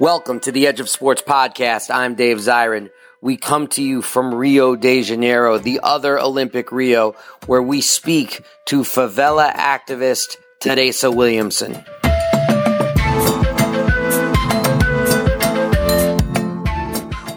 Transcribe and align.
Welcome 0.00 0.40
to 0.40 0.50
the 0.50 0.66
Edge 0.66 0.80
of 0.80 0.88
Sports 0.88 1.22
podcast. 1.22 1.88
I'm 1.88 2.16
Dave 2.16 2.38
Zirin. 2.38 2.90
We 3.20 3.36
come 3.36 3.68
to 3.68 3.82
you 3.82 4.02
from 4.02 4.34
Rio 4.34 4.74
de 4.74 5.04
Janeiro, 5.04 5.56
the 5.56 5.78
other 5.84 6.18
Olympic 6.18 6.72
Rio, 6.72 7.14
where 7.46 7.62
we 7.62 7.80
speak 7.80 8.44
to 8.64 8.80
favela 8.80 9.52
activist 9.54 10.36
Theresa 10.58 11.12
Williamson. 11.12 11.74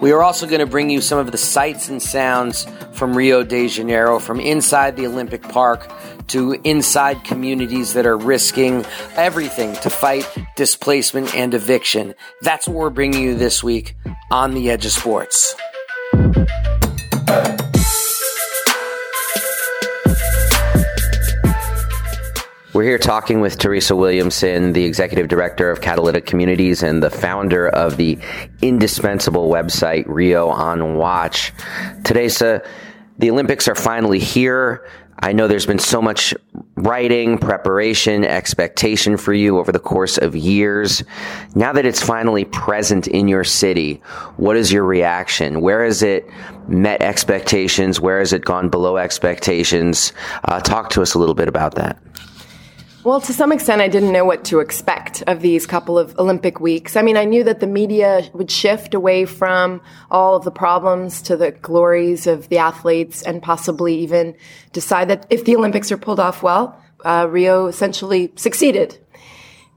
We 0.02 0.12
are 0.12 0.24
also 0.24 0.48
going 0.48 0.60
to 0.60 0.66
bring 0.66 0.90
you 0.90 1.00
some 1.00 1.20
of 1.20 1.32
the 1.32 1.38
sights 1.38 1.90
and 1.90 2.02
sounds 2.02 2.66
from 2.92 3.16
Rio 3.16 3.44
de 3.44 3.68
Janeiro, 3.68 4.18
from 4.18 4.40
inside 4.40 4.96
the 4.96 5.06
Olympic 5.06 5.44
Park 5.44 5.92
to 6.28 6.54
inside 6.64 7.24
communities 7.24 7.94
that 7.94 8.06
are 8.06 8.18
risking 8.18 8.86
everything 9.16 9.74
to 9.78 9.90
fight 9.90 10.28
displacement 10.56 11.34
and 11.36 11.54
eviction. 11.54 12.14
That's 12.42 12.68
what 12.68 12.78
we're 12.78 12.90
bringing 12.90 13.22
you 13.22 13.36
this 13.36 13.64
week 13.64 13.96
on 14.32 14.54
the 14.54 14.70
Edge 14.70 14.86
of 14.86 14.92
Sports. 14.92 15.56
We're 22.78 22.84
here 22.84 23.00
talking 23.00 23.42
with 23.42 23.58
Theresa 23.58 23.96
Williamson, 23.96 24.74
the 24.74 24.86
executive 24.86 25.30
director 25.30 25.72
of 25.72 25.82
Catalytic 25.82 26.28
Communities 26.28 26.84
and 26.84 27.02
the 27.02 27.10
founder 27.10 27.68
of 27.68 27.98
the 27.98 28.20
indispensable 28.62 29.50
website 29.50 30.04
Rio 30.06 30.50
on 30.50 30.96
Watch. 30.96 31.54
Theresa, 32.04 32.62
the 33.18 33.32
Olympics 33.32 33.68
are 33.68 33.74
finally 33.74 34.20
here. 34.20 34.88
I 35.20 35.34
know 35.34 35.48
there's 35.48 35.66
been 35.66 35.80
so 35.80 36.02
much 36.02 36.34
writing, 36.76 37.38
preparation, 37.38 38.24
expectation 38.24 39.18
for 39.18 39.34
you 39.34 39.58
over 39.58 39.72
the 39.72 39.80
course 39.80 40.18
of 40.18 40.36
years. 40.36 41.04
Now 41.56 41.74
that 41.74 41.86
it's 41.86 42.02
finally 42.02 42.46
present 42.46 43.08
in 43.08 43.28
your 43.28 43.44
city, 43.44 43.96
what 44.38 44.56
is 44.58 44.72
your 44.72 44.84
reaction? 44.84 45.62
Where 45.62 45.84
has 45.84 46.04
it 46.04 46.30
met 46.68 47.02
expectations? 47.02 48.00
Where 48.00 48.20
has 48.20 48.32
it 48.32 48.46
gone 48.46 48.70
below 48.70 48.98
expectations? 48.98 50.14
Uh, 50.44 50.60
talk 50.60 50.92
to 50.92 51.02
us 51.02 51.16
a 51.16 51.20
little 51.20 51.36
bit 51.36 51.48
about 51.48 51.76
that. 51.76 51.98
Well, 53.04 53.22
to 53.22 53.34
some 53.34 53.52
extent, 53.52 53.82
I 53.82 53.88
didn't 53.88 54.12
know 54.12 54.26
what 54.26 54.44
to 54.46 54.60
expect 54.60 55.24
of 55.28 55.42
these 55.42 55.66
couple 55.66 55.98
of 55.98 56.18
Olympic 56.18 56.60
weeks. 56.60 56.96
I 56.96 57.04
mean, 57.04 57.16
I 57.16 57.26
knew 57.26 57.44
that 57.44 57.60
the 57.60 57.68
media 57.68 58.28
would 58.34 58.52
shift 58.52 58.94
away 58.94 59.26
from 59.26 59.82
all 60.12 60.36
of 60.36 60.44
the 60.44 60.52
problems 60.52 61.22
to 61.24 61.38
the 61.38 61.52
glories 61.52 62.28
of 62.28 62.50
the 62.50 62.58
athletes 62.58 63.22
and 63.22 63.42
possibly 63.42 64.00
even 64.00 64.36
decide 64.74 65.10
that 65.10 65.26
if 65.30 65.46
the 65.46 65.56
Olympics 65.56 65.92
are 65.92 65.98
pulled 65.98 66.20
off 66.20 66.44
well, 66.44 66.78
uh, 67.06 67.28
Rio 67.30 67.68
essentially 67.68 68.34
succeeded 68.36 68.98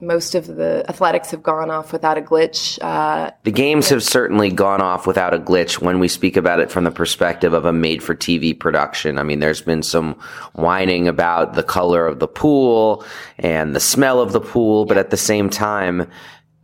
most 0.00 0.34
of 0.34 0.46
the 0.46 0.84
athletics 0.88 1.30
have 1.30 1.42
gone 1.42 1.70
off 1.70 1.92
without 1.92 2.16
a 2.16 2.22
glitch. 2.22 2.78
Uh, 2.82 3.30
the 3.44 3.50
games 3.50 3.88
have 3.90 4.02
certainly 4.02 4.50
gone 4.50 4.80
off 4.80 5.06
without 5.06 5.34
a 5.34 5.38
glitch 5.38 5.80
when 5.80 5.98
we 5.98 6.08
speak 6.08 6.36
about 6.36 6.60
it 6.60 6.70
from 6.70 6.84
the 6.84 6.90
perspective 6.90 7.52
of 7.52 7.64
a 7.64 7.72
made 7.72 8.02
for 8.02 8.14
TV 8.14 8.58
production. 8.58 9.18
I 9.18 9.22
mean, 9.22 9.40
there's 9.40 9.60
been 9.60 9.82
some 9.82 10.14
whining 10.54 11.08
about 11.08 11.54
the 11.54 11.62
color 11.62 12.06
of 12.06 12.18
the 12.18 12.28
pool 12.28 13.04
and 13.38 13.74
the 13.74 13.80
smell 13.80 14.20
of 14.20 14.32
the 14.32 14.40
pool, 14.40 14.86
but 14.86 14.96
at 14.96 15.10
the 15.10 15.16
same 15.16 15.50
time, 15.50 16.10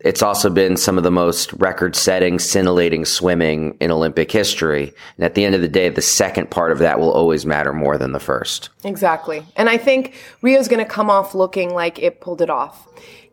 it's 0.01 0.23
also 0.23 0.51
been 0.51 0.77
some 0.77 0.99
of 0.99 1.05
the 1.05 1.11
most 1.11 1.53
record 1.55 1.97
setting, 1.97 2.39
scintillating 2.39 3.05
swimming 3.05 3.77
in 3.81 3.91
Olympic 3.91 4.31
history. 4.31 4.93
And 5.17 5.25
at 5.25 5.35
the 5.35 5.45
end 5.45 5.55
of 5.55 5.63
the 5.63 5.69
day, 5.69 5.89
the 5.89 6.03
second 6.03 6.51
part 6.51 6.71
of 6.71 6.79
that 6.79 7.01
will 7.01 7.11
always 7.11 7.45
matter 7.45 7.73
more 7.73 7.99
than 7.99 8.13
the 8.13 8.21
first. 8.21 8.69
Exactly. 8.85 9.45
And 9.57 9.69
I 9.69 9.79
think 9.79 10.15
Rio's 10.43 10.69
going 10.69 10.85
to 10.85 10.91
come 10.91 11.11
off 11.11 11.35
looking 11.35 11.75
like 11.75 11.99
it 11.99 12.21
pulled 12.21 12.41
it 12.41 12.51
off. 12.51 12.87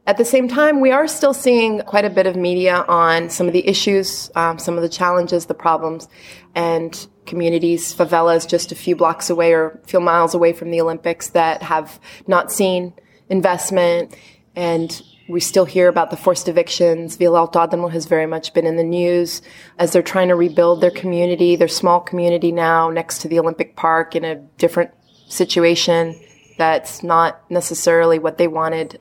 At 0.06 0.18
the 0.18 0.26
same 0.26 0.50
time, 0.50 0.82
we 0.82 0.92
are 0.92 1.08
still 1.08 1.34
seeing 1.34 1.80
quite 1.82 2.04
a 2.04 2.10
bit 2.10 2.28
of 2.28 2.36
media 2.36 2.84
on 2.90 3.30
some 3.30 3.48
of 3.48 3.54
the 3.54 3.66
issues, 3.66 4.30
um, 4.36 4.60
some 4.60 4.76
of 4.76 4.82
the 4.82 4.90
challenges, 4.90 5.46
the 5.46 5.54
problems, 5.54 6.10
and 6.56 7.08
communities, 7.26 7.94
favelas 7.94 8.46
just 8.46 8.74
a 8.74 8.76
few 8.76 8.98
blocks 8.98 9.30
away 9.30 9.54
or 9.54 9.80
a 9.82 9.88
few 9.88 10.02
miles 10.02 10.34
away 10.34 10.52
from 10.52 10.72
the 10.72 10.82
Olympics 10.82 11.30
that 11.30 11.64
have 11.64 12.02
not 12.28 12.52
seen 12.52 12.94
investment. 13.30 14.14
And 14.58 15.02
we 15.30 15.40
still 15.40 15.64
hear 15.64 15.88
about 15.88 16.12
the 16.12 16.18
forced 16.18 16.50
evictions. 16.50 17.16
Vila 17.16 17.48
Autódromo 17.48 17.90
has 17.90 18.06
very 18.06 18.26
much 18.26 18.54
been 18.54 18.68
in 18.68 18.76
the 18.76 18.84
news 18.84 19.42
as 19.80 19.94
they're 19.94 20.02
trying 20.02 20.28
to 20.28 20.36
rebuild 20.36 20.82
their 20.82 20.92
community, 20.92 21.56
their 21.56 21.70
small 21.70 22.02
community 22.02 22.52
now 22.52 22.90
next 22.90 23.20
to 23.20 23.30
the 23.30 23.40
Olympic 23.40 23.78
Park 23.78 24.18
in 24.18 24.26
a 24.26 24.36
different 24.36 24.92
situation 25.30 26.20
that's 26.58 27.04
not 27.04 27.50
necessarily 27.50 28.20
what 28.20 28.38
they 28.38 28.48
wanted. 28.48 29.00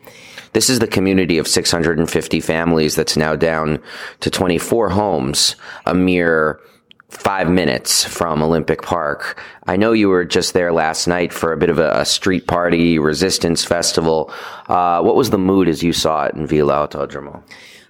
This 0.53 0.69
is 0.69 0.79
the 0.79 0.87
community 0.87 1.39
of 1.39 1.49
650 1.49 2.41
families 2.41 2.95
that's 2.95 3.17
now 3.17 3.37
down 3.37 3.81
to 4.21 4.31
24 4.31 4.91
homes, 4.91 5.57
a 5.87 5.95
mere 5.95 6.61
five 7.09 7.51
minutes 7.51 8.05
from 8.05 8.43
Olympic 8.43 8.83
Park. 8.83 9.41
I 9.67 9.77
know 9.77 9.93
you 9.93 10.09
were 10.09 10.25
just 10.25 10.55
there 10.55 10.73
last 10.73 11.07
night 11.07 11.33
for 11.33 11.53
a 11.53 11.57
bit 11.57 11.71
of 11.71 11.79
a, 11.79 12.05
street 12.05 12.47
party, 12.47 12.99
resistance 12.99 13.65
festival. 13.65 14.33
Uh, 14.69 15.03
what 15.03 15.15
was 15.15 15.31
the 15.31 15.39
mood 15.39 15.69
as 15.69 15.83
you 15.83 15.93
saw 15.93 16.25
it 16.25 16.35
in 16.35 16.47
Vila 16.47 16.89
Autódromo? 16.89 17.43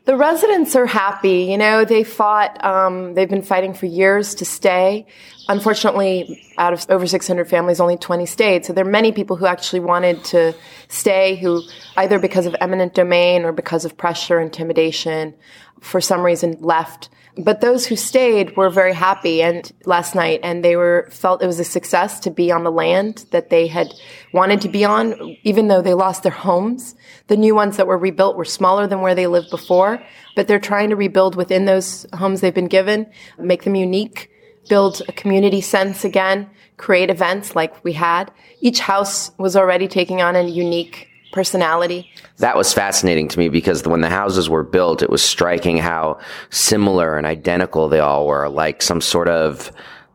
The 0.05 0.17
residents 0.17 0.75
are 0.75 0.87
happy. 0.87 1.45
You 1.45 1.59
know, 1.59 1.85
they 1.85 2.03
fought, 2.03 2.63
um, 2.65 3.15
they've 3.15 3.29
been 3.29 3.43
fighting 3.43 3.73
for 3.73 3.87
years 3.87 4.35
to 4.37 4.45
stay. 4.45 5.07
Unfortunately, 5.49 6.45
out 6.59 6.73
of 6.73 6.85
over 6.89 7.07
600 7.07 7.49
families, 7.49 7.79
only 7.79 7.97
20 7.97 8.27
stayed. 8.27 8.65
So 8.65 8.73
there 8.73 8.85
are 8.85 8.91
many 8.91 9.13
people 9.13 9.37
who 9.37 9.47
actually 9.47 9.81
wanted 9.81 10.25
to 10.25 10.55
stay 10.89 11.37
who 11.37 11.63
either 11.97 12.19
because 12.19 12.47
of 12.47 12.57
eminent 12.61 12.95
domain 12.95 13.45
or 13.45 13.53
because 13.53 13.85
of 13.85 13.97
pressure, 13.97 14.41
intimidation, 14.41 15.35
for 15.83 16.01
some 16.01 16.23
reason 16.23 16.57
left. 16.61 17.11
But 17.37 17.61
those 17.61 17.87
who 17.87 17.97
stayed 17.97 18.57
were 18.57 18.71
very 18.71 18.93
happy 18.93 19.43
and 19.43 19.71
last 19.85 20.15
night 20.15 20.41
and 20.43 20.63
they 20.63 20.77
were 20.77 21.09
felt 21.11 21.43
it 21.43 21.47
was 21.47 21.59
a 21.59 21.65
success 21.65 22.21
to 22.21 22.31
be 22.31 22.53
on 22.53 22.63
the 22.63 22.71
land 22.71 23.25
that 23.31 23.49
they 23.49 23.67
had 23.67 23.89
wanted 24.33 24.61
to 24.63 24.69
be 24.69 24.85
on, 24.85 25.37
even 25.43 25.69
though 25.69 25.81
they 25.81 25.95
lost 25.95 26.23
their 26.23 26.33
homes. 26.33 26.95
The 27.29 27.37
new 27.37 27.55
ones 27.55 27.79
that 27.79 27.87
were 27.87 27.99
rebuilt 27.99 28.37
were 28.37 28.45
smaller 28.45 28.87
than 28.87 29.01
where 29.01 29.15
they 29.15 29.27
lived 29.27 29.51
before, 29.51 30.03
but 30.37 30.47
they're 30.47 30.61
trying 30.61 30.91
to 30.91 30.97
rebuild 30.97 31.35
within 31.35 31.65
those 31.65 32.07
homes 32.13 32.43
they've 32.43 32.55
been 32.55 32.69
given, 32.69 33.11
make 33.39 33.65
them 33.65 33.75
unique, 33.75 34.31
build 34.69 35.03
a 35.09 35.13
community 35.13 35.63
sense 35.63 36.05
again, 36.05 36.49
create 36.77 37.11
events 37.11 37.57
like 37.57 37.83
we 37.83 37.95
had. 37.95 38.31
Each 38.61 38.81
house 38.81 39.33
was 39.39 39.57
already 39.57 39.89
taking 39.89 40.21
on 40.21 40.37
a 40.37 40.43
unique 40.43 41.09
personality. 41.33 42.11
That 42.39 42.57
was 42.57 42.73
fascinating 42.73 43.29
to 43.29 43.39
me 43.39 43.49
because 43.49 43.83
when 43.85 44.03
the 44.03 44.11
houses 44.11 44.49
were 44.49 44.63
built, 44.63 45.03
it 45.03 45.11
was 45.11 45.23
striking 45.23 45.79
how 45.79 46.21
similar 46.51 47.17
and 47.17 47.27
identical 47.27 47.89
they 47.89 48.01
all 48.01 48.27
were, 48.27 48.49
like 48.49 48.83
some 48.83 49.01
sort 49.01 49.29
of 49.29 49.73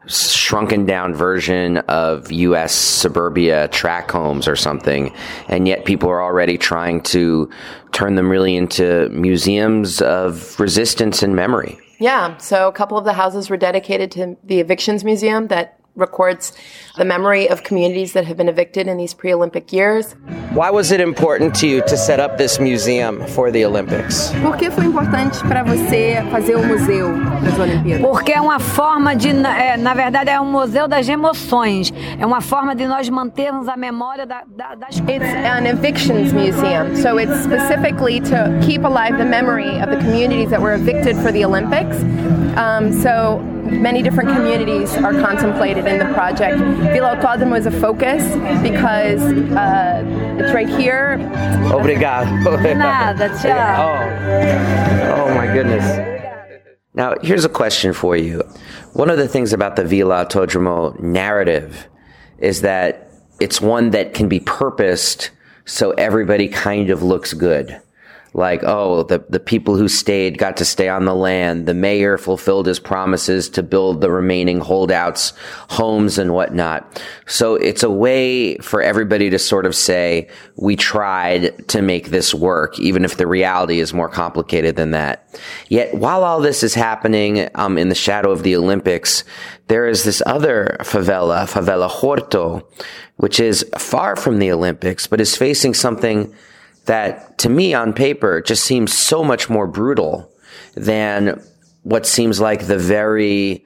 shrunken 0.08 0.86
down 0.86 1.14
version 1.14 1.78
of 1.78 2.32
US 2.32 2.74
suburbia 2.74 3.68
track 3.70 4.10
homes 4.10 4.48
or 4.48 4.56
something. 4.56 5.14
And 5.50 5.68
yet 5.68 5.86
people 5.86 6.10
are 6.10 6.24
already 6.24 6.58
trying 6.58 7.02
to 7.04 7.50
turn 7.92 8.16
them 8.16 8.30
really 8.30 8.56
into 8.56 9.10
museums 9.10 10.02
of 10.02 10.58
resistance 10.60 11.24
and 11.24 11.36
memory. 11.36 11.78
Yeah. 12.00 12.38
So 12.38 12.68
a 12.68 12.72
couple 12.72 12.98
of 12.98 13.06
the 13.06 13.14
houses 13.14 13.50
were 13.50 13.58
dedicated 13.58 14.12
to 14.12 14.38
the 14.44 14.60
Evictions 14.60 15.04
Museum 15.04 15.48
that 15.48 15.80
records 15.96 16.54
the 16.96 17.06
memory 17.06 17.50
of 17.50 17.64
communities 17.64 18.14
that 18.14 18.26
have 18.26 18.38
been 18.38 18.50
evicted 18.50 18.88
in 18.88 18.98
these 18.98 19.14
pre 19.14 19.34
Olympic 19.34 19.74
years. 19.74 20.16
Why 20.58 20.72
was 20.72 20.92
it 20.92 21.00
important 21.00 21.54
to 21.60 21.68
you 21.68 21.84
to 21.84 21.96
set 21.96 22.20
up 22.20 22.40
this 22.40 22.58
museum 22.60 23.24
for 23.28 23.52
the 23.52 23.64
Olympics? 23.64 24.32
Por 24.42 24.58
que 24.58 24.72
foi 24.72 24.86
importante 24.86 25.38
para 25.48 25.62
você 25.62 26.18
fazer 26.32 26.56
o 26.56 26.66
museu 26.66 27.14
das 27.44 27.60
Olimpíadas? 27.60 28.02
Porque 28.02 28.32
é 28.32 28.42
uma 28.42 28.60
forma 28.60 29.16
de, 29.16 29.30
é, 29.30 29.78
na 29.78 29.94
verdade, 29.94 30.32
é 30.32 30.42
um 30.42 30.52
museu 30.52 30.88
das 30.88 31.08
emoções. 31.08 31.94
É 32.20 32.26
uma 32.26 32.42
forma 32.42 32.76
de 32.76 32.88
nós 32.88 33.08
mantermos 33.08 33.68
a 33.68 33.78
memória 33.78 34.26
da, 34.26 34.42
da, 34.48 34.74
das 34.74 34.98
It's 35.08 35.32
an 35.32 35.68
evictions 35.68 36.34
museum, 36.34 36.96
so 36.96 37.20
it's 37.20 37.44
specifically 37.44 38.20
to 38.22 38.60
keep 38.66 38.84
alive 38.84 39.16
the 39.20 39.26
memory 39.26 39.80
of 39.80 39.92
the 39.92 39.98
communities 39.98 40.50
that 40.50 40.60
were 40.60 40.74
evicted 40.74 41.18
for 41.18 41.32
the 41.32 41.46
Olympics. 41.46 41.98
Um, 42.58 42.92
so 42.92 43.40
many 43.70 44.02
different 44.02 44.30
communities 44.30 44.96
are 44.96 45.14
contemplated 45.14 45.86
in 45.86 46.00
the 46.00 46.12
project. 46.14 46.58
Vila 46.58 47.16
Autódromo 47.16 47.58
is 47.58 47.66
a 47.66 47.72
focus 47.72 48.24
because 48.62 49.22
uh, 49.54 50.47
it's 50.48 50.56
right 50.56 50.70
here. 50.70 51.18
Obrigado. 51.72 52.58
Nada, 52.78 53.30
tchau. 53.30 53.52
Oh. 53.80 55.26
oh 55.26 55.36
my 55.36 55.48
goodness. 55.48 55.86
Now, 56.94 57.16
here's 57.22 57.46
a 57.46 57.50
question 57.50 57.94
for 57.94 58.16
you. 58.16 58.42
One 58.94 59.10
of 59.10 59.18
the 59.18 59.28
things 59.28 59.54
about 59.54 59.76
the 59.76 59.84
Vila 59.84 60.26
Autódromo 60.26 61.00
narrative 61.00 61.88
is 62.40 62.62
that 62.62 63.12
it's 63.40 63.62
one 63.62 63.92
that 63.92 64.14
can 64.14 64.28
be 64.28 64.40
purposed 64.40 65.32
so 65.66 65.92
everybody 65.92 66.48
kind 66.48 66.90
of 66.90 67.04
looks 67.04 67.34
good. 67.34 67.82
Like, 68.34 68.62
oh, 68.64 69.04
the, 69.04 69.24
the 69.30 69.40
people 69.40 69.76
who 69.76 69.88
stayed 69.88 70.38
got 70.38 70.58
to 70.58 70.66
stay 70.66 70.90
on 70.90 71.06
the 71.06 71.16
land. 71.16 71.66
The 71.66 71.74
mayor 71.74 72.18
fulfilled 72.18 72.68
his 72.68 72.80
promises 72.80 73.50
to 73.50 73.64
build 73.64 74.02
the 74.02 74.12
remaining 74.12 74.60
holdouts 74.60 75.34
homes 75.70 76.18
and 76.18 76.34
whatnot. 76.34 77.02
So 77.26 77.56
it's 77.56 77.84
a 77.84 77.90
way 77.90 78.58
for 78.58 78.82
everybody 78.82 79.30
to 79.30 79.40
sort 79.40 79.66
of 79.66 79.76
say, 79.76 80.30
we 80.56 80.76
tried 80.76 81.68
to 81.70 81.82
make 81.82 82.10
this 82.10 82.34
work, 82.34 82.80
even 82.80 83.06
if 83.06 83.18
the 83.18 83.28
reality 83.28 83.80
is 83.80 83.94
more 83.94 84.10
complicated 84.10 84.76
than 84.76 84.92
that. 84.92 85.28
Yet 85.70 85.96
while 85.96 86.24
all 86.24 86.42
this 86.42 86.64
is 86.64 86.74
happening, 86.74 87.50
um, 87.56 87.78
in 87.78 87.90
the 87.90 87.96
shadow 87.96 88.32
of 88.32 88.44
the 88.44 88.56
Olympics, 88.56 89.24
there 89.68 89.88
is 89.88 90.04
this 90.04 90.22
other 90.26 90.78
favela, 90.82 91.46
favela 91.50 91.90
Horto, 91.90 92.64
which 93.18 93.40
is 93.40 93.66
far 93.78 94.16
from 94.16 94.40
the 94.40 94.52
Olympics, 94.52 95.08
but 95.08 95.20
is 95.20 95.36
facing 95.36 95.74
something 95.74 96.34
that 96.88 97.38
to 97.40 97.50
me 97.50 97.74
on 97.74 97.94
paper 97.94 98.42
just 98.42 98.64
seems 98.64 98.94
so 98.94 99.24
much 99.24 99.50
more 99.50 99.68
brutal 99.68 100.32
than 100.76 101.42
what 101.84 102.06
seems 102.06 102.42
like 102.42 102.68
the 102.68 102.78
very 102.78 103.64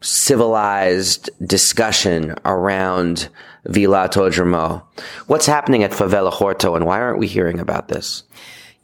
civilized 0.00 1.30
discussion 1.46 2.34
around 2.44 3.28
Vila 3.66 4.08
Autódromo. 4.08 4.82
What's 5.26 5.46
happening 5.46 5.82
at 5.82 5.92
Favela 5.92 6.32
Horto 6.32 6.76
and 6.76 6.84
why 6.84 7.00
aren't 7.00 7.18
we 7.18 7.26
hearing 7.26 7.60
about 7.60 7.88
this? 7.88 8.24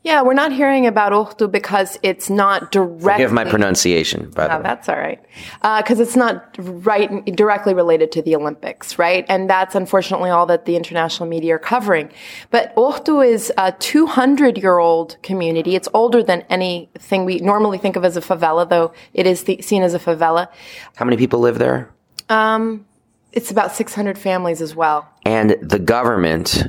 Yeah, 0.02 0.22
we're 0.22 0.32
not 0.32 0.50
hearing 0.50 0.86
about 0.86 1.12
Horto 1.12 1.50
because 1.50 1.98
it's 2.02 2.30
not 2.30 2.72
directly. 2.72 3.22
Give 3.22 3.32
my 3.32 3.44
pronunciation, 3.44 4.30
by 4.30 4.46
the 4.48 4.54
Oh, 4.54 4.56
way. 4.56 4.62
that's 4.62 4.88
all 4.88 4.96
right. 4.96 5.20
Because 5.62 6.00
it's 6.00 6.16
not 6.16 6.56
right 6.58 7.22
directly 7.36 7.74
related 7.74 8.10
to 8.12 8.22
the 8.22 8.34
Olympics, 8.34 8.98
right? 8.98 9.26
And 9.28 9.48
that's 9.50 9.74
unfortunately 9.74 10.30
all 10.30 10.46
that 10.46 10.64
the 10.64 10.74
international 10.74 11.28
media 11.28 11.56
are 11.56 11.58
covering. 11.58 12.08
But 12.50 12.74
Horto 12.76 13.20
is 13.26 13.52
a 13.58 13.72
200 13.72 14.56
year 14.56 14.78
old 14.78 15.18
community. 15.22 15.76
It's 15.76 15.88
older 15.92 16.22
than 16.22 16.44
anything 16.48 17.26
we 17.26 17.36
normally 17.40 17.76
think 17.76 17.96
of 17.96 18.04
as 18.06 18.16
a 18.16 18.22
favela, 18.22 18.66
though 18.66 18.92
it 19.12 19.26
is 19.26 19.44
the, 19.44 19.60
seen 19.60 19.82
as 19.82 19.92
a 19.92 19.98
favela. 19.98 20.48
How 20.96 21.04
many 21.04 21.18
people 21.18 21.40
live 21.40 21.58
there? 21.58 21.90
Um, 22.30 22.86
it's 23.32 23.50
about 23.50 23.72
600 23.76 24.16
families 24.18 24.62
as 24.62 24.74
well. 24.74 25.06
And 25.26 25.56
the 25.60 25.78
government 25.78 26.64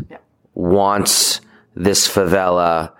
wants 0.53 1.39
this 1.75 2.09
favela 2.09 2.91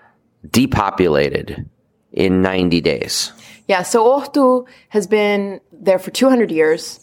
depopulated 0.50 1.68
in 2.12 2.42
90 2.42 2.80
days. 2.80 3.32
Yeah, 3.68 3.82
so 3.82 4.04
Horto 4.04 4.66
has 4.90 5.06
been 5.06 5.60
there 5.72 5.98
for 5.98 6.10
200 6.10 6.50
years. 6.50 7.00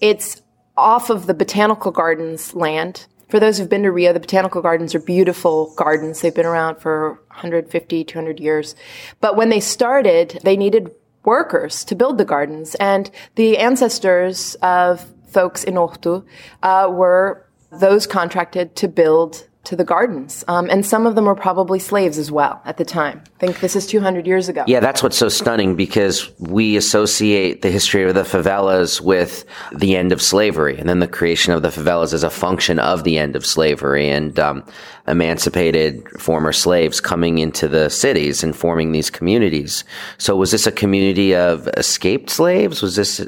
It's 0.00 0.42
off 0.76 1.10
of 1.10 1.26
the 1.26 1.34
Botanical 1.34 1.90
Gardens 1.90 2.54
land. 2.54 3.06
For 3.28 3.40
those 3.40 3.58
who've 3.58 3.68
been 3.68 3.82
to 3.82 3.90
Rio, 3.90 4.12
the 4.12 4.20
Botanical 4.20 4.60
Gardens 4.60 4.94
are 4.94 5.00
beautiful 5.00 5.74
gardens. 5.74 6.20
They've 6.20 6.34
been 6.34 6.46
around 6.46 6.76
for 6.76 7.14
150, 7.28 8.04
200 8.04 8.40
years. 8.40 8.74
But 9.20 9.36
when 9.36 9.48
they 9.48 9.60
started, 9.60 10.38
they 10.44 10.56
needed 10.56 10.90
workers 11.24 11.84
to 11.84 11.94
build 11.94 12.18
the 12.18 12.24
gardens. 12.24 12.74
And 12.74 13.10
the 13.36 13.58
ancestors 13.58 14.54
of 14.56 15.06
folks 15.28 15.64
in 15.64 15.74
Horto 15.74 16.26
uh, 16.62 16.88
were 16.90 17.46
those 17.70 18.06
contracted 18.06 18.76
to 18.76 18.88
build 18.88 19.48
to 19.64 19.76
the 19.76 19.84
gardens. 19.84 20.42
Um, 20.48 20.68
and 20.70 20.84
some 20.84 21.06
of 21.06 21.14
them 21.14 21.26
were 21.26 21.36
probably 21.36 21.78
slaves 21.78 22.18
as 22.18 22.32
well 22.32 22.60
at 22.64 22.78
the 22.78 22.84
time. 22.84 23.22
I 23.36 23.38
think 23.38 23.60
this 23.60 23.76
is 23.76 23.86
200 23.86 24.26
years 24.26 24.48
ago. 24.48 24.64
Yeah, 24.66 24.80
that's 24.80 25.02
what's 25.04 25.16
so 25.16 25.28
stunning 25.28 25.76
because 25.76 26.30
we 26.40 26.76
associate 26.76 27.62
the 27.62 27.70
history 27.70 28.02
of 28.02 28.14
the 28.16 28.22
favelas 28.22 29.00
with 29.00 29.44
the 29.72 29.96
end 29.96 30.10
of 30.10 30.20
slavery 30.20 30.76
and 30.78 30.88
then 30.88 30.98
the 30.98 31.06
creation 31.06 31.52
of 31.52 31.62
the 31.62 31.68
favelas 31.68 32.12
as 32.12 32.24
a 32.24 32.30
function 32.30 32.80
of 32.80 33.04
the 33.04 33.18
end 33.18 33.36
of 33.36 33.46
slavery 33.46 34.08
and 34.08 34.36
um, 34.40 34.64
emancipated 35.06 36.08
former 36.20 36.52
slaves 36.52 37.00
coming 37.00 37.38
into 37.38 37.68
the 37.68 37.88
cities 37.88 38.42
and 38.42 38.56
forming 38.56 38.90
these 38.90 39.10
communities. 39.10 39.84
So 40.18 40.34
was 40.34 40.50
this 40.50 40.66
a 40.66 40.72
community 40.72 41.34
of 41.36 41.68
escaped 41.76 42.30
slaves? 42.30 42.82
Was 42.82 42.96
this 42.96 43.24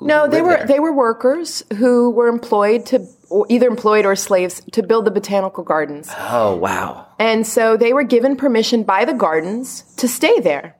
No, 0.00 0.28
they 0.28 0.42
were 0.42 0.58
there? 0.58 0.66
they 0.66 0.80
were 0.80 0.92
workers 0.92 1.64
who 1.76 2.10
were 2.10 2.28
employed 2.28 2.86
to 2.86 3.04
either 3.48 3.66
employed 3.68 4.04
or 4.04 4.16
slaves 4.16 4.62
to 4.72 4.82
build 4.82 5.04
the 5.04 5.10
botanical 5.10 5.64
gardens. 5.64 6.10
Oh, 6.16 6.56
wow. 6.56 7.06
And 7.18 7.46
so 7.46 7.76
they 7.76 7.92
were 7.92 8.04
given 8.04 8.36
permission 8.36 8.82
by 8.82 9.04
the 9.04 9.14
gardens 9.14 9.82
to 9.96 10.08
stay 10.08 10.40
there. 10.40 10.76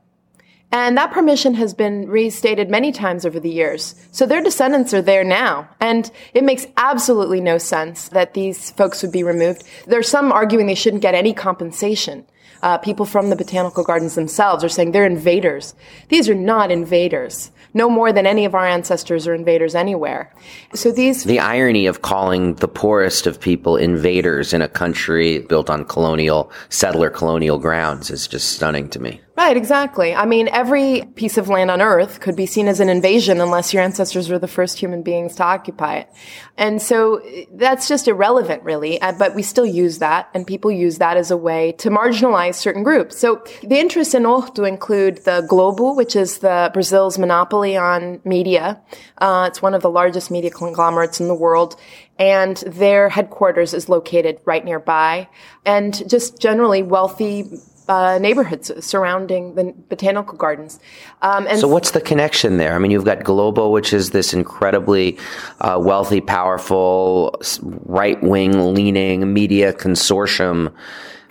And 0.73 0.97
that 0.97 1.11
permission 1.11 1.53
has 1.53 1.75
been 1.75 2.09
restated 2.09 2.67
many 2.67 2.91
times 2.91 3.27
over 3.27 3.39
the 3.39 3.49
years. 3.49 3.93
So 4.11 4.25
their 4.25 4.41
descendants 4.41 4.91
are 4.91 5.03
there 5.03 5.23
now. 5.23 5.69
And 5.79 6.09
it 6.33 6.43
makes 6.43 6.65
absolutely 6.77 7.41
no 7.41 7.59
sense 7.59 8.09
that 8.09 8.33
these 8.33 8.71
folks 8.71 9.03
would 9.03 9.11
be 9.11 9.23
removed. 9.23 9.63
There's 9.85 10.09
some 10.09 10.31
arguing 10.31 10.65
they 10.65 10.73
shouldn't 10.73 11.03
get 11.03 11.13
any 11.13 11.31
compensation. 11.31 12.25
Uh, 12.63 12.79
people 12.79 13.05
from 13.05 13.29
the 13.29 13.35
botanical 13.35 13.83
gardens 13.83 14.15
themselves 14.15 14.63
are 14.63 14.69
saying 14.69 14.93
they're 14.93 15.05
invaders. 15.05 15.75
These 16.09 16.27
are 16.27 16.33
not 16.33 16.71
invaders. 16.71 17.51
No 17.73 17.89
more 17.89 18.13
than 18.13 18.27
any 18.27 18.45
of 18.45 18.53
our 18.53 18.65
ancestors 18.65 19.27
or 19.27 19.33
invaders 19.33 19.75
anywhere. 19.75 20.33
So 20.73 20.91
these 20.91 21.23
The 21.23 21.39
irony 21.39 21.87
of 21.87 22.01
calling 22.01 22.55
the 22.55 22.67
poorest 22.67 23.27
of 23.27 23.39
people 23.39 23.77
invaders 23.77 24.53
in 24.53 24.61
a 24.61 24.67
country 24.67 25.39
built 25.39 25.69
on 25.69 25.85
colonial, 25.85 26.51
settler 26.69 27.09
colonial 27.09 27.57
grounds 27.57 28.11
is 28.11 28.27
just 28.27 28.53
stunning 28.53 28.89
to 28.89 28.99
me. 28.99 29.21
Right, 29.35 29.57
exactly. 29.57 30.13
I 30.13 30.27
mean, 30.27 30.47
every 30.47 31.01
piece 31.15 31.39
of 31.39 31.49
land 31.49 31.71
on 31.71 31.81
Earth 31.81 32.19
could 32.19 32.35
be 32.35 32.45
seen 32.45 32.67
as 32.67 32.79
an 32.79 32.87
invasion 32.87 33.41
unless 33.41 33.73
your 33.73 33.81
ancestors 33.81 34.29
were 34.29 34.37
the 34.37 34.47
first 34.47 34.77
human 34.77 35.01
beings 35.01 35.35
to 35.37 35.43
occupy 35.43 35.95
it. 35.95 36.09
And 36.55 36.79
so 36.79 37.19
that's 37.51 37.87
just 37.87 38.07
irrelevant, 38.07 38.61
really. 38.61 39.01
Uh, 39.01 39.11
But 39.11 39.33
we 39.33 39.41
still 39.41 39.65
use 39.65 39.97
that, 39.97 40.29
and 40.35 40.45
people 40.45 40.69
use 40.69 40.99
that 40.99 41.17
as 41.17 41.31
a 41.31 41.37
way 41.37 41.71
to 41.79 41.89
marginalize 41.89 42.55
certain 42.55 42.83
groups. 42.83 43.17
So 43.17 43.43
the 43.63 43.79
interests 43.79 44.13
in 44.13 44.21
Horto 44.21 44.67
include 44.67 45.25
the 45.25 45.43
Globo, 45.49 45.95
which 45.95 46.15
is 46.15 46.37
the 46.37 46.69
Brazil's 46.71 47.17
monopoly 47.17 47.75
on 47.75 48.21
media. 48.23 48.83
Uh, 49.17 49.45
it's 49.47 49.63
one 49.63 49.73
of 49.73 49.81
the 49.81 49.89
largest 49.89 50.29
media 50.29 50.51
conglomerates 50.51 51.19
in 51.19 51.27
the 51.27 51.33
world. 51.33 51.75
And 52.19 52.57
their 52.57 53.09
headquarters 53.09 53.73
is 53.73 53.89
located 53.89 54.37
right 54.45 54.63
nearby. 54.63 55.27
And 55.65 56.07
just 56.07 56.39
generally 56.39 56.83
wealthy 56.83 57.49
uh, 57.87 58.17
neighborhoods 58.19 58.71
surrounding 58.85 59.55
the 59.55 59.73
botanical 59.89 60.37
gardens. 60.37 60.79
Um, 61.21 61.47
and 61.47 61.59
So 61.59 61.67
what's 61.67 61.91
the 61.91 62.01
connection 62.01 62.57
there? 62.57 62.73
I 62.73 62.79
mean, 62.79 62.91
you've 62.91 63.05
got 63.05 63.23
Globo, 63.23 63.69
which 63.69 63.93
is 63.93 64.11
this 64.11 64.33
incredibly 64.33 65.17
uh, 65.61 65.79
wealthy, 65.81 66.21
powerful, 66.21 67.39
right 67.61 68.21
wing 68.23 68.73
leaning 68.73 69.33
media 69.33 69.73
consortium 69.73 70.73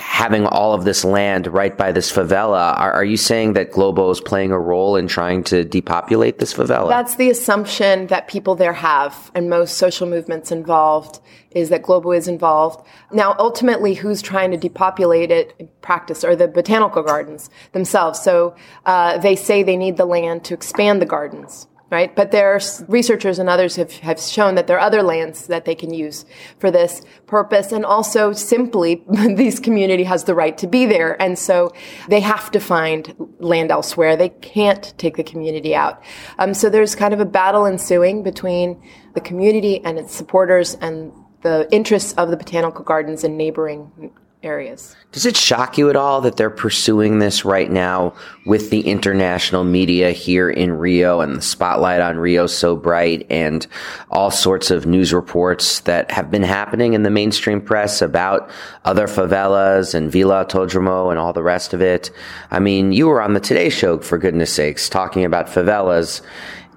having 0.02 0.46
all 0.46 0.74
of 0.74 0.84
this 0.84 1.04
land 1.04 1.46
right 1.46 1.78
by 1.78 1.92
this 1.92 2.10
favela. 2.10 2.76
Are, 2.76 2.92
are 2.92 3.04
you 3.04 3.16
saying 3.16 3.52
that 3.52 3.70
Globo 3.70 4.10
is 4.10 4.20
playing 4.20 4.50
a 4.50 4.58
role 4.58 4.96
in 4.96 5.06
trying 5.06 5.44
to 5.44 5.64
depopulate 5.64 6.38
this 6.38 6.52
favela? 6.52 6.88
that's 6.88 7.14
the 7.14 7.30
assumption 7.30 8.08
that 8.08 8.26
people 8.26 8.56
there 8.56 8.72
have, 8.72 9.30
and 9.34 9.48
most 9.48 9.78
social 9.78 10.08
movements 10.08 10.50
involved 10.50 11.20
is 11.52 11.68
that 11.68 11.82
Globo 11.82 12.10
is 12.12 12.26
involved. 12.26 12.84
Now, 13.12 13.36
ultimately, 13.38 13.94
who's 13.94 14.20
trying 14.20 14.50
to 14.50 14.56
depopulate 14.56 15.30
it 15.30 15.54
in 15.58 15.68
practice 15.82 16.24
are 16.24 16.34
the 16.34 16.48
botanical 16.48 17.02
gardens 17.02 17.48
themselves. 17.72 18.20
So 18.20 18.56
uh, 18.86 19.18
they 19.18 19.36
say 19.36 19.62
they 19.62 19.76
need 19.76 19.96
the 19.96 20.06
land 20.06 20.44
to 20.44 20.54
expand 20.54 21.00
the 21.00 21.06
gardens. 21.06 21.68
Right, 21.92 22.16
but 22.16 22.30
there's 22.30 22.82
researchers 22.88 23.38
and 23.38 23.50
others 23.50 23.76
have, 23.76 23.92
have 23.98 24.18
shown 24.18 24.54
that 24.54 24.66
there 24.66 24.78
are 24.78 24.80
other 24.80 25.02
lands 25.02 25.48
that 25.48 25.66
they 25.66 25.74
can 25.74 25.92
use 25.92 26.24
for 26.58 26.70
this 26.70 27.02
purpose, 27.26 27.70
and 27.70 27.84
also 27.84 28.32
simply 28.32 29.04
this 29.08 29.60
community 29.60 30.04
has 30.04 30.24
the 30.24 30.34
right 30.34 30.56
to 30.56 30.66
be 30.66 30.86
there, 30.86 31.20
and 31.20 31.38
so 31.38 31.70
they 32.08 32.20
have 32.20 32.50
to 32.52 32.60
find 32.60 33.14
land 33.40 33.70
elsewhere. 33.70 34.16
They 34.16 34.30
can't 34.30 34.94
take 34.96 35.18
the 35.18 35.22
community 35.22 35.74
out. 35.74 36.02
Um, 36.38 36.54
so 36.54 36.70
there's 36.70 36.94
kind 36.94 37.12
of 37.12 37.20
a 37.20 37.26
battle 37.26 37.66
ensuing 37.66 38.22
between 38.22 38.82
the 39.12 39.20
community 39.20 39.84
and 39.84 39.98
its 39.98 40.14
supporters 40.14 40.76
and 40.76 41.12
the 41.42 41.68
interests 41.70 42.14
of 42.14 42.30
the 42.30 42.38
botanical 42.38 42.84
gardens 42.86 43.22
and 43.22 43.36
neighboring 43.36 44.14
areas. 44.42 44.96
Does 45.12 45.26
it 45.26 45.36
shock 45.36 45.76
you 45.76 45.90
at 45.90 45.96
all 45.96 46.22
that 46.22 46.36
they're 46.36 46.48
pursuing 46.48 47.18
this 47.18 47.44
right 47.44 47.70
now 47.70 48.14
with 48.46 48.70
the 48.70 48.80
international 48.80 49.62
media 49.62 50.10
here 50.10 50.48
in 50.48 50.72
Rio 50.72 51.20
and 51.20 51.36
the 51.36 51.42
spotlight 51.42 52.00
on 52.00 52.16
Rio 52.16 52.46
so 52.46 52.74
bright 52.74 53.26
and 53.28 53.66
all 54.10 54.30
sorts 54.30 54.70
of 54.70 54.86
news 54.86 55.12
reports 55.12 55.80
that 55.80 56.10
have 56.10 56.30
been 56.30 56.42
happening 56.42 56.94
in 56.94 57.02
the 57.02 57.10
mainstream 57.10 57.60
press 57.60 58.00
about 58.00 58.50
other 58.84 59.06
favelas 59.06 59.94
and 59.94 60.10
Vila 60.10 60.46
Autódromo 60.46 61.10
and 61.10 61.18
all 61.18 61.34
the 61.34 61.42
rest 61.42 61.74
of 61.74 61.82
it? 61.82 62.10
I 62.50 62.58
mean, 62.58 62.92
you 62.92 63.08
were 63.08 63.20
on 63.20 63.34
the 63.34 63.40
Today 63.40 63.68
Show, 63.68 63.98
for 63.98 64.16
goodness 64.16 64.54
sakes, 64.54 64.88
talking 64.88 65.24
about 65.24 65.46
favelas. 65.46 66.22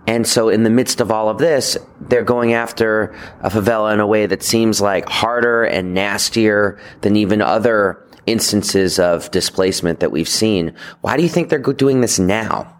And 0.08 0.28
so 0.28 0.50
in 0.50 0.64
the 0.64 0.70
midst 0.70 1.02
of 1.02 1.12
all 1.12 1.30
of 1.30 1.38
this, 1.38 1.78
they're 2.00 2.24
going 2.24 2.54
after 2.54 3.16
a 3.42 3.50
favela 3.50 3.94
in 3.94 4.00
a 4.00 4.08
way 4.08 4.26
that 4.28 4.44
seems 4.44 4.80
like 4.80 5.10
harder 5.10 5.64
and 5.64 5.94
nastier 5.94 6.80
than 7.02 7.16
even 7.16 7.42
other 7.42 8.06
instances 8.26 9.00
of 9.00 9.30
displacement 9.32 10.00
that 10.00 10.12
we've 10.12 10.30
seen. 10.30 10.74
Why 11.02 11.18
do 11.18 11.24
you 11.24 11.30
think 11.30 11.50
they're 11.50 11.60
doing 11.60 12.02
this 12.02 12.20
now? 12.20 12.76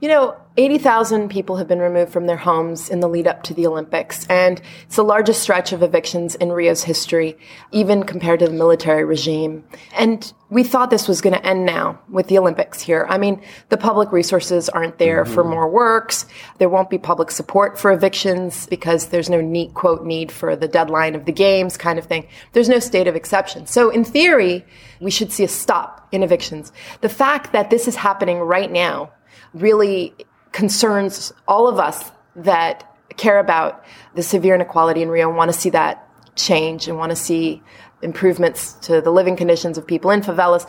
You 0.00 0.08
know, 0.08 0.36
80,000 0.56 1.30
people 1.30 1.56
have 1.56 1.66
been 1.66 1.80
removed 1.80 2.12
from 2.12 2.26
their 2.26 2.36
homes 2.36 2.88
in 2.88 3.00
the 3.00 3.08
lead 3.08 3.26
up 3.26 3.42
to 3.42 3.54
the 3.54 3.66
Olympics, 3.66 4.24
and 4.28 4.62
it's 4.84 4.94
the 4.94 5.02
largest 5.02 5.42
stretch 5.42 5.72
of 5.72 5.82
evictions 5.82 6.36
in 6.36 6.52
Rio's 6.52 6.84
history, 6.84 7.36
even 7.72 8.04
compared 8.04 8.38
to 8.38 8.46
the 8.46 8.52
military 8.52 9.04
regime. 9.04 9.64
And 9.96 10.32
we 10.50 10.62
thought 10.62 10.90
this 10.90 11.08
was 11.08 11.20
going 11.20 11.34
to 11.34 11.44
end 11.44 11.66
now 11.66 11.98
with 12.08 12.28
the 12.28 12.38
Olympics 12.38 12.80
here. 12.80 13.04
I 13.08 13.18
mean, 13.18 13.42
the 13.70 13.76
public 13.76 14.12
resources 14.12 14.68
aren't 14.68 14.98
there 14.98 15.24
mm-hmm. 15.24 15.34
for 15.34 15.42
more 15.42 15.68
works. 15.68 16.26
There 16.58 16.68
won't 16.68 16.88
be 16.88 16.98
public 16.98 17.32
support 17.32 17.76
for 17.76 17.90
evictions 17.90 18.66
because 18.66 19.08
there's 19.08 19.28
no 19.28 19.40
neat 19.40 19.74
quote 19.74 20.04
need 20.04 20.30
for 20.30 20.54
the 20.54 20.68
deadline 20.68 21.16
of 21.16 21.24
the 21.24 21.32
games 21.32 21.76
kind 21.76 21.98
of 21.98 22.06
thing. 22.06 22.28
There's 22.52 22.68
no 22.68 22.78
state 22.78 23.08
of 23.08 23.16
exception. 23.16 23.66
So 23.66 23.90
in 23.90 24.04
theory, 24.04 24.64
we 25.00 25.10
should 25.10 25.32
see 25.32 25.42
a 25.42 25.48
stop 25.48 26.06
in 26.12 26.22
evictions. 26.22 26.70
The 27.00 27.08
fact 27.08 27.52
that 27.52 27.70
this 27.70 27.88
is 27.88 27.96
happening 27.96 28.38
right 28.38 28.70
now 28.70 29.10
really 29.52 30.14
concerns 30.54 31.32
all 31.48 31.68
of 31.68 31.78
us 31.78 32.12
that 32.36 32.88
care 33.16 33.38
about 33.40 33.84
the 34.14 34.22
severe 34.22 34.54
inequality 34.54 35.02
in 35.02 35.08
Rio 35.08 35.28
and 35.28 35.36
want 35.36 35.52
to 35.52 35.58
see 35.58 35.70
that 35.70 36.08
change 36.36 36.88
and 36.88 36.96
want 36.96 37.10
to 37.10 37.16
see 37.16 37.60
improvements 38.02 38.74
to 38.74 39.00
the 39.00 39.10
living 39.10 39.36
conditions 39.36 39.76
of 39.76 39.86
people 39.86 40.10
in 40.12 40.20
favelas. 40.20 40.66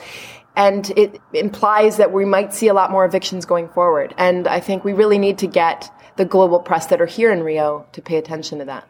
And 0.56 0.90
it 0.98 1.22
implies 1.34 1.98
that 1.98 2.12
we 2.12 2.26
might 2.26 2.54
see 2.54 2.68
a 2.68 2.74
lot 2.74 2.92
more 2.92 3.06
evictions 3.06 3.46
going 3.46 3.70
forward. 3.70 4.16
And 4.18 4.48
I 4.48 4.60
think 4.60 4.84
we 4.84 4.94
really 4.94 5.20
need 5.20 5.38
to 5.40 5.48
get 5.48 5.92
the 6.18 6.26
global 6.26 6.60
press 6.60 6.88
that 6.88 7.00
are 7.00 7.06
here 7.06 7.32
in 7.32 7.44
Rio 7.44 7.86
to 7.92 8.02
pay 8.02 8.18
attention 8.18 8.60
to 8.60 8.66
that. 8.66 8.88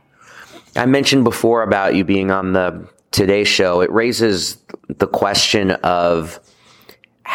I 0.78 0.86
mentioned 0.86 1.26
before 1.26 1.62
about 1.62 1.96
you 1.96 2.06
being 2.06 2.32
on 2.32 2.54
the 2.54 2.88
Today 3.12 3.44
Show. 3.44 3.82
It 3.82 3.92
raises 3.92 4.58
the 4.88 5.08
question 5.08 5.72
of 5.72 6.40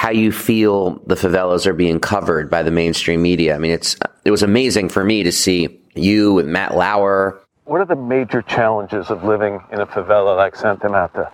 how 0.00 0.08
you 0.08 0.32
feel 0.32 0.92
the 1.06 1.14
favelas 1.14 1.66
are 1.66 1.74
being 1.74 2.00
covered 2.00 2.48
by 2.48 2.62
the 2.62 2.70
mainstream 2.70 3.20
media. 3.20 3.54
I 3.54 3.58
mean, 3.58 3.70
it's 3.70 3.96
it 4.24 4.30
was 4.30 4.42
amazing 4.42 4.88
for 4.88 5.04
me 5.04 5.22
to 5.24 5.30
see 5.30 5.78
you 5.94 6.32
with 6.32 6.46
Matt 6.46 6.74
Lauer. 6.74 7.38
What 7.66 7.82
are 7.82 7.84
the 7.84 7.96
major 7.96 8.40
challenges 8.40 9.10
of 9.10 9.24
living 9.24 9.60
in 9.70 9.78
a 9.78 9.86
favela 9.86 10.38
like 10.38 10.56
Santa 10.56 10.88
Marta? 10.88 11.30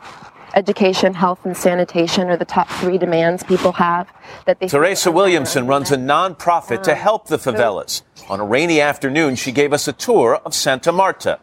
Education, 0.57 1.15
health, 1.15 1.47
and 1.47 1.57
sanitation 1.57 2.29
are 2.29 2.37
the 2.37 2.45
top 2.45 2.69
three 2.69 2.99
demands 2.99 3.45
people 3.45 3.71
have. 3.71 4.13
That 4.47 4.59
they. 4.59 4.67
Theresa 4.67 5.13
Williamson 5.13 5.69
runs 5.69 5.93
a 5.93 5.97
nonprofit 5.97 6.83
to 6.83 6.97
help 6.97 7.29
the 7.29 7.37
favelas. 7.37 8.03
On 8.29 8.41
a 8.41 8.45
rainy 8.45 8.81
afternoon, 8.81 9.37
she 9.37 9.53
gave 9.53 9.73
us 9.73 9.87
a 9.87 9.93
tour 9.93 10.41
of 10.45 10.57
Santa 10.57 10.91
Marta. 10.91 11.39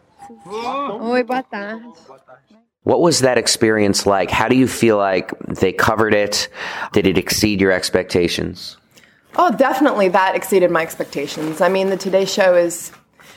Oi, 0.46 1.22
boa 1.22 1.42
tarde. 1.50 1.84
What 2.84 3.00
was 3.00 3.20
that 3.20 3.38
experience 3.38 4.06
like? 4.06 4.30
How 4.30 4.46
do 4.46 4.56
you 4.56 4.68
feel 4.68 4.98
like 4.98 5.36
they 5.40 5.72
covered 5.72 6.14
it? 6.14 6.48
Did 6.92 7.06
it 7.06 7.18
exceed 7.18 7.60
your 7.60 7.72
expectations? 7.72 8.76
Oh, 9.36 9.50
definitely 9.56 10.08
that 10.08 10.36
exceeded 10.36 10.70
my 10.70 10.82
expectations. 10.82 11.60
I 11.60 11.68
mean, 11.68 11.88
the 11.88 11.96
Today 11.96 12.26
Show 12.26 12.54
is 12.54 12.92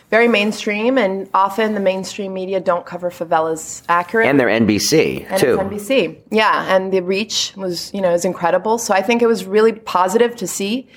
very 0.09 0.27
mainstream, 0.27 0.97
and 0.97 1.29
often 1.33 1.73
the 1.73 1.79
mainstream 1.79 2.33
media 2.33 2.59
don't 2.59 2.85
cover 2.85 3.09
favelas 3.09 3.83
accurately. 3.89 4.29
And 4.29 4.39
they're 4.39 4.47
NBC 4.47 5.25
and 5.29 5.39
too. 5.39 5.59
It's 5.59 5.89
NBC, 5.89 6.17
yeah, 6.29 6.73
and 6.73 6.93
the 6.93 7.01
reach 7.01 7.53
was, 7.57 7.93
you 7.93 8.01
know, 8.01 8.13
is 8.13 8.23
incredible. 8.23 8.77
So 8.77 8.93
I 8.93 9.01
think 9.01 9.21
it 9.21 9.27
was 9.27 9.45
really 9.45 9.73
positive 9.73 10.35
to 10.37 10.47
see 10.47 10.87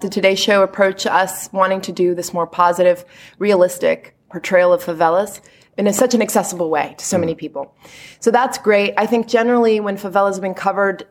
the 0.00 0.08
Today 0.08 0.34
Show 0.34 0.62
approach 0.62 1.06
us 1.06 1.52
wanting 1.52 1.80
to 1.82 1.92
do 1.92 2.14
this 2.14 2.32
more 2.32 2.46
positive, 2.46 3.04
realistic 3.38 4.14
portrayal 4.30 4.72
of 4.72 4.84
favelas 4.84 5.40
in 5.76 5.86
a, 5.86 5.92
such 5.92 6.14
an 6.14 6.22
accessible 6.22 6.70
way 6.70 6.94
to 6.98 7.04
so 7.04 7.16
mm. 7.16 7.20
many 7.20 7.34
people. 7.34 7.74
So 8.20 8.30
that's 8.30 8.58
great. 8.58 8.94
I 8.96 9.06
think 9.06 9.28
generally 9.28 9.80
when 9.80 9.96
favelas 9.96 10.34
have 10.34 10.42
been 10.42 10.54
covered, 10.54 11.06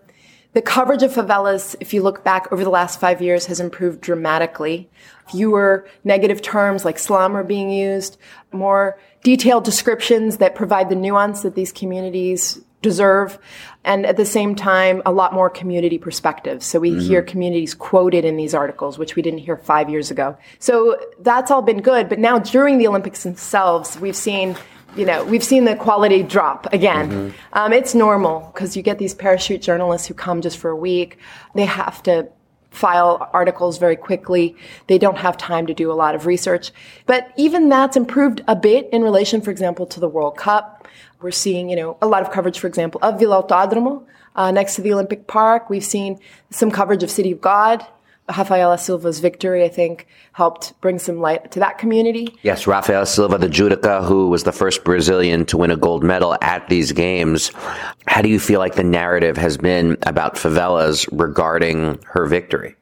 the 0.53 0.61
coverage 0.61 1.01
of 1.01 1.11
favelas, 1.11 1.75
if 1.79 1.93
you 1.93 2.03
look 2.03 2.23
back 2.23 2.51
over 2.51 2.63
the 2.63 2.69
last 2.69 2.99
five 2.99 3.21
years, 3.21 3.47
has 3.47 3.59
improved 3.59 4.01
dramatically. 4.01 4.89
Fewer 5.31 5.87
negative 6.03 6.41
terms 6.41 6.85
like 6.85 6.99
slum 6.99 7.35
are 7.35 7.43
being 7.43 7.71
used, 7.71 8.17
more 8.51 8.99
detailed 9.23 9.63
descriptions 9.63 10.37
that 10.37 10.53
provide 10.53 10.89
the 10.89 10.95
nuance 10.95 11.41
that 11.41 11.55
these 11.55 11.71
communities 11.71 12.61
deserve. 12.83 13.39
And 13.83 14.05
at 14.05 14.15
the 14.17 14.25
same 14.25 14.53
time, 14.53 15.01
a 15.05 15.11
lot 15.11 15.33
more 15.33 15.49
community 15.49 15.97
perspective. 15.97 16.63
So 16.63 16.79
we 16.79 16.91
mm-hmm. 16.91 16.99
hear 16.99 17.21
communities 17.23 17.73
quoted 17.73 18.23
in 18.23 18.37
these 18.37 18.53
articles, 18.53 18.99
which 18.99 19.15
we 19.15 19.23
didn't 19.23 19.39
hear 19.39 19.57
five 19.57 19.89
years 19.89 20.11
ago. 20.11 20.37
So 20.59 20.99
that's 21.19 21.49
all 21.49 21.63
been 21.63 21.81
good. 21.81 22.07
But 22.07 22.19
now 22.19 22.37
during 22.37 22.77
the 22.77 22.87
Olympics 22.87 23.23
themselves, 23.23 23.99
we've 23.99 24.15
seen 24.15 24.55
you 24.95 25.07
know, 25.07 25.25
we've 25.25 25.43
seen 25.43 25.65
the 25.65 25.75
quality 25.75 26.21
drop 26.21 26.71
again. 26.71 27.09
Mm-hmm. 27.09 27.37
Um, 27.53 27.73
it's 27.73 27.95
normal 27.95 28.51
because 28.53 28.77
you 28.77 28.83
get 28.83 28.99
these 28.99 29.15
parachute 29.15 29.59
journalists 29.59 30.07
who 30.07 30.13
come 30.13 30.41
just 30.41 30.59
for 30.59 30.69
a 30.69 30.75
week. 30.75 31.17
They 31.55 31.65
have 31.65 32.03
to 32.03 32.29
file 32.69 33.29
articles 33.33 33.77
very 33.77 33.95
quickly. 33.95 34.55
They 34.87 34.97
don't 34.97 35.17
have 35.17 35.37
time 35.37 35.67
to 35.67 35.73
do 35.73 35.91
a 35.91 35.93
lot 35.93 36.15
of 36.15 36.25
research. 36.25 36.71
But 37.05 37.31
even 37.37 37.69
that's 37.69 37.95
improved 37.95 38.43
a 38.47 38.55
bit 38.55 38.89
in 38.91 39.03
relation, 39.03 39.41
for 39.41 39.51
example, 39.51 39.85
to 39.87 39.99
the 39.99 40.09
World 40.09 40.37
Cup. 40.37 40.82
We're 41.23 41.31
seeing, 41.31 41.69
you 41.69 41.77
know, 41.77 41.97
a 42.01 42.07
lot 42.07 42.21
of 42.21 42.31
coverage, 42.31 42.59
for 42.59 42.67
example, 42.67 42.99
of 43.01 43.17
Vila 43.17 43.43
Autódromo 43.43 44.05
uh, 44.35 44.51
next 44.51 44.75
to 44.75 44.81
the 44.81 44.91
Olympic 44.93 45.25
Park. 45.25 45.69
We've 45.69 45.83
seen 45.83 46.19
some 46.49 46.69
coverage 46.69 47.01
of 47.01 47.09
City 47.09 47.31
of 47.31 47.39
God. 47.39 47.85
Rafaela 48.29 48.77
Silva's 48.77 49.19
victory, 49.19 49.63
I 49.63 49.69
think, 49.69 50.07
helped 50.31 50.79
bring 50.81 50.97
some 50.99 51.19
light 51.19 51.51
to 51.51 51.59
that 51.59 51.77
community. 51.77 52.37
Yes, 52.41 52.67
Rafaela 52.67 53.05
Silva, 53.05 53.37
the 53.37 53.47
judoka 53.47 54.05
who 54.05 54.29
was 54.29 54.43
the 54.43 54.51
first 54.51 54.83
Brazilian 54.83 55.45
to 55.47 55.57
win 55.57 55.71
a 55.71 55.77
gold 55.77 56.03
medal 56.03 56.37
at 56.41 56.67
these 56.69 56.93
games. 56.93 57.51
How 58.07 58.21
do 58.21 58.29
you 58.29 58.39
feel 58.39 58.59
like 58.59 58.75
the 58.75 58.83
narrative 58.83 59.35
has 59.37 59.57
been 59.57 59.97
about 60.03 60.35
favelas 60.35 61.07
regarding 61.11 61.99
her 62.05 62.25
victory? 62.25 62.75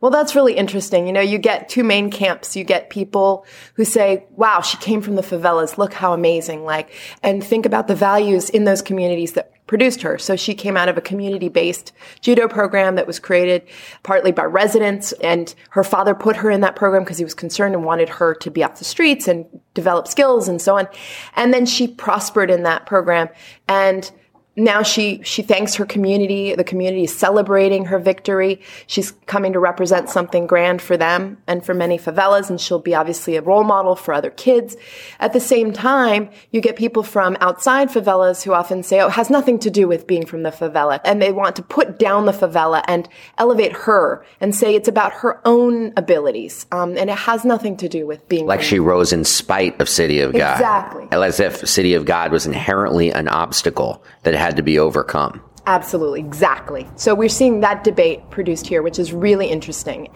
Well, 0.00 0.10
that's 0.10 0.34
really 0.34 0.54
interesting. 0.54 1.06
You 1.06 1.12
know, 1.12 1.20
you 1.20 1.38
get 1.38 1.68
two 1.68 1.84
main 1.84 2.10
camps. 2.10 2.56
You 2.56 2.64
get 2.64 2.90
people 2.90 3.46
who 3.74 3.84
say, 3.84 4.26
wow, 4.36 4.60
she 4.60 4.76
came 4.78 5.00
from 5.00 5.16
the 5.16 5.22
favelas. 5.22 5.78
Look 5.78 5.92
how 5.92 6.12
amazing. 6.12 6.64
Like, 6.64 6.90
and 7.22 7.42
think 7.42 7.66
about 7.66 7.88
the 7.88 7.94
values 7.94 8.50
in 8.50 8.64
those 8.64 8.82
communities 8.82 9.32
that 9.32 9.50
produced 9.66 10.02
her. 10.02 10.18
So 10.18 10.36
she 10.36 10.54
came 10.54 10.76
out 10.76 10.88
of 10.88 10.98
a 10.98 11.00
community 11.00 11.48
based 11.48 11.92
judo 12.20 12.48
program 12.48 12.96
that 12.96 13.06
was 13.06 13.18
created 13.18 13.62
partly 14.02 14.30
by 14.30 14.44
residents. 14.44 15.12
And 15.12 15.54
her 15.70 15.84
father 15.84 16.14
put 16.14 16.36
her 16.36 16.50
in 16.50 16.60
that 16.60 16.76
program 16.76 17.02
because 17.02 17.18
he 17.18 17.24
was 17.24 17.34
concerned 17.34 17.74
and 17.74 17.84
wanted 17.84 18.08
her 18.10 18.34
to 18.34 18.50
be 18.50 18.62
off 18.62 18.78
the 18.78 18.84
streets 18.84 19.26
and 19.26 19.46
develop 19.72 20.06
skills 20.06 20.48
and 20.48 20.60
so 20.60 20.76
on. 20.76 20.86
And 21.34 21.54
then 21.54 21.64
she 21.66 21.88
prospered 21.88 22.50
in 22.50 22.64
that 22.64 22.86
program. 22.86 23.28
And 23.68 24.10
now 24.56 24.82
she 24.82 25.20
she 25.24 25.42
thanks 25.42 25.74
her 25.74 25.84
community. 25.84 26.54
The 26.54 26.62
community 26.62 27.04
is 27.04 27.16
celebrating 27.16 27.86
her 27.86 27.98
victory. 27.98 28.60
She's 28.86 29.10
coming 29.26 29.52
to 29.52 29.58
represent 29.58 30.08
something 30.08 30.46
grand 30.46 30.80
for 30.80 30.96
them 30.96 31.38
and 31.48 31.64
for 31.64 31.74
many 31.74 31.98
favelas 31.98 32.50
and 32.50 32.60
she'll 32.60 32.78
be 32.78 32.94
obviously 32.94 33.34
a 33.34 33.42
role 33.42 33.64
model 33.64 33.96
for 33.96 34.14
other 34.14 34.30
kids. 34.30 34.76
At 35.18 35.32
the 35.32 35.40
same 35.40 35.72
time 35.72 36.30
you 36.52 36.60
get 36.60 36.76
people 36.76 37.02
from 37.02 37.36
outside 37.40 37.88
favelas 37.88 38.44
who 38.44 38.52
often 38.52 38.84
say 38.84 39.00
oh 39.00 39.08
it 39.08 39.12
has 39.12 39.28
nothing 39.28 39.58
to 39.60 39.70
do 39.70 39.88
with 39.88 40.06
being 40.06 40.24
from 40.24 40.44
the 40.44 40.50
favela 40.50 41.00
and 41.04 41.20
they 41.20 41.32
want 41.32 41.56
to 41.56 41.62
put 41.62 41.98
down 41.98 42.26
the 42.26 42.32
favela 42.32 42.84
and 42.86 43.08
elevate 43.38 43.72
her 43.72 44.24
and 44.40 44.54
say 44.54 44.76
it's 44.76 44.88
about 44.88 45.12
her 45.12 45.40
own 45.44 45.92
abilities 45.96 46.66
um, 46.70 46.96
and 46.96 47.10
it 47.10 47.18
has 47.18 47.44
nothing 47.44 47.76
to 47.76 47.88
do 47.88 48.06
with 48.06 48.26
being 48.28 48.46
like 48.46 48.62
she 48.62 48.78
rose 48.78 49.12
in 49.12 49.24
spite 49.24 49.80
of 49.80 49.88
city 49.88 50.20
of 50.20 50.32
god. 50.32 50.54
Exactly. 50.54 51.08
As 51.10 51.40
if 51.40 51.68
city 51.68 51.94
of 51.94 52.04
god 52.04 52.30
was 52.30 52.46
inherently 52.46 53.10
an 53.10 53.26
obstacle 53.28 54.04
that 54.22 54.34
had 54.44 54.56
to 54.56 54.62
be 54.62 54.78
overcome. 54.78 55.40
Absolutely, 55.66 56.20
exactly. 56.20 56.86
So 56.96 57.14
we're 57.14 57.30
seeing 57.30 57.60
that 57.60 57.84
debate 57.84 58.28
produced 58.28 58.66
here, 58.66 58.82
which 58.82 58.98
is 58.98 59.14
really 59.14 59.46
interesting 59.46 60.10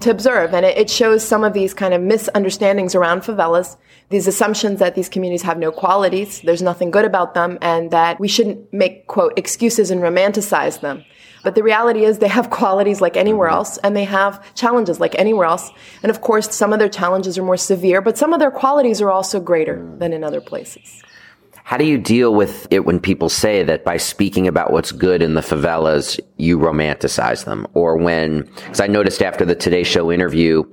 to 0.00 0.10
observe. 0.10 0.54
And 0.54 0.64
it, 0.64 0.88
shows 0.88 1.22
some 1.22 1.44
of 1.44 1.52
these 1.52 1.74
kind 1.74 1.92
of 1.92 2.00
misunderstandings 2.00 2.94
around 2.94 3.20
favelas, 3.20 3.76
these 4.08 4.26
assumptions 4.26 4.78
that 4.78 4.94
these 4.94 5.10
communities 5.10 5.42
have 5.42 5.58
no 5.58 5.70
qualities, 5.70 6.40
there's 6.40 6.62
nothing 6.62 6.90
good 6.90 7.04
about 7.04 7.34
them, 7.34 7.58
and 7.60 7.90
that 7.90 8.18
we 8.18 8.28
shouldn't 8.28 8.72
make, 8.72 9.06
quote, 9.06 9.38
excuses 9.38 9.90
and 9.90 10.00
romanticize 10.00 10.80
them. 10.80 11.04
But 11.42 11.54
the 11.54 11.62
reality 11.62 12.04
is 12.06 12.18
they 12.18 12.28
have 12.28 12.48
qualities 12.62 13.02
like 13.02 13.18
anywhere 13.18 13.48
mm-hmm. 13.48 13.56
else, 13.56 13.76
and 13.84 13.94
they 13.94 14.04
have 14.04 14.54
challenges 14.54 15.00
like 15.00 15.14
anywhere 15.18 15.46
else. 15.46 15.70
And 16.02 16.08
of 16.08 16.22
course, 16.22 16.54
some 16.56 16.72
of 16.72 16.78
their 16.78 16.88
challenges 16.88 17.36
are 17.36 17.44
more 17.44 17.58
severe, 17.58 18.00
but 18.00 18.16
some 18.16 18.32
of 18.32 18.40
their 18.40 18.50
qualities 18.50 19.02
are 19.02 19.10
also 19.10 19.38
greater 19.38 19.76
mm. 19.76 19.98
than 19.98 20.14
in 20.14 20.24
other 20.24 20.40
places. 20.40 21.03
How 21.64 21.78
do 21.78 21.86
you 21.86 21.96
deal 21.96 22.34
with 22.34 22.68
it 22.70 22.84
when 22.84 23.00
people 23.00 23.30
say 23.30 23.62
that 23.62 23.84
by 23.84 23.96
speaking 23.96 24.46
about 24.46 24.70
what's 24.70 24.92
good 24.92 25.22
in 25.22 25.32
the 25.32 25.40
favelas, 25.40 26.20
you 26.44 26.58
romanticize 26.58 27.44
them? 27.44 27.66
Or 27.74 27.96
when, 27.96 28.42
because 28.42 28.80
I 28.80 28.86
noticed 28.86 29.22
after 29.22 29.44
the 29.44 29.54
Today 29.54 29.82
Show 29.82 30.12
interview, 30.12 30.64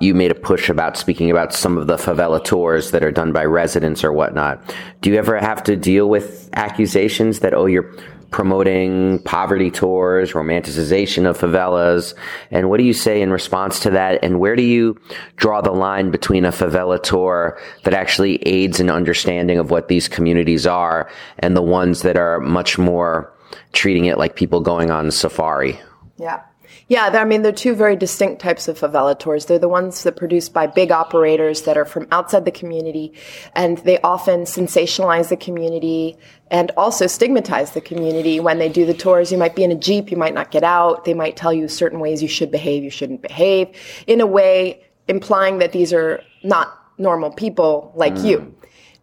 you 0.00 0.14
made 0.14 0.30
a 0.30 0.34
push 0.34 0.68
about 0.68 0.96
speaking 0.96 1.30
about 1.30 1.52
some 1.54 1.78
of 1.78 1.86
the 1.86 1.96
favela 1.96 2.42
tours 2.42 2.90
that 2.90 3.04
are 3.04 3.12
done 3.12 3.32
by 3.32 3.44
residents 3.44 4.04
or 4.04 4.12
whatnot. 4.12 4.74
Do 5.00 5.10
you 5.10 5.16
ever 5.16 5.38
have 5.38 5.62
to 5.64 5.76
deal 5.76 6.08
with 6.08 6.50
accusations 6.54 7.40
that, 7.40 7.54
oh, 7.54 7.66
you're 7.66 7.94
promoting 8.32 9.22
poverty 9.24 9.70
tours, 9.70 10.32
romanticization 10.32 11.28
of 11.28 11.38
favelas. 11.38 12.14
And 12.50 12.68
what 12.68 12.78
do 12.78 12.84
you 12.84 12.94
say 12.94 13.20
in 13.20 13.30
response 13.30 13.78
to 13.80 13.90
that? 13.90 14.24
And 14.24 14.40
where 14.40 14.56
do 14.56 14.62
you 14.62 14.98
draw 15.36 15.60
the 15.60 15.70
line 15.70 16.10
between 16.10 16.44
a 16.44 16.50
favela 16.50 17.00
tour 17.00 17.60
that 17.84 17.94
actually 17.94 18.36
aids 18.48 18.80
in 18.80 18.90
understanding 18.90 19.58
of 19.58 19.70
what 19.70 19.88
these 19.88 20.08
communities 20.08 20.66
are 20.66 21.10
and 21.38 21.54
the 21.56 21.62
ones 21.62 22.02
that 22.02 22.16
are 22.16 22.40
much 22.40 22.78
more 22.78 23.31
treating 23.72 24.06
it 24.06 24.18
like 24.18 24.36
people 24.36 24.60
going 24.60 24.90
on 24.90 25.10
safari? 25.10 25.80
Yeah. 26.18 26.42
Yeah, 26.88 27.06
I 27.06 27.24
mean, 27.24 27.42
they're 27.42 27.52
two 27.52 27.74
very 27.74 27.96
distinct 27.96 28.42
types 28.42 28.68
of 28.68 28.78
favela 28.78 29.18
tours. 29.18 29.46
They're 29.46 29.58
the 29.58 29.68
ones 29.68 30.02
that 30.02 30.14
are 30.14 30.16
produced 30.16 30.52
by 30.52 30.66
big 30.66 30.90
operators 30.90 31.62
that 31.62 31.76
are 31.76 31.84
from 31.84 32.06
outside 32.10 32.44
the 32.44 32.50
community, 32.50 33.14
and 33.54 33.78
they 33.78 33.98
often 34.00 34.42
sensationalize 34.42 35.28
the 35.28 35.36
community 35.36 36.18
and 36.50 36.70
also 36.76 37.06
stigmatize 37.06 37.72
the 37.72 37.80
community 37.80 38.40
when 38.40 38.58
they 38.58 38.68
do 38.68 38.84
the 38.84 38.94
tours. 38.94 39.32
You 39.32 39.38
might 39.38 39.56
be 39.56 39.64
in 39.64 39.72
a 39.72 39.76
Jeep, 39.76 40.10
you 40.10 40.16
might 40.16 40.34
not 40.34 40.50
get 40.50 40.64
out. 40.64 41.04
They 41.04 41.14
might 41.14 41.36
tell 41.36 41.52
you 41.52 41.68
certain 41.68 42.00
ways 42.00 42.22
you 42.22 42.28
should 42.28 42.50
behave, 42.50 42.82
you 42.82 42.90
shouldn't 42.90 43.22
behave, 43.22 43.68
in 44.06 44.20
a 44.20 44.26
way 44.26 44.84
implying 45.08 45.58
that 45.58 45.72
these 45.72 45.92
are 45.92 46.22
not 46.42 46.78
normal 46.98 47.30
people 47.30 47.92
like 47.94 48.14
mm. 48.14 48.24
you. 48.24 48.54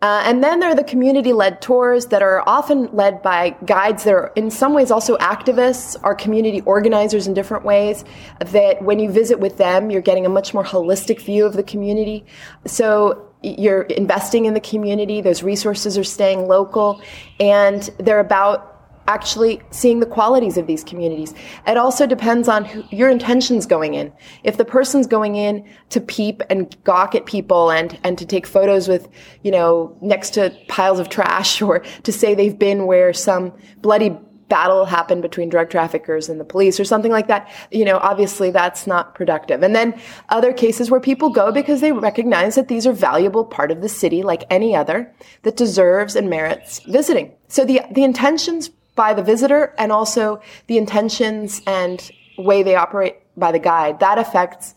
Uh, 0.01 0.23
and 0.25 0.41
then 0.43 0.59
there 0.59 0.69
are 0.69 0.75
the 0.75 0.83
community 0.83 1.33
led 1.33 1.61
tours 1.61 2.05
that 2.07 2.21
are 2.21 2.41
often 2.47 2.85
led 2.95 3.21
by 3.21 3.49
guides 3.65 4.05
that 4.05 4.13
are 4.13 4.31
in 4.35 4.49
some 4.49 4.73
ways 4.73 4.91
also 4.91 5.17
activists 5.17 5.97
or 6.03 6.15
community 6.15 6.61
organizers 6.61 7.27
in 7.27 7.33
different 7.33 7.65
ways. 7.65 8.05
That 8.39 8.81
when 8.81 8.99
you 8.99 9.11
visit 9.11 9.39
with 9.39 9.57
them, 9.57 9.91
you're 9.91 10.01
getting 10.01 10.25
a 10.25 10.29
much 10.29 10.53
more 10.53 10.63
holistic 10.63 11.21
view 11.21 11.45
of 11.45 11.53
the 11.53 11.63
community. 11.63 12.25
So 12.65 13.29
you're 13.43 13.83
investing 13.83 14.45
in 14.45 14.53
the 14.53 14.61
community, 14.61 15.21
those 15.21 15.43
resources 15.43 15.97
are 15.97 16.03
staying 16.03 16.47
local, 16.47 17.01
and 17.39 17.89
they're 17.97 18.19
about 18.19 18.78
actually 19.09 19.59
seeing 19.71 19.99
the 19.99 20.05
qualities 20.05 20.55
of 20.55 20.67
these 20.67 20.83
communities. 20.83 21.33
It 21.65 21.77
also 21.77 22.05
depends 22.05 22.47
on 22.47 22.63
who, 22.63 22.83
your 22.91 23.09
intentions 23.09 23.65
going 23.65 23.95
in. 23.95 24.13
If 24.43 24.57
the 24.57 24.65
person's 24.65 25.07
going 25.07 25.35
in 25.35 25.67
to 25.89 25.99
peep 25.99 26.43
and 26.51 26.77
gawk 26.83 27.15
at 27.15 27.25
people 27.25 27.71
and, 27.71 27.99
and 28.03 28.19
to 28.19 28.25
take 28.25 28.45
photos 28.45 28.87
with, 28.87 29.09
you 29.41 29.49
know, 29.49 29.97
next 29.99 30.35
to 30.35 30.55
piles 30.67 30.99
of 30.99 31.09
trash 31.09 31.59
or 31.67 31.79
to 32.03 32.11
say 32.13 32.35
they've 32.35 32.57
been 32.57 32.85
where 32.85 33.11
some 33.11 33.51
bloody 33.77 34.15
battle 34.47 34.85
happened 34.85 35.21
between 35.23 35.49
drug 35.49 35.69
traffickers 35.69 36.29
and 36.29 36.39
the 36.39 36.45
police 36.45 36.79
or 36.79 36.83
something 36.83 37.11
like 37.11 37.27
that, 37.27 37.49
you 37.71 37.85
know, 37.85 37.97
obviously 37.97 38.51
that's 38.51 38.87
not 38.87 39.15
productive. 39.15 39.63
And 39.63 39.75
then 39.75 39.99
other 40.29 40.53
cases 40.53 40.89
where 40.89 40.99
people 40.99 41.29
go 41.29 41.51
because 41.51 41.81
they 41.81 41.91
recognize 41.91 42.55
that 42.55 42.67
these 42.67 42.87
are 42.87 42.93
valuable 42.93 43.45
part 43.45 43.71
of 43.71 43.81
the 43.81 43.89
city 43.89 44.23
like 44.23 44.43
any 44.49 44.75
other 44.75 45.13
that 45.43 45.55
deserves 45.55 46.15
and 46.15 46.29
merits 46.29 46.79
visiting. 46.79 47.31
So 47.47 47.63
the, 47.63 47.81
the 47.91 48.03
intentions 48.03 48.71
by 48.99 49.13
the 49.13 49.23
visitor 49.23 49.73
and 49.77 49.93
also 49.93 50.41
the 50.67 50.77
intentions 50.77 51.61
and 51.65 52.11
way 52.37 52.63
they 52.63 52.75
operate 52.75 53.15
by 53.37 53.49
the 53.49 53.57
guide. 53.57 54.01
That 54.01 54.17
affects 54.19 54.75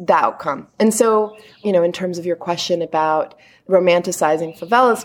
the 0.00 0.14
outcome. 0.14 0.68
And 0.78 0.94
so, 0.94 1.36
you 1.62 1.72
know, 1.72 1.82
in 1.82 1.92
terms 1.92 2.16
of 2.16 2.24
your 2.24 2.34
question 2.34 2.80
about 2.80 3.34
romanticizing 3.68 4.58
favelas, 4.58 5.04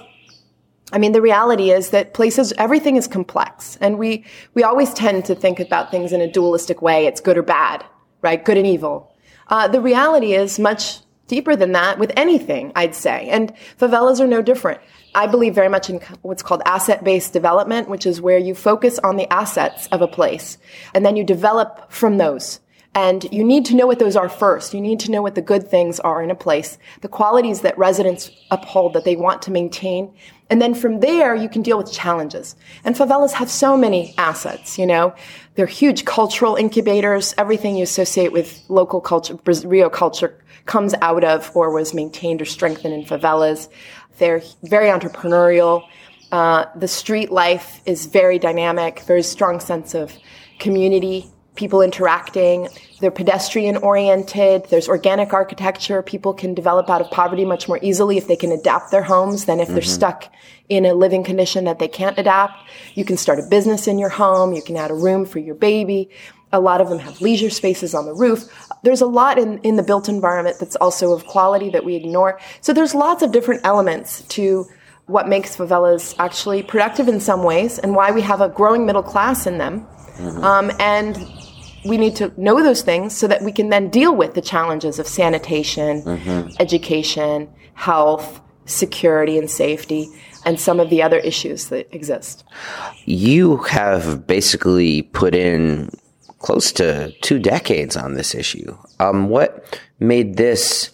I 0.93 0.97
mean, 0.97 1.11
the 1.11 1.21
reality 1.21 1.71
is 1.71 1.89
that 1.89 2.13
places, 2.13 2.53
everything 2.57 2.95
is 2.95 3.05
complex. 3.05 3.77
And 3.81 3.99
we, 3.99 4.23
we 4.53 4.63
always 4.63 4.93
tend 4.93 5.25
to 5.25 5.35
think 5.35 5.59
about 5.59 5.91
things 5.91 6.13
in 6.13 6.21
a 6.21 6.31
dualistic 6.31 6.81
way. 6.81 7.05
It's 7.05 7.19
good 7.19 7.37
or 7.37 7.43
bad, 7.43 7.83
right? 8.21 8.45
Good 8.45 8.57
and 8.57 8.65
evil. 8.65 9.13
Uh, 9.49 9.67
the 9.67 9.81
reality 9.81 10.35
is 10.35 10.57
much 10.57 10.99
deeper 11.27 11.57
than 11.57 11.73
that 11.73 11.99
with 11.99 12.13
anything, 12.15 12.71
I'd 12.77 12.95
say. 12.95 13.27
And 13.27 13.53
favelas 13.77 14.21
are 14.21 14.27
no 14.27 14.41
different. 14.41 14.79
I 15.15 15.27
believe 15.27 15.55
very 15.55 15.69
much 15.69 15.89
in 15.89 15.99
what's 16.21 16.43
called 16.43 16.61
asset 16.65 17.03
based 17.03 17.33
development, 17.33 17.89
which 17.89 18.05
is 18.05 18.21
where 18.21 18.37
you 18.37 18.55
focus 18.55 18.99
on 18.99 19.17
the 19.17 19.31
assets 19.31 19.87
of 19.87 20.01
a 20.01 20.07
place 20.07 20.57
and 20.93 21.05
then 21.05 21.15
you 21.15 21.23
develop 21.23 21.91
from 21.91 22.17
those. 22.17 22.59
And 22.95 23.25
you 23.31 23.43
need 23.43 23.65
to 23.65 23.75
know 23.75 23.87
what 23.87 23.97
those 23.97 24.15
are 24.15 24.29
first. 24.29 24.73
You 24.73 24.81
need 24.81 24.99
to 25.01 25.11
know 25.11 25.23
what 25.23 25.33
the 25.33 25.41
good 25.41 25.67
things 25.67 25.99
are 26.01 26.21
in 26.21 26.29
a 26.29 26.35
place, 26.35 26.77
the 27.01 27.07
qualities 27.07 27.61
that 27.61 27.77
residents 27.77 28.29
uphold 28.51 28.93
that 28.93 29.03
they 29.03 29.15
want 29.15 29.41
to 29.43 29.51
maintain. 29.51 30.13
And 30.51 30.61
then 30.61 30.75
from 30.75 30.99
there, 30.99 31.33
you 31.33 31.49
can 31.49 31.63
deal 31.63 31.79
with 31.79 31.91
challenges. 31.91 32.55
And 32.83 32.95
favelas 32.95 33.31
have 33.33 33.49
so 33.49 33.75
many 33.75 34.13
assets, 34.19 34.77
you 34.77 34.85
know. 34.85 35.15
They're 35.55 35.65
huge 35.65 36.05
cultural 36.05 36.55
incubators. 36.55 37.33
Everything 37.35 37.75
you 37.75 37.83
associate 37.83 38.31
with 38.31 38.63
local 38.69 39.01
culture, 39.01 39.39
Rio 39.65 39.89
culture 39.89 40.39
comes 40.65 40.93
out 41.01 41.23
of 41.23 41.51
or 41.55 41.71
was 41.71 41.93
maintained 41.93 42.41
or 42.41 42.45
strengthened 42.45 42.93
in 42.93 43.03
favelas. 43.03 43.69
They're 44.17 44.41
very 44.63 44.87
entrepreneurial. 44.87 45.87
Uh, 46.31 46.65
the 46.75 46.87
street 46.87 47.31
life 47.31 47.81
is 47.85 48.07
very 48.07 48.39
dynamic, 48.39 49.01
very 49.01 49.23
strong 49.23 49.59
sense 49.59 49.93
of 49.93 50.17
community, 50.59 51.29
people 51.55 51.81
interacting. 51.81 52.67
They're 52.99 53.11
pedestrian 53.11 53.77
oriented. 53.77 54.65
There's 54.69 54.87
organic 54.87 55.33
architecture. 55.33 56.01
People 56.01 56.33
can 56.33 56.53
develop 56.53 56.89
out 56.89 57.01
of 57.01 57.11
poverty 57.11 57.45
much 57.45 57.67
more 57.67 57.79
easily 57.81 58.17
if 58.17 58.27
they 58.27 58.35
can 58.35 58.51
adapt 58.51 58.91
their 58.91 59.03
homes 59.03 59.45
than 59.45 59.59
if 59.59 59.67
mm-hmm. 59.67 59.75
they're 59.75 59.83
stuck 59.83 60.31
in 60.69 60.85
a 60.85 60.93
living 60.93 61.23
condition 61.23 61.65
that 61.65 61.79
they 61.79 61.87
can't 61.87 62.17
adapt. 62.17 62.67
You 62.95 63.05
can 63.05 63.17
start 63.17 63.39
a 63.39 63.43
business 63.43 63.87
in 63.87 63.99
your 63.99 64.09
home. 64.09 64.53
You 64.53 64.63
can 64.63 64.77
add 64.77 64.89
a 64.89 64.95
room 64.95 65.25
for 65.25 65.39
your 65.39 65.55
baby. 65.55 66.09
A 66.53 66.59
lot 66.59 66.79
of 66.79 66.87
them 66.87 66.99
have 66.99 67.19
leisure 67.19 67.49
spaces 67.49 67.93
on 67.93 68.05
the 68.05 68.13
roof. 68.13 68.45
There's 68.83 69.01
a 69.01 69.05
lot 69.05 69.37
in, 69.37 69.57
in 69.59 69.75
the 69.75 69.83
built 69.83 70.07
environment 70.07 70.57
that's 70.59 70.77
also 70.77 71.11
of 71.11 71.25
quality 71.25 71.69
that 71.71 71.83
we 71.83 71.95
ignore. 71.95 72.39
So 72.61 72.71
there's 72.71 72.95
lots 72.95 73.23
of 73.23 73.31
different 73.31 73.61
elements 73.65 74.21
to 74.29 74.65
what 75.07 75.27
makes 75.27 75.57
favelas 75.57 76.15
actually 76.19 76.63
productive 76.63 77.07
in 77.07 77.19
some 77.19 77.43
ways 77.43 77.79
and 77.79 77.95
why 77.95 78.11
we 78.11 78.21
have 78.21 78.39
a 78.39 78.49
growing 78.49 78.85
middle 78.85 79.03
class 79.03 79.45
in 79.45 79.57
them. 79.57 79.85
Mm-hmm. 80.15 80.43
Um, 80.43 80.71
and 80.79 81.17
we 81.85 81.97
need 81.97 82.15
to 82.17 82.31
know 82.37 82.63
those 82.63 82.81
things 82.81 83.15
so 83.15 83.27
that 83.27 83.41
we 83.41 83.51
can 83.51 83.69
then 83.69 83.89
deal 83.89 84.15
with 84.15 84.33
the 84.35 84.41
challenges 84.41 84.99
of 84.99 85.07
sanitation, 85.07 86.01
mm-hmm. 86.03 86.49
education, 86.59 87.49
health, 87.73 88.39
security, 88.65 89.37
and 89.37 89.49
safety, 89.49 90.07
and 90.45 90.59
some 90.59 90.79
of 90.79 90.89
the 90.89 91.01
other 91.01 91.19
issues 91.19 91.67
that 91.67 91.93
exist. 91.93 92.43
You 93.05 93.57
have 93.57 94.25
basically 94.25 95.01
put 95.01 95.35
in 95.35 95.89
close 96.43 96.71
to 96.73 97.11
two 97.21 97.39
decades 97.39 97.97
on 97.97 98.13
this 98.13 98.35
issue. 98.35 98.77
Um, 98.99 99.29
what 99.29 99.79
made 99.99 100.37
this 100.37 100.91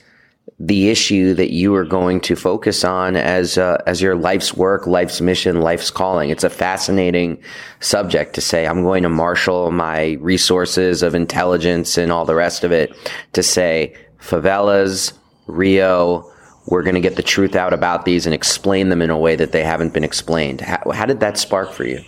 the 0.62 0.89
issue 0.89 1.33
that 1.33 1.53
you 1.53 1.73
are 1.73 1.85
going 1.85 2.19
to 2.19 2.35
focus 2.35 2.83
on 2.83 3.15
as 3.15 3.57
uh, 3.57 3.81
as 3.85 4.01
your 4.01 4.15
life's 4.15 4.53
work, 4.53 4.88
life's 4.88 5.19
mission, 5.19 5.62
life's 5.62 5.91
calling? 5.91 6.29
It's 6.29 6.43
a 6.43 6.49
fascinating 6.49 7.41
subject 7.79 8.35
to 8.35 8.41
say. 8.41 8.67
I'm 8.67 8.83
going 8.83 9.03
to 9.03 9.09
marshal 9.09 9.71
my 9.71 10.17
resources 10.21 11.03
of 11.03 11.15
intelligence 11.15 11.97
and 11.97 12.12
all 12.12 12.25
the 12.25 12.35
rest 12.35 12.63
of 12.63 12.71
it 12.71 12.95
to 13.33 13.43
say 13.43 13.95
favelas, 14.21 15.13
Rio. 15.47 16.31
We're 16.67 16.83
going 16.83 16.95
to 16.95 17.01
get 17.01 17.15
the 17.15 17.23
truth 17.23 17.55
out 17.55 17.73
about 17.73 18.05
these 18.05 18.27
and 18.27 18.35
explain 18.35 18.89
them 18.89 19.01
in 19.01 19.09
a 19.09 19.17
way 19.17 19.35
that 19.35 19.51
they 19.51 19.63
haven't 19.63 19.91
been 19.91 20.03
explained. 20.03 20.62
How, 20.62 20.91
how 20.91 21.07
did 21.07 21.19
that 21.21 21.39
spark 21.39 21.71
for 21.71 21.83
you? 21.83 22.03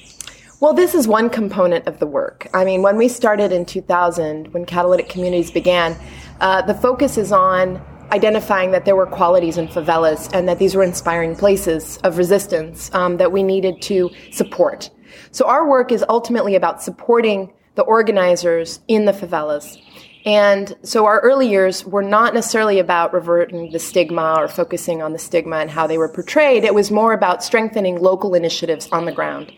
Well, 0.61 0.75
this 0.75 0.93
is 0.93 1.07
one 1.07 1.31
component 1.31 1.87
of 1.87 1.97
the 1.97 2.05
work. 2.05 2.47
I 2.53 2.63
mean, 2.65 2.83
when 2.83 2.95
we 2.95 3.07
started 3.07 3.51
in 3.51 3.65
2000, 3.65 4.53
when 4.53 4.63
catalytic 4.63 5.09
communities 5.09 5.49
began, 5.49 5.97
uh, 6.39 6.61
the 6.61 6.75
focus 6.75 7.17
is 7.17 7.31
on 7.31 7.81
identifying 8.11 8.69
that 8.69 8.85
there 8.85 8.95
were 8.95 9.07
qualities 9.07 9.57
in 9.57 9.67
favelas 9.67 10.31
and 10.35 10.47
that 10.47 10.59
these 10.59 10.75
were 10.75 10.83
inspiring 10.83 11.35
places 11.35 11.97
of 12.03 12.19
resistance 12.19 12.93
um, 12.93 13.17
that 13.17 13.31
we 13.31 13.41
needed 13.41 13.81
to 13.81 14.11
support. 14.31 14.91
So 15.31 15.47
our 15.47 15.67
work 15.67 15.91
is 15.91 16.05
ultimately 16.07 16.53
about 16.53 16.83
supporting 16.83 17.51
the 17.73 17.81
organizers 17.81 18.81
in 18.87 19.05
the 19.05 19.13
favelas 19.13 19.81
and 20.25 20.75
so 20.83 21.05
our 21.05 21.19
early 21.21 21.49
years 21.49 21.85
were 21.85 22.03
not 22.03 22.33
necessarily 22.33 22.79
about 22.79 23.13
reverting 23.13 23.71
the 23.71 23.79
stigma 23.79 24.35
or 24.37 24.47
focusing 24.47 25.01
on 25.01 25.13
the 25.13 25.19
stigma 25.19 25.57
and 25.57 25.69
how 25.69 25.87
they 25.87 25.97
were 25.97 26.09
portrayed. 26.09 26.63
It 26.63 26.75
was 26.75 26.91
more 26.91 27.13
about 27.13 27.43
strengthening 27.43 27.99
local 27.99 28.35
initiatives 28.35 28.87
on 28.91 29.05
the 29.05 29.11
ground. 29.11 29.51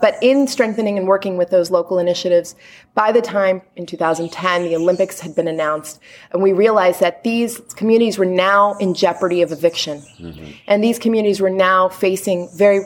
But 0.00 0.16
in 0.22 0.46
strengthening 0.46 0.96
and 0.96 1.06
working 1.06 1.36
with 1.36 1.50
those 1.50 1.70
local 1.70 1.98
initiatives, 1.98 2.54
by 2.94 3.12
the 3.12 3.20
time 3.20 3.62
in 3.76 3.86
2010 3.86 4.64
the 4.64 4.76
Olympics 4.76 5.20
had 5.20 5.34
been 5.34 5.48
announced, 5.48 6.00
and 6.32 6.42
we 6.42 6.52
realized 6.52 7.00
that 7.00 7.24
these 7.24 7.58
communities 7.74 8.18
were 8.18 8.24
now 8.24 8.74
in 8.74 8.94
jeopardy 8.94 9.42
of 9.42 9.52
eviction. 9.52 10.02
Mm-hmm. 10.18 10.52
And 10.66 10.82
these 10.82 10.98
communities 10.98 11.40
were 11.40 11.50
now 11.50 11.88
facing 11.88 12.48
very 12.54 12.80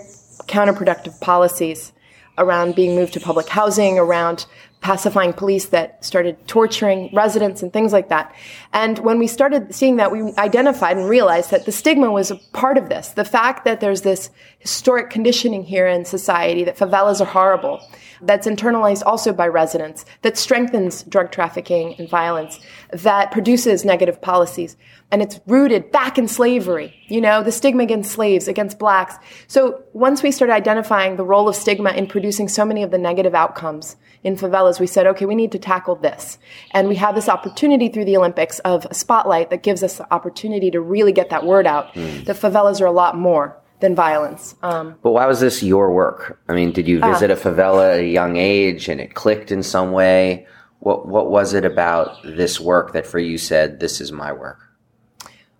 counterproductive 0.49 1.21
policies 1.21 1.93
around 2.39 2.75
being 2.75 2.95
moved 2.95 3.13
to 3.13 3.21
public 3.21 3.49
housing, 3.49 3.99
around 3.99 4.47
pacifying 4.83 5.33
police 5.33 5.67
that 5.67 6.05
started 6.05 6.37
torturing 6.47 7.09
residents 7.13 7.63
and 7.63 7.73
things 7.73 7.93
like 7.93 8.09
that. 8.09 8.35
And 8.73 8.99
when 8.99 9.19
we 9.19 9.29
started 9.29 9.73
seeing 9.75 9.97
that, 9.97 10.11
we 10.11 10.35
identified 10.37 10.97
and 10.97 11.09
realized 11.09 11.53
that 11.53 11.65
the 11.65 11.73
stigma 11.73 12.11
was 12.11 12.33
a 12.33 12.37
part 12.53 12.77
of 12.77 12.89
this. 12.89 13.09
The 13.09 13.25
fact 13.25 13.65
that 13.65 13.81
there's 13.81 14.03
this 14.03 14.31
historic 14.63 15.11
conditioning 15.11 15.65
here 15.65 15.87
in 15.87 16.05
society 16.05 16.65
that 16.65 16.79
favelas 16.79 17.21
are 17.21 17.27
horrible, 17.27 17.81
that's 18.23 18.47
internalized 18.47 19.03
also 19.05 19.33
by 19.33 19.49
residents, 19.49 20.05
that 20.23 20.39
strengthens 20.39 21.03
drug 21.03 21.33
trafficking 21.33 21.97
and 21.99 22.09
violence, 22.09 22.61
that 22.93 23.33
produces 23.33 23.85
negative 23.85 24.23
policies. 24.23 24.77
And 25.11 25.21
it's 25.21 25.41
rooted 25.47 25.91
back 25.91 26.17
in 26.17 26.29
slavery, 26.29 26.95
you 27.09 27.21
know, 27.21 27.43
the 27.43 27.53
stigma 27.53 27.83
against 27.83 28.13
slaves, 28.13 28.49
against 28.49 28.79
blacks. 28.79 29.17
So 29.49 29.83
once 29.93 30.23
we 30.23 30.31
started 30.31 30.55
identifying 30.55 31.17
the 31.17 31.25
role 31.25 31.49
of 31.49 31.57
stigma 31.57 31.91
in 31.91 32.07
producing 32.07 32.49
so 32.49 32.65
many 32.65 32.83
of 32.83 32.93
the 32.93 32.99
negative 32.99 33.35
outcomes 33.35 33.97
in 34.23 34.37
favelas, 34.37 34.79
we 34.79 34.87
said, 34.87 35.07
okay, 35.09 35.27
we 35.27 35.35
need 35.35 35.53
to 35.53 35.59
tackle 35.59 35.97
this. 35.97 36.39
And 36.71 36.89
we 36.89 36.95
have 36.95 37.17
this 37.17 37.29
opportunity 37.29 37.89
through 37.89 38.05
the 38.05 38.17
Olympics 38.17 38.61
of 38.61 38.87
a 38.87 38.95
spotlight 38.95 39.51
that 39.51 39.65
gives 39.65 39.83
us 39.83 39.99
the 39.99 40.15
opportunity 40.15 40.71
to 40.71 40.81
really 40.81 41.13
get 41.13 41.31
that 41.31 41.45
word 41.45 41.67
out. 41.67 41.93
Mm. 41.95 42.25
The 42.25 42.35
favelas 42.35 42.81
are 42.81 42.87
a 42.87 42.93
lot 42.93 43.19
more 43.19 43.62
than 43.83 43.95
violence. 43.95 44.55
Um, 44.63 44.95
but 45.03 45.11
why 45.11 45.27
was 45.27 45.41
this 45.41 45.63
your 45.63 45.93
work? 45.93 46.41
I 46.49 46.55
mean, 46.55 46.73
did 46.73 46.89
you 46.89 47.01
ah. 47.03 47.13
visit 47.13 47.31
uh, 47.31 47.35
a 47.35 47.37
favela 47.37 47.93
at 47.93 48.01
a 48.01 48.07
young 48.07 48.37
age 48.37 48.89
and 48.89 49.01
it 49.01 49.15
clicked 49.15 49.53
in 49.53 49.63
some 49.63 49.93
way? 49.93 50.47
What 50.79 51.07
what 51.07 51.31
was 51.31 51.53
it 51.53 51.67
about 51.67 52.17
this 52.25 52.59
work 52.59 52.95
that 52.95 53.07
for 53.07 53.19
you 53.19 53.37
said 53.37 53.81
this 53.81 54.01
is 54.01 54.11
my 54.11 54.33
work? 54.33 54.59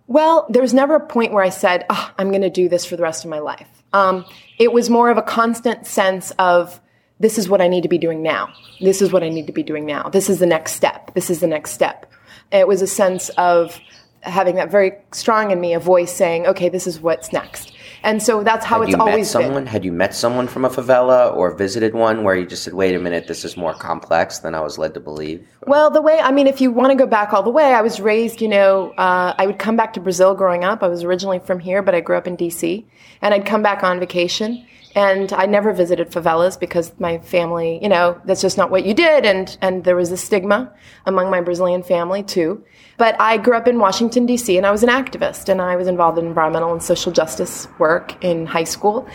Well, 0.07 0.47
there 0.49 0.61
was 0.61 0.73
never 0.73 0.95
a 0.95 1.05
point 1.05 1.31
where 1.31 1.43
I 1.43 1.49
said, 1.49 1.85
oh, 1.89 2.11
I'm 2.17 2.29
going 2.29 2.41
to 2.41 2.49
do 2.49 2.67
this 2.67 2.85
for 2.85 2.97
the 2.97 3.03
rest 3.03 3.23
of 3.23 3.29
my 3.29 3.39
life. 3.39 3.69
Um, 3.93 4.25
it 4.59 4.73
was 4.73 4.89
more 4.89 5.09
of 5.09 5.17
a 5.17 5.21
constant 5.21 5.87
sense 5.87 6.31
of 6.39 6.81
this 7.19 7.37
is 7.37 7.47
what 7.47 7.61
I 7.61 7.67
need 7.67 7.83
to 7.83 7.89
be 7.89 7.97
doing 7.97 8.21
now. 8.21 8.53
This 8.81 9.01
is 9.01 9.13
what 9.13 9.23
I 9.23 9.29
need 9.29 9.47
to 9.47 9.53
be 9.53 9.63
doing 9.63 9.85
now. 9.85 10.09
This 10.09 10.29
is 10.29 10.39
the 10.39 10.45
next 10.45 10.73
step. 10.73 11.13
This 11.13 11.29
is 11.29 11.39
the 11.39 11.47
next 11.47 11.71
step. 11.71 12.11
It 12.51 12.67
was 12.67 12.81
a 12.81 12.87
sense 12.87 13.29
of 13.37 13.79
having 14.21 14.55
that 14.55 14.71
very 14.71 14.93
strong 15.11 15.51
in 15.51 15.59
me, 15.59 15.73
a 15.73 15.79
voice 15.79 16.13
saying, 16.13 16.47
okay, 16.47 16.69
this 16.69 16.87
is 16.87 16.99
what's 16.99 17.31
next. 17.33 17.72
And 18.05 18.21
so 18.21 18.43
that's 18.43 18.65
how 18.65 18.79
Had 18.79 18.83
it's 18.83 18.91
you 18.91 18.97
met 18.97 19.07
always 19.07 19.29
someone? 19.29 19.53
been. 19.63 19.65
Had 19.67 19.85
you 19.85 19.93
met 19.93 20.13
someone 20.13 20.47
from 20.47 20.65
a 20.65 20.69
favela 20.69 21.33
or 21.35 21.55
visited 21.55 21.93
one 21.93 22.23
where 22.23 22.35
you 22.35 22.45
just 22.45 22.63
said, 22.63 22.73
"Wait 22.73 22.93
a 22.95 22.99
minute, 22.99 23.27
this 23.27 23.45
is 23.45 23.55
more 23.55 23.73
complex 23.73 24.39
than 24.39 24.53
I 24.53 24.59
was 24.59 24.77
led 24.77 24.93
to 24.95 24.99
believe"? 24.99 25.47
Well, 25.65 25.89
the 25.89 26.01
way, 26.01 26.19
I 26.19 26.31
mean, 26.31 26.47
if 26.47 26.59
you 26.59 26.69
want 26.71 26.91
to 26.91 26.95
go 26.97 27.07
back 27.07 27.31
all 27.33 27.43
the 27.43 27.49
way, 27.49 27.73
I 27.73 27.81
was 27.81 28.01
raised, 28.01 28.41
you 28.41 28.49
know, 28.49 28.91
uh, 28.97 29.33
I 29.37 29.45
would 29.45 29.57
come 29.57 29.77
back 29.77 29.93
to 29.93 30.01
Brazil 30.01 30.35
growing 30.35 30.65
up. 30.65 30.83
I 30.83 30.87
was 30.89 31.03
originally 31.03 31.39
from 31.39 31.59
here, 31.59 31.81
but 31.81 31.95
I 31.95 32.01
grew 32.01 32.17
up 32.17 32.27
in 32.27 32.35
DC. 32.35 32.83
And 33.21 33.33
I'd 33.33 33.45
come 33.45 33.61
back 33.63 33.83
on 33.83 34.01
vacation. 34.01 34.65
And 34.95 35.33
I 35.33 35.47
never 35.47 35.73
visited 35.73 36.11
favelas 36.11 36.59
because 36.59 36.91
my 36.99 37.17
family, 37.19 37.79
you 37.81 37.89
know, 37.89 38.19
that's 38.25 38.41
just 38.41 38.57
not 38.57 38.69
what 38.69 38.85
you 38.85 38.93
did. 38.93 39.25
And, 39.25 39.57
and 39.61 39.83
there 39.83 39.95
was 39.95 40.11
a 40.11 40.17
stigma 40.17 40.71
among 41.05 41.31
my 41.31 41.41
Brazilian 41.41 41.81
family 41.81 42.21
too. 42.21 42.63
But 42.97 43.19
I 43.19 43.37
grew 43.37 43.57
up 43.57 43.67
in 43.67 43.79
Washington, 43.79 44.27
D.C., 44.27 44.55
and 44.55 44.67
I 44.67 44.71
was 44.71 44.83
an 44.83 44.89
activist, 44.89 45.49
and 45.49 45.61
I 45.61 45.75
was 45.75 45.87
involved 45.87 46.19
in 46.19 46.27
environmental 46.27 46.71
and 46.71 46.83
social 46.83 47.11
justice 47.11 47.67
work 47.79 48.23
in 48.23 48.45
high 48.45 48.65
school. 48.65 49.07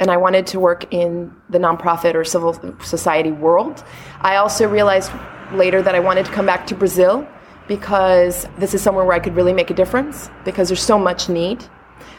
And 0.00 0.10
I 0.10 0.16
wanted 0.16 0.46
to 0.48 0.60
work 0.60 0.92
in 0.92 1.34
the 1.50 1.58
nonprofit 1.58 2.14
or 2.14 2.24
civil 2.24 2.54
society 2.80 3.32
world. 3.32 3.84
I 4.22 4.36
also 4.36 4.66
realized 4.66 5.12
later 5.52 5.82
that 5.82 5.94
I 5.94 6.00
wanted 6.00 6.24
to 6.26 6.32
come 6.32 6.46
back 6.46 6.66
to 6.68 6.74
Brazil 6.74 7.28
because 7.68 8.46
this 8.58 8.72
is 8.74 8.82
somewhere 8.82 9.04
where 9.04 9.16
I 9.16 9.18
could 9.18 9.36
really 9.36 9.52
make 9.52 9.70
a 9.70 9.74
difference 9.74 10.30
because 10.44 10.68
there's 10.68 10.82
so 10.82 10.98
much 10.98 11.28
need. 11.28 11.64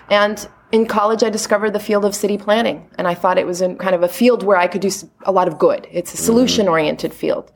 And 0.10 0.48
in 0.72 0.86
college, 0.86 1.24
I 1.24 1.30
discovered 1.30 1.72
the 1.72 1.80
field 1.80 2.04
of 2.06 2.14
city 2.16 2.38
planning, 2.38 2.90
and 2.98 3.08
I 3.08 3.14
thought 3.14 3.38
it 3.38 3.48
was 3.48 3.62
in 3.62 3.78
kind 3.78 3.96
of 3.96 4.04
a 4.04 4.08
field 4.08 4.44
where 4.44 4.58
I 4.58 4.68
could 4.68 4.82
do 4.82 4.92
a 5.24 5.32
lot 5.32 5.48
of 5.48 5.58
good. 5.58 5.88
It's 5.92 6.14
a 6.14 6.18
solution 6.18 6.68
oriented 6.68 7.14
field, 7.14 7.52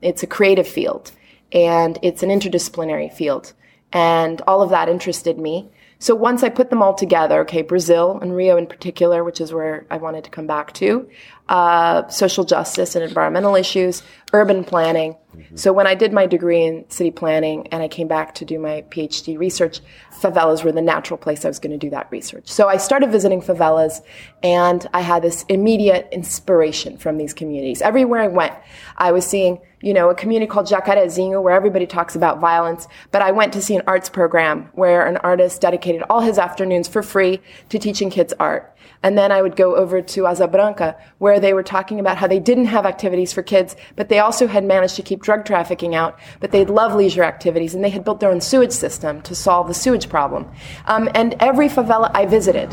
it's 0.00 0.22
a 0.22 0.26
creative 0.26 0.68
field, 0.68 1.12
and 1.52 1.98
it's 2.02 2.22
an 2.22 2.28
interdisciplinary 2.28 3.12
field. 3.12 3.52
And 3.92 4.40
all 4.46 4.62
of 4.62 4.70
that 4.70 4.88
interested 4.88 5.38
me. 5.38 5.70
So 5.98 6.14
once 6.14 6.42
I 6.42 6.48
put 6.48 6.70
them 6.70 6.82
all 6.82 6.94
together, 6.94 7.40
okay, 7.42 7.62
Brazil 7.62 8.18
and 8.20 8.34
Rio 8.34 8.56
in 8.56 8.66
particular, 8.66 9.22
which 9.22 9.40
is 9.40 9.52
where 9.52 9.86
I 9.90 9.98
wanted 9.98 10.24
to 10.24 10.30
come 10.30 10.46
back 10.46 10.72
to, 10.74 11.08
uh, 11.48 12.08
social 12.08 12.44
justice 12.44 12.96
and 12.96 13.04
environmental 13.04 13.54
issues, 13.54 14.02
urban 14.32 14.64
planning. 14.64 15.16
Mm-hmm. 15.34 15.56
So 15.56 15.72
when 15.72 15.86
I 15.86 15.94
did 15.94 16.12
my 16.12 16.26
degree 16.26 16.64
in 16.64 16.88
city 16.90 17.10
planning 17.10 17.66
and 17.68 17.82
I 17.82 17.88
came 17.88 18.08
back 18.08 18.34
to 18.36 18.44
do 18.44 18.58
my 18.58 18.82
PhD 18.90 19.38
research, 19.38 19.80
favelas 20.20 20.64
were 20.64 20.72
the 20.72 20.82
natural 20.82 21.16
place 21.16 21.44
I 21.44 21.48
was 21.48 21.58
going 21.58 21.72
to 21.72 21.78
do 21.78 21.90
that 21.90 22.08
research. 22.10 22.48
So 22.48 22.68
I 22.68 22.76
started 22.76 23.10
visiting 23.10 23.40
favelas 23.40 24.00
and 24.42 24.86
I 24.94 25.00
had 25.00 25.22
this 25.22 25.44
immediate 25.48 26.08
inspiration 26.12 26.96
from 26.96 27.16
these 27.18 27.34
communities. 27.34 27.82
Everywhere 27.82 28.20
I 28.20 28.28
went, 28.28 28.54
I 28.96 29.12
was 29.12 29.26
seeing, 29.26 29.60
you 29.80 29.94
know, 29.94 30.10
a 30.10 30.14
community 30.14 30.48
called 30.48 30.66
Jacarezinho 30.66 31.42
where 31.42 31.54
everybody 31.54 31.86
talks 31.86 32.14
about 32.14 32.40
violence, 32.40 32.86
but 33.10 33.22
I 33.22 33.32
went 33.32 33.52
to 33.54 33.62
see 33.62 33.74
an 33.74 33.82
arts 33.86 34.08
program 34.08 34.68
where 34.74 35.06
an 35.06 35.16
artist 35.18 35.60
dedicated 35.60 36.02
all 36.08 36.20
his 36.20 36.38
afternoons 36.38 36.88
for 36.88 37.02
free 37.02 37.40
to 37.70 37.78
teaching 37.78 38.10
kids 38.10 38.32
art. 38.38 38.71
And 39.02 39.18
then 39.18 39.32
I 39.32 39.42
would 39.42 39.56
go 39.56 39.76
over 39.76 40.00
to 40.00 40.26
Asa 40.26 40.48
Branca, 40.48 40.96
where 41.18 41.40
they 41.40 41.54
were 41.54 41.62
talking 41.62 42.00
about 42.00 42.16
how 42.16 42.26
they 42.26 42.38
didn't 42.38 42.66
have 42.66 42.86
activities 42.86 43.32
for 43.32 43.42
kids, 43.42 43.76
but 43.96 44.08
they 44.08 44.18
also 44.18 44.46
had 44.46 44.64
managed 44.64 44.96
to 44.96 45.02
keep 45.02 45.22
drug 45.22 45.44
trafficking 45.44 45.94
out, 45.94 46.18
but 46.40 46.50
they'd 46.50 46.70
love 46.70 46.94
leisure 46.94 47.24
activities, 47.24 47.74
and 47.74 47.84
they 47.84 47.90
had 47.90 48.04
built 48.04 48.20
their 48.20 48.30
own 48.30 48.40
sewage 48.40 48.72
system 48.72 49.22
to 49.22 49.34
solve 49.34 49.68
the 49.68 49.74
sewage 49.74 50.08
problem. 50.08 50.50
Um, 50.86 51.08
and 51.14 51.34
every 51.40 51.68
favela 51.68 52.10
I 52.14 52.26
visited, 52.26 52.72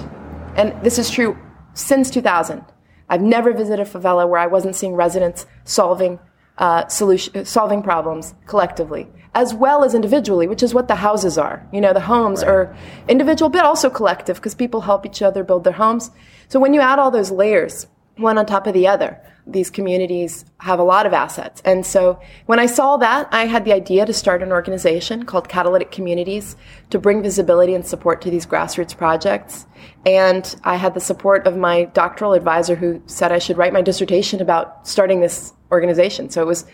and 0.56 0.74
this 0.84 1.00
is 1.00 1.10
true 1.10 1.38
since 1.74 2.10
2000, 2.10 2.64
I've 3.10 3.22
never 3.22 3.54
visited 3.54 3.88
a 3.88 3.90
favela 3.90 4.30
where 4.30 4.40
I 4.40 4.48
wasn't 4.48 4.76
seeing 4.76 4.94
residents 4.94 5.46
solving 5.64 6.20
uh, 6.60 6.88
solution, 6.88 7.46
solving 7.46 7.82
problems 7.82 8.36
collectively, 8.46 9.08
as 9.36 9.54
well 9.54 9.84
as 9.84 9.94
individually, 9.94 10.48
which 10.48 10.64
is 10.64 10.74
what 10.74 10.88
the 10.88 10.96
houses 10.96 11.38
are. 11.38 11.68
You 11.72 11.82
know, 11.82 11.94
the 11.94 12.00
homes 12.00 12.42
are 12.44 12.76
individual, 13.08 13.50
but 13.50 13.64
also 13.64 13.90
collective, 13.90 14.38
because 14.38 14.56
people 14.56 14.82
help 14.82 15.06
each 15.06 15.22
other 15.22 15.44
build 15.44 15.64
their 15.64 15.74
homes. 15.74 16.12
So 16.48 16.60
when 16.60 16.74
you 16.74 16.82
add 16.82 17.00
all 17.00 17.12
those 17.12 17.32
layers, 17.32 17.88
one 18.18 18.38
on 18.38 18.46
top 18.46 18.68
of 18.68 18.74
the 18.74 18.88
other, 18.88 19.22
these 19.48 19.70
communities 19.70 20.46
have 20.60 20.80
a 20.80 20.84
lot 20.84 21.06
of 21.06 21.14
assets. 21.14 21.62
And 21.66 21.86
so 21.86 22.20
when 22.46 22.60
I 22.60 22.66
saw 22.66 22.98
that, 22.98 23.28
I 23.32 23.46
had 23.46 23.66
the 23.66 23.74
idea 23.74 24.06
to 24.06 24.14
start 24.14 24.44
an 24.44 24.52
organization 24.52 25.24
called 25.26 25.50
Catalytic 25.50 25.92
Communities 25.92 26.56
to 26.90 27.00
bring 27.00 27.24
visibility 27.24 27.74
and 27.74 27.86
support 27.86 28.22
to 28.22 28.30
these 28.30 28.46
grassroots 28.46 28.96
projects. 28.96 29.66
And 30.06 30.56
I 30.64 30.76
had 30.76 30.94
the 30.94 31.00
support 31.00 31.48
of 31.48 31.58
my 31.58 31.86
doctoral 31.86 32.34
advisor 32.34 32.76
who 32.76 33.02
said 33.08 33.32
I 33.32 33.40
should 33.40 33.58
write 33.58 33.74
my 33.74 33.82
dissertation 33.82 34.42
about 34.42 34.88
starting 34.88 35.22
this 35.22 35.54
organization. 35.72 36.30
So 36.30 36.42
it 36.42 36.48
was 36.48 36.66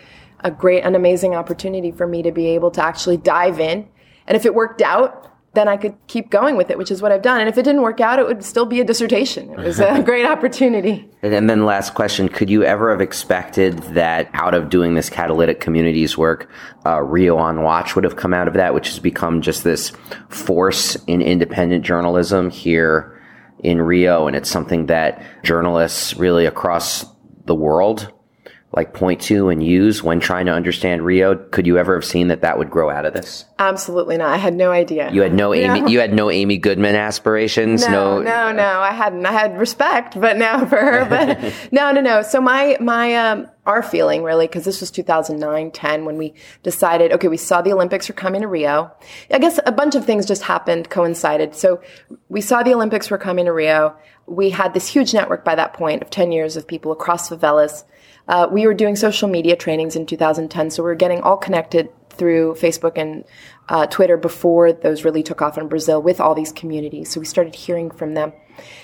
a 0.41 0.52
great 0.52 0.84
and 0.84 0.95
amazing 0.95 1.34
opportunity 1.36 1.91
for 1.91 2.08
me 2.08 2.21
to 2.24 2.32
be 2.32 2.48
able 2.48 2.71
to 2.71 2.84
actually 2.84 3.17
dive 3.17 3.60
in. 3.60 3.88
And 4.28 4.36
if 4.36 4.45
it 4.45 4.54
worked 4.54 4.82
out, 4.82 5.26
then 5.56 5.67
I 5.67 5.78
could 5.78 5.95
keep 6.08 6.30
going 6.30 6.58
with 6.58 6.69
it, 6.69 6.78
which 6.78 6.91
is 6.91 7.02
what 7.02 7.12
I've 7.12 7.21
done. 7.21 7.39
And 7.39 7.50
if 7.50 7.58
it 7.58 7.63
didn't 7.63 7.82
work 7.82 8.00
out, 8.00 8.19
it 8.19 8.28
would 8.28 8.43
still 8.43 8.65
be 8.65 8.82
a 8.82 8.84
dissertation. 8.84 9.50
It 9.52 9.58
was 9.58 9.80
a 9.80 10.02
great 10.06 10.26
opportunity. 10.26 11.10
And 11.24 11.50
then 11.50 11.65
last 11.65 11.95
question, 11.95 12.30
could 12.30 12.50
you 12.50 12.63
ever 12.63 12.91
have 12.91 13.02
expected 13.02 13.80
that 13.93 14.30
out 14.34 14.54
of 14.54 14.69
doing 14.69 14.93
this 14.93 15.10
catalytic 15.10 15.60
communities 15.60 16.17
work, 16.17 16.50
uh, 16.86 17.02
Rio 17.02 17.38
on 17.38 17.63
Watch 17.63 17.95
would 17.95 18.04
have 18.04 18.17
come 18.17 18.34
out 18.34 18.48
of 18.48 18.54
that, 18.56 18.74
which 18.74 18.89
has 18.89 19.00
become 19.00 19.41
just 19.41 19.63
this 19.63 19.91
force 20.30 20.95
in 21.08 21.21
independent 21.21 21.84
journalism 21.84 22.50
here 22.50 23.21
in 23.60 23.82
Rio. 23.82 24.28
And 24.28 24.36
it's 24.36 24.50
something 24.50 24.88
that 24.88 25.24
journalists 25.43 26.15
really 26.15 26.45
across 26.45 27.06
the 27.45 27.56
world 27.56 28.12
like 28.75 28.93
point 28.93 29.21
to 29.21 29.47
and 29.47 29.63
use 29.63 30.03
when 30.03 30.19
trying 30.19 30.45
to 30.47 30.51
understand 30.51 31.03
Rio. 31.03 31.35
Could 31.35 31.65
you 31.65 31.77
ever 31.77 31.95
have 31.95 32.03
seen 32.03 32.27
that 32.27 32.41
that 32.41 32.57
would 32.57 32.69
grow 32.69 32.89
out 32.89 33.05
of 33.05 33.13
this? 33.13 33.45
Absolutely 33.57 34.17
not. 34.17 34.33
I 34.33 34.38
had 34.38 34.53
no 34.53 34.71
idea. 34.71 35.09
You 35.11 35.21
had 35.21 35.33
no 35.33 35.53
Amy, 35.53 35.89
you 35.89 35.99
had 35.99 36.13
no 36.13 36.29
Amy 36.29 36.57
Goodman 36.57 36.95
aspirations. 36.95 37.88
No, 37.88 38.19
no, 38.19 38.51
no. 38.51 38.79
I 38.81 38.91
hadn't. 38.91 39.25
I 39.25 39.31
had 39.31 39.57
respect, 39.57 40.19
but 40.19 40.38
now 40.38 40.65
for 40.65 40.75
her. 40.75 41.05
But 41.05 41.53
no, 41.71 41.91
no, 41.93 42.01
no. 42.01 42.21
So 42.21 42.41
my 42.41 42.77
my 42.81 43.15
um, 43.15 43.47
our 43.65 43.81
feeling 43.81 44.23
really, 44.23 44.45
because 44.45 44.65
this 44.65 44.81
was 44.81 44.91
2009, 44.91 45.71
10, 45.71 46.05
when 46.05 46.17
we 46.17 46.33
decided, 46.61 47.11
okay, 47.13 47.27
we 47.27 47.38
saw 47.38 47.61
the 47.61 47.73
Olympics 47.73 48.07
were 48.09 48.15
coming 48.15 48.41
to 48.41 48.47
Rio. 48.47 48.91
I 49.31 49.39
guess 49.39 49.59
a 49.65 49.71
bunch 49.71 49.95
of 49.95 50.05
things 50.05 50.25
just 50.25 50.43
happened, 50.43 50.89
coincided. 50.89 51.55
So 51.55 51.81
we 52.29 52.41
saw 52.41 52.61
the 52.61 52.73
Olympics 52.73 53.09
were 53.09 53.17
coming 53.17 53.45
to 53.45 53.53
Rio. 53.53 53.95
We 54.27 54.49
had 54.49 54.73
this 54.73 54.88
huge 54.88 55.13
network 55.13 55.45
by 55.45 55.55
that 55.55 55.73
point 55.73 56.01
of 56.01 56.09
10 56.09 56.31
years 56.31 56.57
of 56.57 56.67
people 56.67 56.91
across 56.91 57.29
favelas. 57.29 57.83
Uh, 58.27 58.47
we 58.51 58.65
were 58.65 58.73
doing 58.73 58.95
social 58.95 59.29
media 59.29 59.55
trainings 59.55 59.95
in 59.95 60.05
2010, 60.05 60.71
so 60.71 60.83
we 60.83 60.88
were 60.88 60.95
getting 60.95 61.21
all 61.21 61.38
connected 61.38 61.89
through 62.09 62.53
Facebook 62.53 62.93
and 62.97 63.23
uh, 63.67 63.85
Twitter 63.88 64.17
before 64.17 64.71
those 64.71 65.03
really 65.03 65.23
took 65.23 65.41
off 65.41 65.57
in 65.57 65.67
Brazil 65.67 66.01
with 66.01 66.19
all 66.19 66.35
these 66.35 66.51
communities. 66.51 67.09
So 67.09 67.19
we 67.19 67.25
started 67.25 67.55
hearing 67.55 67.91
from 67.91 68.13
them. 68.13 68.33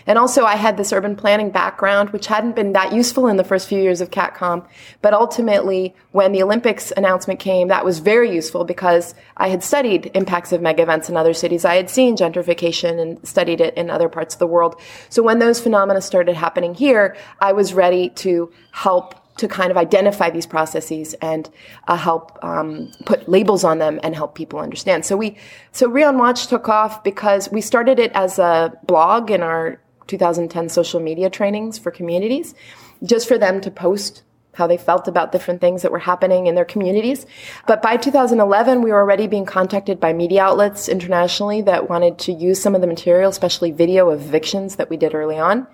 And 0.06 0.17
also, 0.17 0.43
I 0.43 0.56
had 0.56 0.75
this 0.75 0.91
urban 0.91 1.15
planning 1.15 1.49
background, 1.49 2.10
which 2.10 2.27
hadn't 2.27 2.58
been 2.58 2.73
that 2.73 2.91
useful 2.91 3.27
in 3.27 3.38
the 3.38 3.43
first 3.43 3.69
few 3.69 3.80
years 3.80 4.01
of 4.01 4.12
CatCom. 4.12 4.67
But 5.01 5.13
ultimately, 5.13 5.95
when 6.12 6.34
the 6.34 6.43
Olympics 6.43 6.91
announcement 6.91 7.39
came, 7.39 7.69
that 7.69 7.86
was 7.86 7.99
very 7.99 8.34
useful 8.34 8.65
because 8.65 9.15
I 9.38 9.47
had 9.47 9.63
studied 9.63 10.12
impacts 10.13 10.51
of 10.51 10.62
mega 10.62 10.84
events 10.84 11.08
in 11.08 11.15
other 11.15 11.34
cities. 11.34 11.63
I 11.63 11.75
had 11.75 11.89
seen 11.89 12.17
gentrification 12.17 12.99
and 12.99 13.25
studied 13.25 13.62
it 13.62 13.73
in 13.75 13.89
other 13.89 14.10
parts 14.10 14.36
of 14.36 14.39
the 14.39 14.47
world. 14.47 14.75
So 15.08 15.23
when 15.23 15.39
those 15.39 15.62
phenomena 15.62 16.01
started 16.01 16.36
happening 16.36 16.73
here, 16.73 17.15
I 17.39 17.54
was 17.54 17.73
ready 17.73 18.10
to 18.10 18.51
help 18.71 19.21
to 19.38 19.48
kind 19.48 19.72
of 19.72 19.78
identify 19.78 20.30
these 20.30 20.46
processes 20.46 21.13
and 21.15 21.50
uh, 21.88 21.96
help 21.96 22.38
um, 22.44 22.91
put 23.06 23.28
labels 23.28 23.63
on 23.63 23.80
them 23.80 24.00
and 24.04 24.15
help 24.15 24.36
people 24.36 24.60
understand. 24.60 25.06
So 25.06 25.15
we, 25.17 25.38
so 25.72 25.89
Rio 25.89 26.10
on 26.10 26.17
Watch 26.17 26.48
took 26.48 26.70
off 26.70 27.04
because 27.04 27.50
we 27.52 27.62
started 27.62 28.00
it 28.00 28.12
as 28.13 28.39
a 28.39 28.74
blog 28.86 29.32
in 29.32 29.41
our 29.41 29.80
2010 30.08 30.70
social 30.70 31.00
media 31.00 31.30
trainings 31.30 31.78
for 31.78 31.91
communities, 31.91 32.54
just 33.04 33.28
for 33.28 33.38
them 33.38 33.62
to 33.62 33.72
post 33.72 34.24
how 34.54 34.67
they 34.67 34.78
felt 34.78 35.08
about 35.08 35.32
different 35.32 35.62
things 35.62 35.82
that 35.82 35.91
were 35.91 36.00
happening 36.00 36.48
in 36.48 36.56
their 36.56 36.65
communities. 36.65 37.26
But 37.67 37.82
by 37.82 37.96
2011, 37.98 38.82
we 38.82 38.91
were 38.91 39.00
already 39.00 39.28
being 39.28 39.46
contacted 39.46 40.00
by 40.00 40.12
media 40.12 40.44
outlets 40.44 40.89
internationally 40.89 41.62
that 41.63 41.89
wanted 41.89 42.20
to 42.20 42.34
use 42.34 42.62
some 42.62 42.76
of 42.76 42.82
the 42.82 42.88
material, 42.88 43.30
especially 43.30 43.72
video 43.72 44.10
evictions 44.10 44.76
that 44.76 44.89
we 44.89 44.98
did 44.98 45.15
early 45.15 45.39
on. 45.39 45.67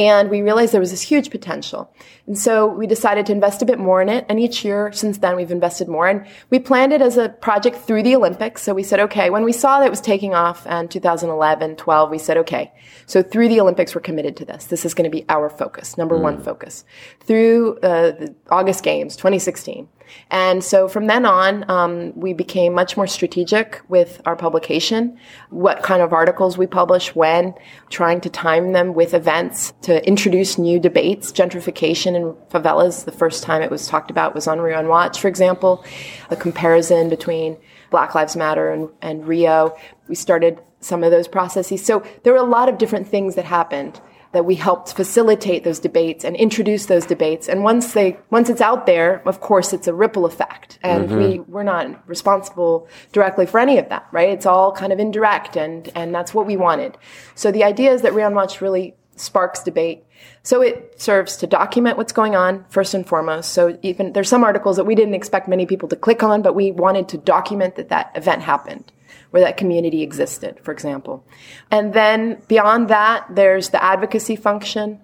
And 0.00 0.30
we 0.30 0.40
realized 0.40 0.72
there 0.72 0.80
was 0.80 0.92
this 0.92 1.02
huge 1.02 1.30
potential. 1.30 1.92
And 2.26 2.38
so 2.38 2.66
we 2.66 2.86
decided 2.86 3.26
to 3.26 3.32
invest 3.32 3.60
a 3.60 3.66
bit 3.66 3.78
more 3.78 4.00
in 4.00 4.08
it. 4.08 4.24
And 4.30 4.40
each 4.40 4.64
year 4.64 4.92
since 4.92 5.18
then, 5.18 5.36
we've 5.36 5.50
invested 5.50 5.88
more. 5.88 6.08
And 6.08 6.26
we 6.48 6.58
planned 6.58 6.94
it 6.94 7.02
as 7.02 7.18
a 7.18 7.28
project 7.28 7.76
through 7.76 8.04
the 8.04 8.16
Olympics. 8.16 8.62
So 8.62 8.72
we 8.72 8.82
said, 8.82 8.98
okay, 9.00 9.28
when 9.28 9.44
we 9.44 9.52
saw 9.52 9.78
that 9.78 9.86
it 9.86 9.90
was 9.90 10.00
taking 10.00 10.34
off 10.34 10.66
in 10.66 10.88
2011, 10.88 11.76
12, 11.76 12.10
we 12.10 12.18
said, 12.18 12.38
okay, 12.38 12.72
so 13.04 13.22
through 13.22 13.48
the 13.50 13.60
Olympics, 13.60 13.94
we're 13.94 14.00
committed 14.00 14.38
to 14.38 14.46
this. 14.46 14.66
This 14.66 14.86
is 14.86 14.94
going 14.94 15.10
to 15.10 15.14
be 15.14 15.26
our 15.28 15.50
focus, 15.50 15.98
number 15.98 16.16
one 16.16 16.42
focus. 16.42 16.84
Through 17.20 17.76
uh, 17.80 18.12
the 18.12 18.34
August 18.50 18.82
Games, 18.82 19.16
2016. 19.16 19.86
And 20.30 20.62
so 20.62 20.88
from 20.88 21.06
then 21.06 21.26
on, 21.26 21.68
um, 21.70 22.12
we 22.14 22.32
became 22.32 22.72
much 22.72 22.96
more 22.96 23.06
strategic 23.06 23.80
with 23.88 24.20
our 24.26 24.36
publication, 24.36 25.18
what 25.50 25.82
kind 25.82 26.02
of 26.02 26.12
articles 26.12 26.56
we 26.56 26.66
publish, 26.66 27.14
when, 27.14 27.54
trying 27.88 28.20
to 28.22 28.30
time 28.30 28.72
them 28.72 28.94
with 28.94 29.14
events 29.14 29.72
to 29.82 30.06
introduce 30.06 30.58
new 30.58 30.78
debates. 30.78 31.32
Gentrification 31.32 32.14
in 32.14 32.34
favelas, 32.50 33.04
the 33.04 33.12
first 33.12 33.42
time 33.42 33.62
it 33.62 33.70
was 33.70 33.86
talked 33.86 34.10
about 34.10 34.34
was 34.34 34.46
on 34.46 34.60
Rio 34.60 34.78
on 34.78 34.88
Watch, 34.88 35.20
for 35.20 35.28
example. 35.28 35.84
The 36.28 36.36
comparison 36.36 37.08
between 37.08 37.56
Black 37.90 38.14
Lives 38.14 38.36
Matter 38.36 38.70
and, 38.70 38.88
and 39.02 39.26
Rio. 39.26 39.76
We 40.08 40.14
started 40.14 40.60
some 40.80 41.04
of 41.04 41.10
those 41.10 41.28
processes. 41.28 41.84
So 41.84 42.04
there 42.22 42.32
were 42.32 42.38
a 42.38 42.42
lot 42.42 42.68
of 42.68 42.78
different 42.78 43.08
things 43.08 43.34
that 43.34 43.44
happened 43.44 44.00
that 44.32 44.44
we 44.44 44.54
helped 44.54 44.94
facilitate 44.94 45.64
those 45.64 45.80
debates 45.80 46.24
and 46.24 46.36
introduce 46.36 46.86
those 46.86 47.04
debates. 47.04 47.48
And 47.48 47.64
once 47.64 47.94
they, 47.94 48.16
once 48.30 48.48
it's 48.48 48.60
out 48.60 48.86
there, 48.86 49.26
of 49.26 49.40
course, 49.40 49.72
it's 49.72 49.88
a 49.88 49.94
ripple 49.94 50.24
effect. 50.24 50.78
And 50.82 51.08
mm-hmm. 51.08 51.18
we, 51.18 51.38
we're 51.40 51.64
not 51.64 52.08
responsible 52.08 52.86
directly 53.12 53.46
for 53.46 53.58
any 53.58 53.78
of 53.78 53.88
that, 53.88 54.06
right? 54.12 54.28
It's 54.28 54.46
all 54.46 54.72
kind 54.72 54.92
of 54.92 55.00
indirect 55.00 55.56
and, 55.56 55.90
and 55.96 56.14
that's 56.14 56.32
what 56.32 56.46
we 56.46 56.56
wanted. 56.56 56.96
So 57.34 57.50
the 57.50 57.64
idea 57.64 57.92
is 57.92 58.02
that 58.02 58.14
Rio 58.14 58.26
on 58.26 58.34
Watch 58.34 58.60
really 58.60 58.94
sparks 59.16 59.62
debate. 59.62 60.04
So 60.42 60.62
it 60.62 61.00
serves 61.00 61.36
to 61.38 61.46
document 61.46 61.98
what's 61.98 62.12
going 62.12 62.36
on 62.36 62.64
first 62.68 62.94
and 62.94 63.06
foremost. 63.06 63.52
So 63.52 63.78
even 63.82 64.12
there's 64.12 64.28
some 64.28 64.44
articles 64.44 64.76
that 64.76 64.84
we 64.84 64.94
didn't 64.94 65.14
expect 65.14 65.48
many 65.48 65.66
people 65.66 65.88
to 65.88 65.96
click 65.96 66.22
on, 66.22 66.40
but 66.40 66.54
we 66.54 66.70
wanted 66.72 67.08
to 67.08 67.18
document 67.18 67.74
that 67.74 67.88
that 67.88 68.12
event 68.14 68.42
happened 68.42 68.92
where 69.30 69.42
that 69.42 69.56
community 69.56 70.02
existed, 70.02 70.58
for 70.62 70.72
example. 70.72 71.24
And 71.70 71.92
then 71.92 72.42
beyond 72.48 72.88
that, 72.88 73.26
there's 73.30 73.70
the 73.70 73.82
advocacy 73.82 74.36
function. 74.36 75.00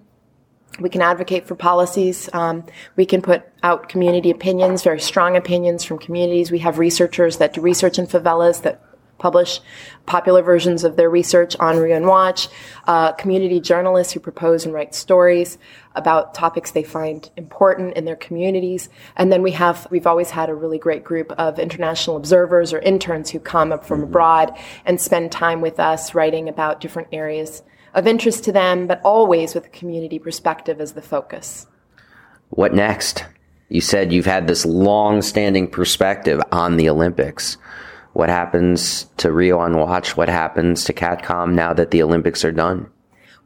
We 0.79 0.89
can 0.89 1.01
advocate 1.01 1.47
for 1.47 1.55
policies. 1.55 2.29
Um, 2.33 2.65
we 2.95 3.05
can 3.05 3.21
put 3.21 3.43
out 3.63 3.89
community 3.89 4.29
opinions, 4.29 4.83
very 4.83 4.99
strong 4.99 5.35
opinions 5.35 5.83
from 5.83 5.97
communities. 5.97 6.51
We 6.51 6.59
have 6.59 6.77
researchers 6.77 7.37
that 7.37 7.53
do 7.53 7.61
research 7.61 7.97
in 7.97 8.05
favelas 8.05 8.61
that 8.63 8.83
publish 9.17 9.59
popular 10.05 10.41
versions 10.41 10.83
of 10.83 10.95
their 10.95 11.09
research 11.09 11.55
on 11.59 11.77
Rio 11.77 11.95
on 11.95 12.05
Watch, 12.05 12.47
uh, 12.85 13.13
community 13.13 13.59
journalists 13.59 14.13
who 14.13 14.19
propose 14.19 14.65
and 14.65 14.73
write 14.73 14.93
stories 14.93 15.57
about 15.97 16.33
topics 16.33 16.71
they 16.71 16.83
find 16.83 17.29
important 17.35 17.95
in 17.95 18.05
their 18.05 18.15
communities. 18.15 18.89
And 19.15 19.31
then 19.31 19.41
we 19.41 19.51
have, 19.51 19.87
we've 19.89 20.07
always 20.07 20.29
had 20.29 20.49
a 20.49 20.55
really 20.55 20.77
great 20.77 21.03
group 21.03 21.31
of 21.33 21.59
international 21.59 22.17
observers 22.17 22.73
or 22.73 22.79
interns 22.79 23.29
who 23.29 23.39
come 23.39 23.71
up 23.71 23.85
from 23.85 23.99
mm-hmm. 23.99 24.09
abroad 24.09 24.57
and 24.85 25.01
spend 25.01 25.31
time 25.31 25.61
with 25.61 25.79
us 25.79 26.13
writing 26.13 26.47
about 26.47 26.81
different 26.81 27.09
areas 27.11 27.63
of 27.93 28.07
interest 28.07 28.43
to 28.43 28.51
them, 28.51 28.87
but 28.87 29.01
always 29.03 29.55
with 29.55 29.65
a 29.65 29.69
community 29.69 30.19
perspective 30.19 30.79
as 30.79 30.93
the 30.93 31.01
focus. 31.01 31.65
What 32.49 32.73
next? 32.73 33.25
You 33.69 33.81
said 33.81 34.13
you've 34.13 34.25
had 34.25 34.47
this 34.47 34.65
long 34.65 35.21
standing 35.21 35.67
perspective 35.69 36.39
on 36.51 36.77
the 36.77 36.89
Olympics. 36.89 37.57
What 38.13 38.29
happens 38.29 39.05
to 39.17 39.31
Rio 39.31 39.59
on 39.59 39.77
Watch? 39.77 40.15
What 40.15 40.29
happens 40.29 40.85
to 40.85 40.93
CATCOM 40.93 41.53
now 41.53 41.73
that 41.73 41.91
the 41.91 42.01
Olympics 42.01 42.45
are 42.45 42.51
done? 42.51 42.89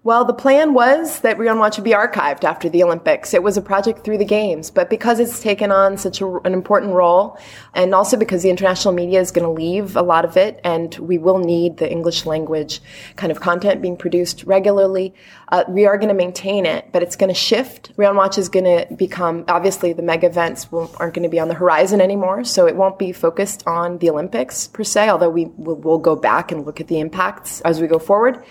Well, 0.03 0.25
the 0.25 0.33
plan 0.33 0.73
was 0.73 1.19
that 1.19 1.37
Rio 1.37 1.55
Watch 1.55 1.77
would 1.77 1.83
be 1.83 1.91
archived 1.91 2.43
after 2.43 2.67
the 2.67 2.81
Olympics. 2.81 3.35
It 3.35 3.43
was 3.43 3.55
a 3.55 3.61
project 3.61 4.03
through 4.03 4.17
the 4.17 4.25
Games, 4.25 4.71
but 4.71 4.89
because 4.89 5.19
it's 5.19 5.43
taken 5.43 5.71
on 5.71 5.95
such 5.95 6.21
a, 6.21 6.37
an 6.37 6.53
important 6.53 6.93
role, 6.93 7.37
and 7.75 7.93
also 7.93 8.17
because 8.17 8.41
the 8.41 8.49
international 8.49 8.95
media 8.95 9.19
is 9.19 9.29
going 9.29 9.45
to 9.45 9.51
leave 9.51 9.95
a 9.95 10.01
lot 10.01 10.25
of 10.25 10.37
it, 10.37 10.59
and 10.63 10.95
we 10.95 11.19
will 11.19 11.37
need 11.37 11.77
the 11.77 11.87
English 11.87 12.25
language 12.25 12.81
kind 13.15 13.31
of 13.31 13.41
content 13.41 13.79
being 13.79 13.95
produced 13.95 14.43
regularly, 14.45 15.13
uh, 15.51 15.65
we 15.67 15.85
are 15.85 15.97
going 15.99 16.07
to 16.07 16.15
maintain 16.15 16.65
it, 16.65 16.91
but 16.91 17.03
it's 17.03 17.15
going 17.15 17.27
to 17.27 17.35
shift. 17.35 17.91
Rio 17.95 18.11
Watch 18.15 18.39
is 18.39 18.49
going 18.49 18.65
to 18.65 18.91
become, 18.95 19.45
obviously, 19.49 19.93
the 19.93 20.01
mega 20.01 20.25
events 20.25 20.71
will, 20.71 20.91
aren't 20.97 21.13
going 21.13 21.23
to 21.23 21.29
be 21.29 21.39
on 21.39 21.47
the 21.47 21.53
horizon 21.53 22.01
anymore, 22.01 22.43
so 22.43 22.65
it 22.65 22.75
won't 22.75 22.97
be 22.97 23.11
focused 23.11 23.67
on 23.67 23.99
the 23.99 24.09
Olympics 24.09 24.67
per 24.67 24.83
se, 24.83 25.09
although 25.09 25.29
we 25.29 25.45
will 25.57 25.75
we'll 25.75 25.99
go 25.99 26.15
back 26.15 26.51
and 26.51 26.65
look 26.65 26.81
at 26.81 26.87
the 26.87 26.99
impacts 26.99 27.61
as 27.61 27.79
we 27.79 27.85
go 27.85 27.99
forward. 27.99 28.43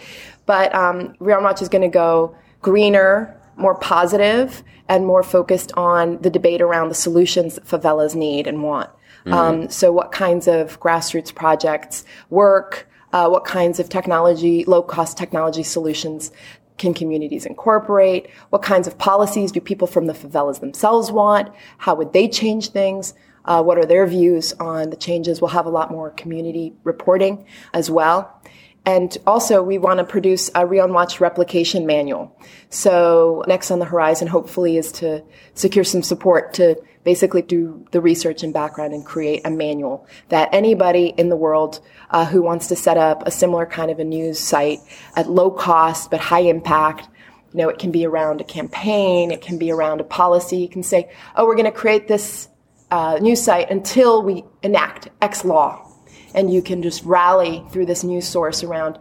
But 0.46 0.74
um, 0.74 1.14
on 1.20 1.42
Watch 1.42 1.62
is 1.62 1.68
going 1.68 1.82
to 1.82 1.88
go 1.88 2.34
greener, 2.62 3.36
more 3.56 3.74
positive, 3.74 4.62
and 4.88 5.06
more 5.06 5.22
focused 5.22 5.72
on 5.72 6.20
the 6.22 6.30
debate 6.30 6.60
around 6.60 6.88
the 6.88 6.94
solutions 6.94 7.54
that 7.54 7.64
favelas 7.64 8.14
need 8.14 8.46
and 8.46 8.62
want. 8.62 8.90
Mm-hmm. 9.24 9.32
Um, 9.32 9.70
so, 9.70 9.92
what 9.92 10.12
kinds 10.12 10.48
of 10.48 10.80
grassroots 10.80 11.34
projects 11.34 12.04
work? 12.30 12.88
Uh, 13.12 13.28
what 13.28 13.44
kinds 13.44 13.80
of 13.80 13.88
technology, 13.88 14.64
low 14.64 14.82
cost 14.82 15.18
technology 15.18 15.62
solutions 15.62 16.30
can 16.78 16.94
communities 16.94 17.44
incorporate? 17.44 18.30
What 18.50 18.62
kinds 18.62 18.86
of 18.86 18.96
policies 18.98 19.52
do 19.52 19.60
people 19.60 19.86
from 19.86 20.06
the 20.06 20.14
favelas 20.14 20.60
themselves 20.60 21.12
want? 21.12 21.50
How 21.78 21.94
would 21.94 22.12
they 22.12 22.28
change 22.28 22.70
things? 22.70 23.14
Uh, 23.44 23.62
what 23.62 23.78
are 23.78 23.86
their 23.86 24.06
views 24.06 24.52
on 24.54 24.90
the 24.90 24.96
changes? 24.96 25.40
We'll 25.40 25.50
have 25.50 25.66
a 25.66 25.70
lot 25.70 25.90
more 25.90 26.10
community 26.10 26.72
reporting 26.84 27.44
as 27.74 27.90
well. 27.90 28.39
And 28.86 29.16
also, 29.26 29.62
we 29.62 29.78
want 29.78 29.98
to 29.98 30.04
produce 30.04 30.50
a 30.54 30.66
Rio 30.66 30.84
on 30.84 30.92
Watch 30.92 31.20
replication 31.20 31.86
manual. 31.86 32.34
So, 32.70 33.44
next 33.46 33.70
on 33.70 33.78
the 33.78 33.84
horizon, 33.84 34.26
hopefully, 34.26 34.78
is 34.78 34.90
to 34.92 35.22
secure 35.54 35.84
some 35.84 36.02
support 36.02 36.54
to 36.54 36.80
basically 37.04 37.42
do 37.42 37.86
the 37.92 38.00
research 38.00 38.42
and 38.42 38.52
background 38.52 38.94
and 38.94 39.04
create 39.04 39.42
a 39.44 39.50
manual 39.50 40.06
that 40.28 40.48
anybody 40.52 41.14
in 41.16 41.28
the 41.28 41.36
world 41.36 41.80
uh, 42.10 42.26
who 42.26 42.42
wants 42.42 42.68
to 42.68 42.76
set 42.76 42.96
up 42.96 43.26
a 43.26 43.30
similar 43.30 43.64
kind 43.64 43.90
of 43.90 43.98
a 43.98 44.04
news 44.04 44.38
site 44.38 44.78
at 45.16 45.30
low 45.30 45.50
cost 45.50 46.10
but 46.10 46.20
high 46.20 46.40
impact 46.40 47.08
you 47.52 47.58
know, 47.58 47.68
it 47.68 47.78
can 47.78 47.90
be 47.90 48.06
around 48.06 48.40
a 48.40 48.44
campaign, 48.44 49.30
it 49.30 49.40
can 49.40 49.58
be 49.58 49.72
around 49.72 50.00
a 50.00 50.04
policy. 50.04 50.58
You 50.58 50.68
can 50.68 50.82
say, 50.82 51.10
oh, 51.34 51.46
we're 51.46 51.56
going 51.56 51.64
to 51.64 51.76
create 51.76 52.06
this 52.06 52.48
uh, 52.90 53.18
news 53.20 53.42
site 53.42 53.70
until 53.70 54.22
we 54.22 54.44
enact 54.62 55.08
X 55.20 55.44
law 55.44 55.89
and 56.34 56.52
you 56.52 56.62
can 56.62 56.82
just 56.82 57.04
rally 57.04 57.64
through 57.70 57.86
this 57.86 58.04
news 58.04 58.26
source 58.26 58.62
around 58.62 58.98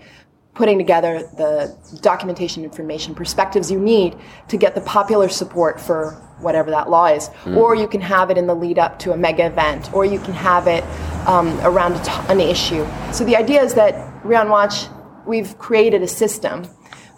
putting 0.54 0.78
together 0.78 1.20
the 1.38 1.74
documentation 2.02 2.64
information 2.64 3.16
perspectives 3.16 3.72
you 3.72 3.80
need 3.80 4.16
to 4.48 4.58
get 4.58 4.76
the 4.76 4.82
popular 4.82 5.30
support 5.30 5.80
for 5.80 6.12
whatever 6.40 6.70
that 6.72 6.90
law 6.90 7.06
is. 7.06 7.30
Mm. 7.44 7.58
or 7.58 7.76
you 7.76 7.88
can 7.88 8.02
have 8.02 8.30
it 8.30 8.38
in 8.38 8.48
the 8.48 8.56
lead 8.56 8.80
up 8.80 9.00
to 9.00 9.12
a 9.12 9.18
mega 9.18 9.46
event 9.46 9.94
or 9.94 10.06
you 10.06 10.20
can 10.20 10.34
have 10.34 10.68
it 10.68 10.84
um, 11.28 11.58
around 11.62 11.96
an 12.30 12.40
issue. 12.40 12.86
So 13.14 13.24
the 13.24 13.36
idea 13.36 13.62
is 13.62 13.74
that 13.76 14.26
Rio 14.26 14.42
on 14.42 14.50
Watch 14.50 14.88
we've 15.26 15.58
created 15.58 16.02
a 16.02 16.08
system 16.08 16.68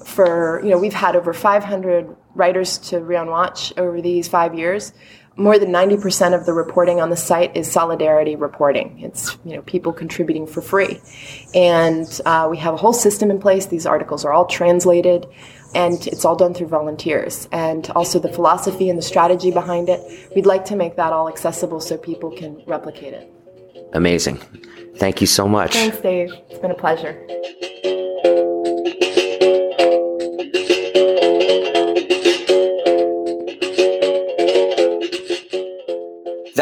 for 0.05 0.61
you 0.63 0.69
know 0.69 0.77
we've 0.77 0.93
had 0.93 1.15
over 1.15 1.33
500 1.33 2.15
writers 2.35 2.77
to 2.77 2.99
Rio 2.99 3.21
on 3.21 3.27
Watch 3.27 3.73
over 3.77 4.01
these 4.01 4.27
five 4.27 4.53
years 4.53 4.93
more 5.37 5.57
than 5.57 5.69
90% 5.69 6.33
of 6.37 6.45
the 6.45 6.53
reporting 6.53 6.99
on 6.99 7.09
the 7.09 7.15
site 7.15 7.55
is 7.55 7.71
solidarity 7.71 8.35
reporting. 8.35 8.99
It's 8.99 9.37
you 9.45 9.55
know 9.55 9.61
people 9.61 9.93
contributing 9.93 10.45
for 10.45 10.61
free, 10.61 11.01
and 11.53 12.07
uh, 12.25 12.47
we 12.49 12.57
have 12.57 12.73
a 12.73 12.77
whole 12.77 12.93
system 12.93 13.31
in 13.31 13.39
place. 13.39 13.65
These 13.65 13.85
articles 13.85 14.25
are 14.25 14.33
all 14.33 14.45
translated, 14.45 15.25
and 15.73 16.05
it's 16.07 16.25
all 16.25 16.35
done 16.35 16.53
through 16.53 16.67
volunteers. 16.67 17.47
And 17.51 17.89
also 17.91 18.19
the 18.19 18.31
philosophy 18.31 18.89
and 18.89 18.97
the 18.97 19.03
strategy 19.03 19.51
behind 19.51 19.89
it. 19.89 20.01
We'd 20.35 20.45
like 20.45 20.65
to 20.65 20.75
make 20.75 20.95
that 20.97 21.13
all 21.13 21.29
accessible 21.29 21.79
so 21.79 21.97
people 21.97 22.31
can 22.31 22.61
replicate 22.67 23.13
it. 23.13 23.31
Amazing. 23.93 24.37
Thank 24.97 25.21
you 25.21 25.27
so 25.27 25.47
much. 25.47 25.73
Thanks, 25.73 25.97
Dave. 25.99 26.31
It's 26.49 26.59
been 26.59 26.71
a 26.71 26.75
pleasure. 26.75 27.99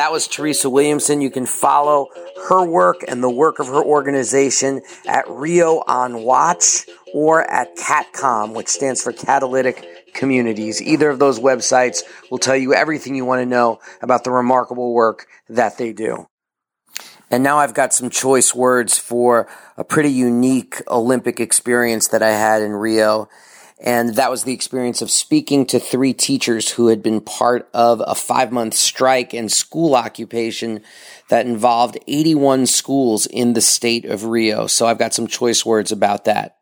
That 0.09 0.13
was 0.13 0.27
Theresa 0.27 0.71
Williamson. 0.71 1.21
You 1.21 1.29
can 1.29 1.45
follow 1.45 2.07
her 2.47 2.65
work 2.65 3.05
and 3.07 3.21
the 3.21 3.29
work 3.29 3.59
of 3.59 3.67
her 3.67 3.83
organization 3.83 4.81
at 5.07 5.29
Rio 5.29 5.83
on 5.85 6.23
Watch 6.23 6.87
or 7.13 7.43
at 7.43 7.77
CATCOM, 7.77 8.55
which 8.55 8.69
stands 8.69 9.03
for 9.03 9.13
Catalytic 9.13 10.11
Communities. 10.15 10.81
Either 10.81 11.11
of 11.11 11.19
those 11.19 11.39
websites 11.39 12.01
will 12.31 12.39
tell 12.39 12.55
you 12.55 12.73
everything 12.73 13.13
you 13.13 13.23
want 13.23 13.43
to 13.43 13.45
know 13.45 13.81
about 14.01 14.23
the 14.23 14.31
remarkable 14.31 14.95
work 14.95 15.27
that 15.47 15.77
they 15.77 15.93
do. 15.93 16.25
And 17.29 17.43
now 17.43 17.59
I've 17.59 17.75
got 17.75 17.93
some 17.93 18.09
choice 18.09 18.55
words 18.55 18.97
for 18.97 19.47
a 19.77 19.83
pretty 19.83 20.11
unique 20.11 20.81
Olympic 20.87 21.39
experience 21.39 22.07
that 22.07 22.23
I 22.23 22.31
had 22.31 22.63
in 22.63 22.71
Rio. 22.71 23.29
And 23.81 24.15
that 24.15 24.29
was 24.29 24.43
the 24.43 24.53
experience 24.53 25.01
of 25.01 25.09
speaking 25.09 25.65
to 25.67 25.79
three 25.79 26.13
teachers 26.13 26.71
who 26.71 26.87
had 26.87 27.01
been 27.01 27.21
part 27.21 27.69
of 27.73 28.03
a 28.05 28.13
five 28.13 28.51
month 28.51 28.73
strike 28.73 29.33
and 29.33 29.49
school 29.49 29.95
occupation 29.95 30.81
that 31.29 31.45
involved 31.45 31.97
81 32.07 32.65
schools 32.65 33.25
in 33.25 33.53
the 33.53 33.61
state 33.61 34.03
of 34.03 34.25
Rio. 34.25 34.67
So 34.67 34.85
I've 34.85 34.97
got 34.97 35.13
some 35.13 35.27
choice 35.27 35.65
words 35.65 35.93
about 35.93 36.25
that. 36.25 36.57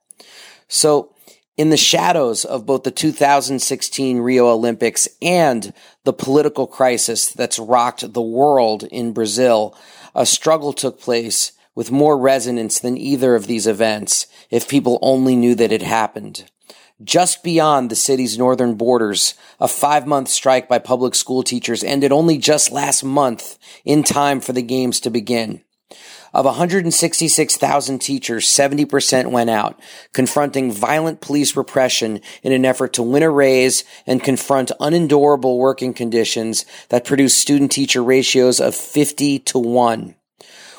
So 0.67 1.15
in 1.55 1.71
the 1.71 1.77
shadows 1.77 2.45
of 2.45 2.67
both 2.67 2.83
the 2.83 2.91
2016 2.91 4.19
Rio 4.19 4.47
Olympics 4.49 5.07
and 5.19 5.73
the 6.03 6.13
political 6.13 6.67
crisis 6.67 7.31
that's 7.31 7.57
rocked 7.57 8.13
the 8.13 8.21
world 8.21 8.83
in 8.83 9.11
Brazil, 9.11 9.75
a 10.13 10.25
struggle 10.25 10.71
took 10.71 10.99
place 10.99 11.53
with 11.73 11.91
more 11.91 12.17
resonance 12.17 12.79
than 12.79 12.95
either 12.95 13.33
of 13.33 13.47
these 13.47 13.65
events 13.65 14.27
if 14.51 14.67
people 14.67 14.99
only 15.01 15.35
knew 15.35 15.55
that 15.55 15.71
it 15.71 15.81
happened. 15.81 16.45
Just 17.03 17.43
beyond 17.43 17.91
the 17.91 17.95
city's 17.95 18.39
northern 18.39 18.73
borders, 18.73 19.35
a 19.59 19.67
five 19.67 20.07
month 20.07 20.29
strike 20.29 20.67
by 20.67 20.79
public 20.79 21.13
school 21.13 21.43
teachers 21.43 21.83
ended 21.83 22.11
only 22.11 22.39
just 22.39 22.71
last 22.71 23.03
month 23.03 23.59
in 23.85 24.01
time 24.01 24.39
for 24.39 24.51
the 24.51 24.63
games 24.63 24.99
to 25.01 25.11
begin. 25.11 25.61
Of 26.33 26.45
166,000 26.45 27.99
teachers, 27.99 28.47
70% 28.47 29.29
went 29.31 29.49
out, 29.51 29.79
confronting 30.11 30.71
violent 30.71 31.21
police 31.21 31.55
repression 31.55 32.19
in 32.41 32.51
an 32.51 32.65
effort 32.65 32.93
to 32.93 33.03
win 33.03 33.21
a 33.23 33.29
raise 33.29 33.83
and 34.07 34.23
confront 34.23 34.71
unendurable 34.79 35.59
working 35.59 35.93
conditions 35.93 36.65
that 36.89 37.05
produce 37.05 37.37
student 37.37 37.71
teacher 37.71 38.03
ratios 38.03 38.59
of 38.59 38.73
50 38.73 39.39
to 39.39 39.59
1. 39.59 40.15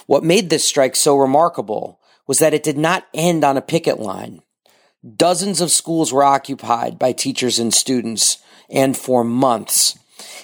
What 0.06 0.24
made 0.24 0.50
this 0.50 0.64
strike 0.64 0.96
so 0.96 1.16
remarkable 1.16 2.00
was 2.26 2.40
that 2.40 2.54
it 2.54 2.64
did 2.64 2.76
not 2.76 3.06
end 3.14 3.44
on 3.44 3.56
a 3.56 3.62
picket 3.62 4.00
line. 4.00 4.42
Dozens 5.16 5.60
of 5.60 5.70
schools 5.70 6.12
were 6.12 6.24
occupied 6.24 6.98
by 6.98 7.12
teachers 7.12 7.58
and 7.58 7.72
students, 7.72 8.38
and 8.68 8.96
for 8.96 9.22
months. 9.22 9.98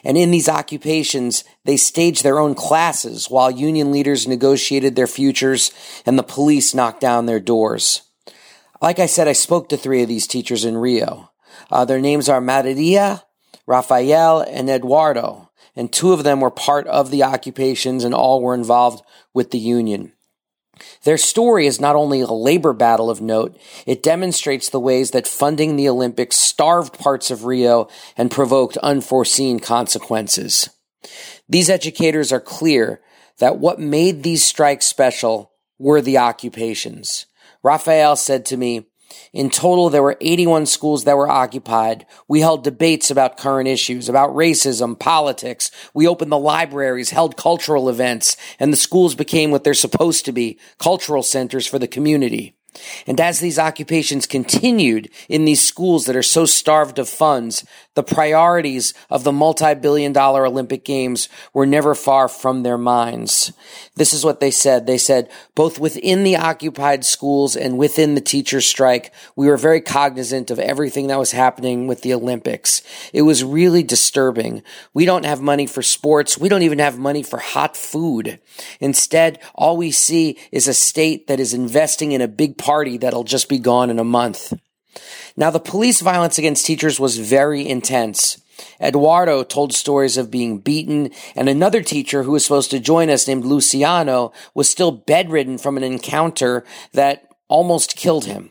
And 0.04 0.16
in 0.16 0.30
these 0.30 0.48
occupations, 0.48 1.44
they 1.64 1.76
staged 1.76 2.22
their 2.22 2.38
own 2.38 2.54
classes 2.54 3.28
while 3.28 3.50
union 3.50 3.90
leaders 3.90 4.28
negotiated 4.28 4.94
their 4.94 5.06
futures 5.06 5.72
and 6.06 6.18
the 6.18 6.22
police 6.22 6.74
knocked 6.74 7.00
down 7.00 7.26
their 7.26 7.40
doors. 7.40 8.02
Like 8.80 8.98
I 8.98 9.06
said, 9.06 9.26
I 9.28 9.32
spoke 9.32 9.68
to 9.70 9.76
three 9.76 10.02
of 10.02 10.08
these 10.08 10.26
teachers 10.26 10.64
in 10.64 10.76
Rio. 10.76 11.30
Uh, 11.70 11.84
their 11.84 12.00
names 12.00 12.28
are 12.28 12.40
Maria, 12.40 13.24
Rafael, 13.66 14.40
and 14.40 14.70
Eduardo, 14.70 15.50
and 15.74 15.92
two 15.92 16.12
of 16.12 16.22
them 16.22 16.40
were 16.40 16.50
part 16.50 16.86
of 16.86 17.10
the 17.10 17.22
occupations 17.22 18.04
and 18.04 18.14
all 18.14 18.40
were 18.40 18.54
involved 18.54 19.02
with 19.32 19.50
the 19.50 19.58
union. 19.58 20.12
Their 21.04 21.18
story 21.18 21.66
is 21.66 21.80
not 21.80 21.96
only 21.96 22.20
a 22.20 22.26
labor 22.26 22.72
battle 22.72 23.10
of 23.10 23.20
note, 23.20 23.56
it 23.86 24.02
demonstrates 24.02 24.68
the 24.68 24.80
ways 24.80 25.10
that 25.12 25.26
funding 25.26 25.76
the 25.76 25.88
Olympics 25.88 26.36
starved 26.38 26.98
parts 26.98 27.30
of 27.30 27.44
Rio 27.44 27.88
and 28.16 28.30
provoked 28.30 28.76
unforeseen 28.78 29.60
consequences. 29.60 30.70
These 31.48 31.70
educators 31.70 32.32
are 32.32 32.40
clear 32.40 33.00
that 33.38 33.58
what 33.58 33.78
made 33.78 34.22
these 34.22 34.44
strikes 34.44 34.86
special 34.86 35.52
were 35.78 36.00
the 36.00 36.18
occupations. 36.18 37.26
Raphael 37.62 38.16
said 38.16 38.44
to 38.46 38.56
me, 38.56 38.86
in 39.32 39.50
total, 39.50 39.90
there 39.90 40.02
were 40.02 40.16
81 40.20 40.66
schools 40.66 41.04
that 41.04 41.16
were 41.16 41.28
occupied. 41.28 42.06
We 42.28 42.40
held 42.40 42.64
debates 42.64 43.10
about 43.10 43.36
current 43.36 43.68
issues, 43.68 44.08
about 44.08 44.34
racism, 44.34 44.98
politics. 44.98 45.70
We 45.92 46.06
opened 46.06 46.32
the 46.32 46.38
libraries, 46.38 47.10
held 47.10 47.36
cultural 47.36 47.88
events, 47.88 48.36
and 48.60 48.72
the 48.72 48.76
schools 48.76 49.14
became 49.14 49.50
what 49.50 49.64
they're 49.64 49.74
supposed 49.74 50.24
to 50.26 50.32
be, 50.32 50.58
cultural 50.78 51.22
centers 51.22 51.66
for 51.66 51.78
the 51.78 51.88
community. 51.88 52.56
And 53.06 53.20
as 53.20 53.40
these 53.40 53.58
occupations 53.58 54.26
continued 54.26 55.10
in 55.28 55.44
these 55.44 55.60
schools 55.60 56.06
that 56.06 56.16
are 56.16 56.22
so 56.22 56.46
starved 56.46 56.98
of 56.98 57.08
funds, 57.08 57.64
the 57.94 58.02
priorities 58.02 58.94
of 59.08 59.24
the 59.24 59.32
multi-billion 59.32 60.12
dollar 60.12 60.46
Olympic 60.46 60.84
Games 60.84 61.28
were 61.52 61.66
never 61.66 61.94
far 61.94 62.28
from 62.28 62.62
their 62.62 62.78
minds. 62.78 63.52
This 63.94 64.12
is 64.12 64.24
what 64.24 64.40
they 64.40 64.50
said. 64.50 64.86
They 64.86 64.98
said, 64.98 65.30
both 65.54 65.78
within 65.78 66.24
the 66.24 66.36
occupied 66.36 67.04
schools 67.04 67.54
and 67.54 67.78
within 67.78 68.14
the 68.14 68.20
teacher 68.20 68.60
strike, 68.60 69.12
we 69.36 69.46
were 69.46 69.56
very 69.56 69.80
cognizant 69.80 70.50
of 70.50 70.58
everything 70.58 71.06
that 71.06 71.18
was 71.18 71.32
happening 71.32 71.86
with 71.86 72.02
the 72.02 72.12
Olympics. 72.12 72.82
It 73.12 73.22
was 73.22 73.44
really 73.44 73.84
disturbing. 73.84 74.62
We 74.92 75.04
don't 75.04 75.24
have 75.24 75.40
money 75.40 75.66
for 75.66 75.82
sports. 75.82 76.36
We 76.36 76.48
don't 76.48 76.62
even 76.62 76.80
have 76.80 76.98
money 76.98 77.22
for 77.22 77.38
hot 77.38 77.76
food. 77.76 78.40
Instead, 78.80 79.38
all 79.54 79.76
we 79.76 79.92
see 79.92 80.36
is 80.50 80.66
a 80.66 80.74
state 80.74 81.28
that 81.28 81.40
is 81.40 81.54
investing 81.54 82.12
in 82.12 82.20
a 82.20 82.28
big 82.28 82.58
party 82.64 82.96
that'll 82.96 83.24
just 83.24 83.48
be 83.50 83.58
gone 83.58 83.90
in 83.90 83.98
a 83.98 84.04
month. 84.04 84.54
Now, 85.36 85.50
the 85.50 85.60
police 85.60 86.00
violence 86.00 86.38
against 86.38 86.64
teachers 86.64 86.98
was 86.98 87.18
very 87.18 87.68
intense. 87.68 88.40
Eduardo 88.80 89.42
told 89.42 89.74
stories 89.74 90.16
of 90.16 90.30
being 90.30 90.58
beaten, 90.58 91.10
and 91.36 91.48
another 91.48 91.82
teacher 91.82 92.22
who 92.22 92.32
was 92.32 92.44
supposed 92.44 92.70
to 92.70 92.80
join 92.80 93.10
us 93.10 93.28
named 93.28 93.44
Luciano 93.44 94.32
was 94.54 94.70
still 94.70 94.92
bedridden 94.92 95.58
from 95.58 95.76
an 95.76 95.82
encounter 95.82 96.64
that 96.92 97.28
almost 97.48 97.96
killed 97.96 98.24
him. 98.24 98.50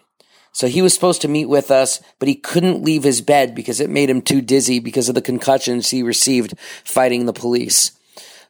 So 0.52 0.68
he 0.68 0.84
was 0.84 0.94
supposed 0.94 1.22
to 1.24 1.28
meet 1.28 1.50
with 1.50 1.72
us, 1.72 2.00
but 2.20 2.28
he 2.28 2.36
couldn't 2.36 2.84
leave 2.84 3.04
his 3.04 3.22
bed 3.22 3.56
because 3.56 3.80
it 3.80 3.90
made 3.90 4.10
him 4.10 4.22
too 4.22 4.42
dizzy 4.42 4.78
because 4.80 5.10
of 5.10 5.16
the 5.16 5.22
concussions 5.22 5.90
he 5.90 6.04
received 6.04 6.54
fighting 6.84 7.26
the 7.26 7.34
police. 7.34 7.94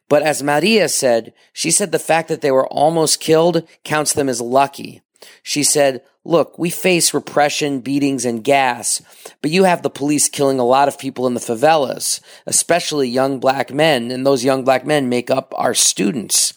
But 0.10 0.24
as 0.24 0.44
Maria 0.44 0.90
said, 0.90 1.34
she 1.54 1.72
said 1.72 1.94
the 1.94 2.00
fact 2.00 2.28
that 2.28 2.42
they 2.42 2.52
were 2.52 2.68
almost 2.68 3.22
killed 3.22 3.66
counts 3.86 4.14
them 4.14 4.28
as 4.28 4.42
lucky. 4.42 5.02
She 5.42 5.64
said, 5.64 6.04
look, 6.26 6.58
we 6.58 6.70
face 6.70 7.14
repression, 7.14 7.80
beatings, 7.82 8.26
and 8.26 8.44
gas, 8.44 9.02
but 9.42 9.52
you 9.52 9.66
have 9.66 9.82
the 9.82 9.90
police 9.90 10.30
killing 10.30 10.60
a 10.60 10.66
lot 10.66 10.88
of 10.88 11.00
people 11.00 11.28
in 11.28 11.34
the 11.34 11.40
favelas, 11.40 12.22
especially 12.46 13.10
young 13.10 13.40
black 13.40 13.74
men, 13.74 14.12
and 14.12 14.26
those 14.26 14.44
young 14.44 14.64
black 14.64 14.86
men 14.86 15.10
make 15.10 15.30
up 15.30 15.54
our 15.58 15.74
students. 15.74 16.54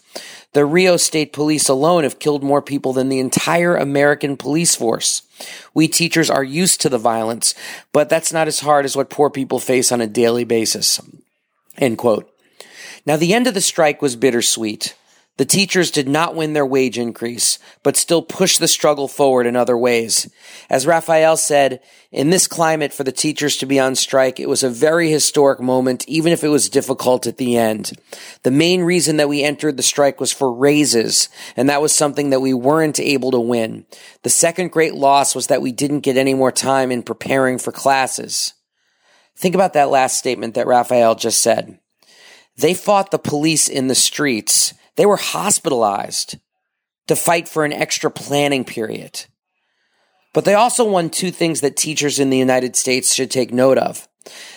The 0.53 0.65
Rio 0.65 0.97
State 0.97 1.35
Police 1.35 1.69
alone 1.69 2.05
have 2.05 2.19
killed 2.19 2.43
more 2.43 2.63
people 2.63 2.95
than 2.95 3.11
the 3.11 3.19
entire 3.19 3.77
American 3.77 4.39
police 4.39 4.75
force. 4.75 5.23
We 5.75 5.87
teachers 5.87 6.31
are 6.31 6.45
used 6.45 6.81
to 6.81 6.89
the 6.89 6.97
violence, 6.97 7.55
but 7.93 8.09
that's 8.09 8.33
not 8.33 8.49
as 8.49 8.61
hard 8.61 8.87
as 8.87 8.97
what 8.97 9.11
poor 9.11 9.29
people 9.29 9.59
face 9.59 9.93
on 9.93 10.01
a 10.01 10.07
daily 10.07 10.45
basis. 10.45 10.99
End 11.77 11.99
quote. 11.99 12.33
Now, 13.05 13.17
the 13.17 13.35
end 13.35 13.47
of 13.47 13.55
the 13.55 13.61
strike 13.61 14.01
was 14.01 14.17
bittersweet. 14.17 14.95
The 15.39 15.45
teachers 15.45 15.91
did 15.91 16.09
not 16.09 16.35
win 16.35 16.55
their 16.55 16.65
wage 16.65 16.99
increase, 16.99 17.59
but 17.83 17.95
still 17.95 18.23
pushed 18.23 18.59
the 18.59 18.67
struggle 18.67 19.07
forward 19.07 19.47
in 19.47 19.55
other 19.55 19.77
ways. 19.77 20.31
As 20.71 20.87
Raphael 20.87 21.37
said, 21.37 21.81
in 22.11 22.31
this 22.31 22.47
climate 22.47 22.91
for 22.95 23.05
the 23.05 23.13
teachers 23.13 23.59
to 23.59 23.67
be 23.67 23.79
on 23.79 23.97
strike, 23.97 24.41
it 24.41 24.49
was 24.49 24.63
a 24.63 24.71
very 24.71 25.11
historic 25.11 25.61
moment, 25.61 26.09
even 26.09 26.33
if 26.33 26.43
it 26.43 26.49
was 26.49 26.71
difficult 26.71 27.27
at 27.27 27.37
the 27.37 27.59
end. 27.59 27.93
The 28.45 28.51
main 28.51 28.81
reason 28.81 29.19
that 29.19 29.29
we 29.29 29.45
entered 29.45 29.77
the 29.77 29.83
strike 29.83 30.21
was 30.21 30.33
for 30.33 30.51
raises, 30.51 31.29
and 31.55 31.69
that 31.69 31.83
was 31.83 31.95
something 31.95 32.31
that 32.31 32.41
we 32.41 32.55
weren't 32.55 32.99
able 32.99 33.31
to 33.33 33.41
win. 33.41 33.85
The 34.23 34.31
second 34.31 34.73
great 34.73 34.95
loss 34.95 35.35
was 35.35 35.49
that 35.49 35.61
we 35.61 35.71
didn't 35.71 36.01
get 36.01 36.17
any 36.17 36.33
more 36.33 36.53
time 36.53 36.91
in 36.91 37.03
preparing 37.03 37.59
for 37.59 37.73
classes. 37.73 38.55
Think 39.37 39.55
about 39.55 39.75
that 39.75 39.91
last 39.91 40.17
statement 40.17 40.55
that 40.55 40.67
Raphael 40.67 41.15
just 41.15 41.43
said. 41.43 41.79
They 42.57 42.73
fought 42.73 43.11
the 43.11 43.19
police 43.19 43.69
in 43.69 43.89
the 43.89 43.95
streets 43.95 44.73
they 44.97 45.07
were 45.07 45.17
hospitalized 45.17 46.39
to 47.07 47.17
fight 47.17 47.49
for 47.49 47.65
an 47.65 47.73
extra 47.73 48.11
planning 48.11 48.65
period. 48.65 49.27
But 50.35 50.45
they 50.45 50.55
also 50.55 50.85
won 50.85 51.09
two 51.09 51.31
things 51.31 51.61
that 51.63 51.77
teachers 51.77 52.19
in 52.19 52.31
the 52.31 52.37
United 52.37 52.77
States 52.77 53.15
should 53.15 53.31
take 53.31 53.53
note 53.53 53.79
of. 53.79 54.07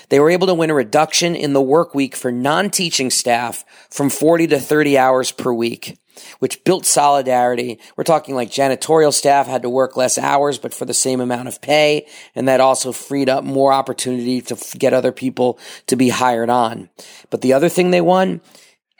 They 0.09 0.19
were 0.19 0.31
able 0.31 0.47
to 0.47 0.53
win 0.53 0.71
a 0.71 0.73
reduction 0.73 1.35
in 1.35 1.53
the 1.53 1.61
work 1.61 1.93
week 1.93 2.15
for 2.15 2.31
non-teaching 2.31 3.11
staff 3.11 3.63
from 3.89 4.09
40 4.09 4.47
to 4.47 4.59
30 4.59 4.97
hours 4.97 5.31
per 5.31 5.53
week, 5.53 5.99
which 6.39 6.63
built 6.63 6.85
solidarity. 6.85 7.79
We're 7.95 8.03
talking 8.03 8.35
like 8.35 8.49
janitorial 8.49 9.13
staff 9.13 9.47
had 9.47 9.61
to 9.61 9.69
work 9.69 9.95
less 9.95 10.17
hours, 10.17 10.57
but 10.57 10.73
for 10.73 10.85
the 10.85 10.93
same 10.93 11.21
amount 11.21 11.47
of 11.47 11.61
pay. 11.61 12.07
And 12.35 12.47
that 12.47 12.59
also 12.59 12.91
freed 12.91 13.29
up 13.29 13.43
more 13.43 13.71
opportunity 13.71 14.41
to 14.41 14.57
get 14.77 14.93
other 14.93 15.11
people 15.11 15.59
to 15.87 15.95
be 15.95 16.09
hired 16.09 16.49
on. 16.49 16.89
But 17.29 17.41
the 17.41 17.53
other 17.53 17.69
thing 17.69 17.91
they 17.91 18.01
won 18.01 18.41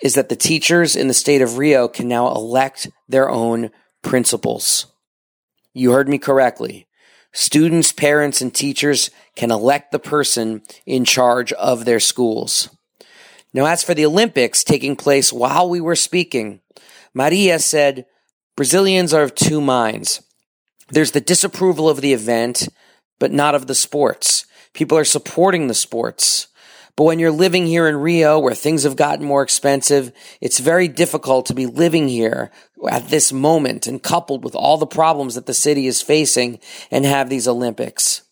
is 0.01 0.15
that 0.15 0.29
the 0.29 0.35
teachers 0.35 0.95
in 0.95 1.07
the 1.07 1.13
state 1.13 1.41
of 1.41 1.57
Rio 1.57 1.87
can 1.87 2.07
now 2.07 2.29
elect 2.29 2.87
their 3.07 3.29
own 3.29 3.71
principals. 4.01 4.87
You 5.73 5.91
heard 5.91 6.09
me 6.09 6.17
correctly. 6.17 6.87
Students, 7.31 7.91
parents, 7.91 8.41
and 8.41 8.53
teachers 8.53 9.11
can 9.35 9.51
elect 9.51 9.91
the 9.91 9.99
person 9.99 10.61
in 10.85 11.05
charge 11.05 11.53
of 11.53 11.85
their 11.85 11.99
schools. 11.99 12.69
Now, 13.53 13.65
as 13.65 13.83
for 13.83 13.93
the 13.93 14.05
Olympics 14.05 14.63
taking 14.63 14.95
place 14.95 15.33
while 15.33 15.69
we 15.69 15.81
were 15.81 15.95
speaking, 15.95 16.61
Maria 17.13 17.59
said, 17.59 18.05
Brazilians 18.55 19.13
are 19.13 19.23
of 19.23 19.35
two 19.35 19.61
minds. 19.61 20.21
There's 20.89 21.11
the 21.11 21.21
disapproval 21.21 21.89
of 21.89 22.01
the 22.01 22.13
event, 22.13 22.67
but 23.19 23.31
not 23.31 23.55
of 23.55 23.67
the 23.67 23.75
sports. 23.75 24.45
People 24.73 24.97
are 24.97 25.05
supporting 25.05 25.67
the 25.67 25.73
sports. 25.73 26.47
But 26.99 27.05
when 27.05 27.19
you're 27.19 27.31
living 27.31 27.65
here 27.65 27.87
in 27.87 27.95
Rio, 27.95 28.39
where 28.39 28.53
things 28.53 28.83
have 28.83 28.97
gotten 28.97 29.25
more 29.25 29.41
expensive, 29.41 30.11
it's 30.41 30.59
very 30.59 30.89
difficult 30.89 31.45
to 31.45 31.53
be 31.53 31.65
living 31.65 32.09
here 32.09 32.51
at 32.91 33.07
this 33.07 33.31
moment 33.31 33.87
and 33.87 34.03
coupled 34.03 34.43
with 34.43 34.53
all 34.53 34.75
the 34.75 34.85
problems 34.85 35.35
that 35.35 35.45
the 35.45 35.53
city 35.53 35.87
is 35.87 36.01
facing 36.01 36.59
and 36.91 37.05
have 37.05 37.29
these 37.29 37.47
Olympics. 37.47 38.23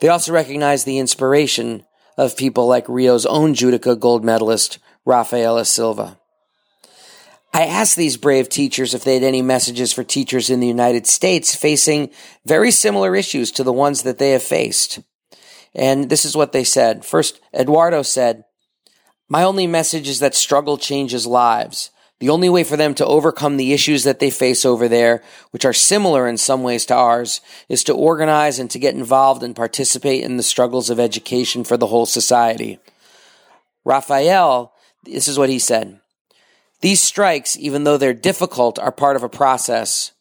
They 0.00 0.08
also 0.08 0.32
recognize 0.32 0.82
the 0.82 0.98
inspiration 0.98 1.84
of 2.18 2.36
people 2.36 2.66
like 2.66 2.88
Rio's 2.88 3.24
own 3.24 3.54
Judoka 3.54 3.96
gold 3.96 4.24
medalist, 4.24 4.80
Rafaela 5.04 5.64
Silva. 5.64 6.18
I 7.54 7.66
asked 7.66 7.94
these 7.94 8.16
brave 8.16 8.48
teachers 8.48 8.94
if 8.94 9.04
they 9.04 9.14
had 9.14 9.22
any 9.22 9.42
messages 9.42 9.92
for 9.92 10.02
teachers 10.02 10.50
in 10.50 10.58
the 10.58 10.66
United 10.66 11.06
States 11.06 11.54
facing 11.54 12.10
very 12.44 12.72
similar 12.72 13.14
issues 13.14 13.52
to 13.52 13.62
the 13.62 13.72
ones 13.72 14.02
that 14.02 14.18
they 14.18 14.32
have 14.32 14.42
faced. 14.42 14.98
And 15.74 16.08
this 16.08 16.24
is 16.24 16.36
what 16.36 16.52
they 16.52 16.64
said. 16.64 17.04
First, 17.04 17.40
Eduardo 17.54 18.02
said, 18.02 18.44
My 19.28 19.42
only 19.42 19.66
message 19.66 20.08
is 20.08 20.20
that 20.20 20.34
struggle 20.34 20.76
changes 20.76 21.26
lives. 21.26 21.90
The 22.20 22.28
only 22.28 22.50
way 22.50 22.64
for 22.64 22.76
them 22.76 22.94
to 22.96 23.06
overcome 23.06 23.56
the 23.56 23.72
issues 23.72 24.04
that 24.04 24.18
they 24.18 24.30
face 24.30 24.66
over 24.66 24.88
there, 24.88 25.22
which 25.52 25.64
are 25.64 25.72
similar 25.72 26.28
in 26.28 26.36
some 26.36 26.62
ways 26.62 26.84
to 26.86 26.94
ours, 26.94 27.40
is 27.68 27.82
to 27.84 27.94
organize 27.94 28.58
and 28.58 28.70
to 28.70 28.78
get 28.78 28.94
involved 28.94 29.42
and 29.42 29.56
participate 29.56 30.22
in 30.22 30.36
the 30.36 30.42
struggles 30.42 30.90
of 30.90 31.00
education 31.00 31.64
for 31.64 31.78
the 31.78 31.86
whole 31.86 32.04
society. 32.04 32.78
Raphael, 33.86 34.74
this 35.04 35.28
is 35.28 35.38
what 35.38 35.48
he 35.48 35.58
said. 35.58 35.98
These 36.82 37.00
strikes, 37.00 37.56
even 37.58 37.84
though 37.84 37.96
they're 37.96 38.12
difficult, 38.12 38.78
are 38.78 38.92
part 38.92 39.16
of 39.16 39.22
a 39.22 39.28
process. 39.28 40.12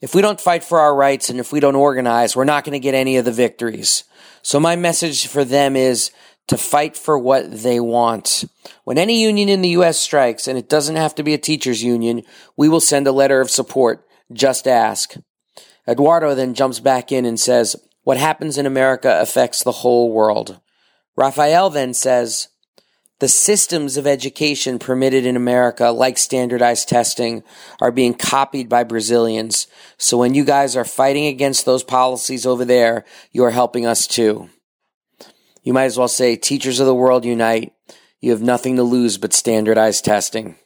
If 0.00 0.14
we 0.14 0.22
don't 0.22 0.40
fight 0.40 0.64
for 0.64 0.80
our 0.80 0.94
rights 0.94 1.30
and 1.30 1.38
if 1.38 1.52
we 1.52 1.60
don't 1.60 1.76
organize, 1.76 2.34
we're 2.34 2.44
not 2.44 2.64
going 2.64 2.72
to 2.72 2.80
get 2.80 2.94
any 2.94 3.16
of 3.16 3.24
the 3.24 3.32
victories. 3.32 4.04
So 4.46 4.60
my 4.60 4.76
message 4.76 5.26
for 5.26 5.44
them 5.44 5.74
is 5.74 6.12
to 6.46 6.56
fight 6.56 6.96
for 6.96 7.18
what 7.18 7.50
they 7.50 7.80
want. 7.80 8.44
When 8.84 8.96
any 8.96 9.20
union 9.20 9.48
in 9.48 9.60
the 9.60 9.70
U.S. 9.70 9.98
strikes, 9.98 10.46
and 10.46 10.56
it 10.56 10.68
doesn't 10.68 10.94
have 10.94 11.16
to 11.16 11.24
be 11.24 11.34
a 11.34 11.38
teachers 11.38 11.82
union, 11.82 12.22
we 12.56 12.68
will 12.68 12.78
send 12.78 13.08
a 13.08 13.12
letter 13.12 13.40
of 13.40 13.50
support. 13.50 14.06
Just 14.32 14.68
ask. 14.68 15.16
Eduardo 15.88 16.36
then 16.36 16.54
jumps 16.54 16.78
back 16.78 17.10
in 17.10 17.24
and 17.24 17.40
says, 17.40 17.74
what 18.04 18.18
happens 18.18 18.56
in 18.56 18.66
America 18.66 19.20
affects 19.20 19.64
the 19.64 19.72
whole 19.72 20.12
world. 20.12 20.60
Raphael 21.16 21.68
then 21.68 21.92
says, 21.92 22.46
the 23.18 23.28
systems 23.28 23.96
of 23.96 24.06
education 24.06 24.78
permitted 24.78 25.24
in 25.24 25.36
America, 25.36 25.90
like 25.90 26.18
standardized 26.18 26.88
testing, 26.88 27.42
are 27.80 27.90
being 27.90 28.12
copied 28.12 28.68
by 28.68 28.84
Brazilians. 28.84 29.66
So 29.96 30.18
when 30.18 30.34
you 30.34 30.44
guys 30.44 30.76
are 30.76 30.84
fighting 30.84 31.26
against 31.26 31.64
those 31.64 31.82
policies 31.82 32.44
over 32.44 32.64
there, 32.64 33.06
you 33.32 33.42
are 33.44 33.50
helping 33.50 33.86
us 33.86 34.06
too. 34.06 34.50
You 35.62 35.72
might 35.72 35.84
as 35.84 35.96
well 35.96 36.08
say, 36.08 36.36
teachers 36.36 36.78
of 36.78 36.86
the 36.86 36.94
world 36.94 37.24
unite. 37.24 37.72
You 38.20 38.32
have 38.32 38.42
nothing 38.42 38.76
to 38.76 38.82
lose 38.82 39.16
but 39.16 39.32
standardized 39.32 40.04
testing. 40.04 40.56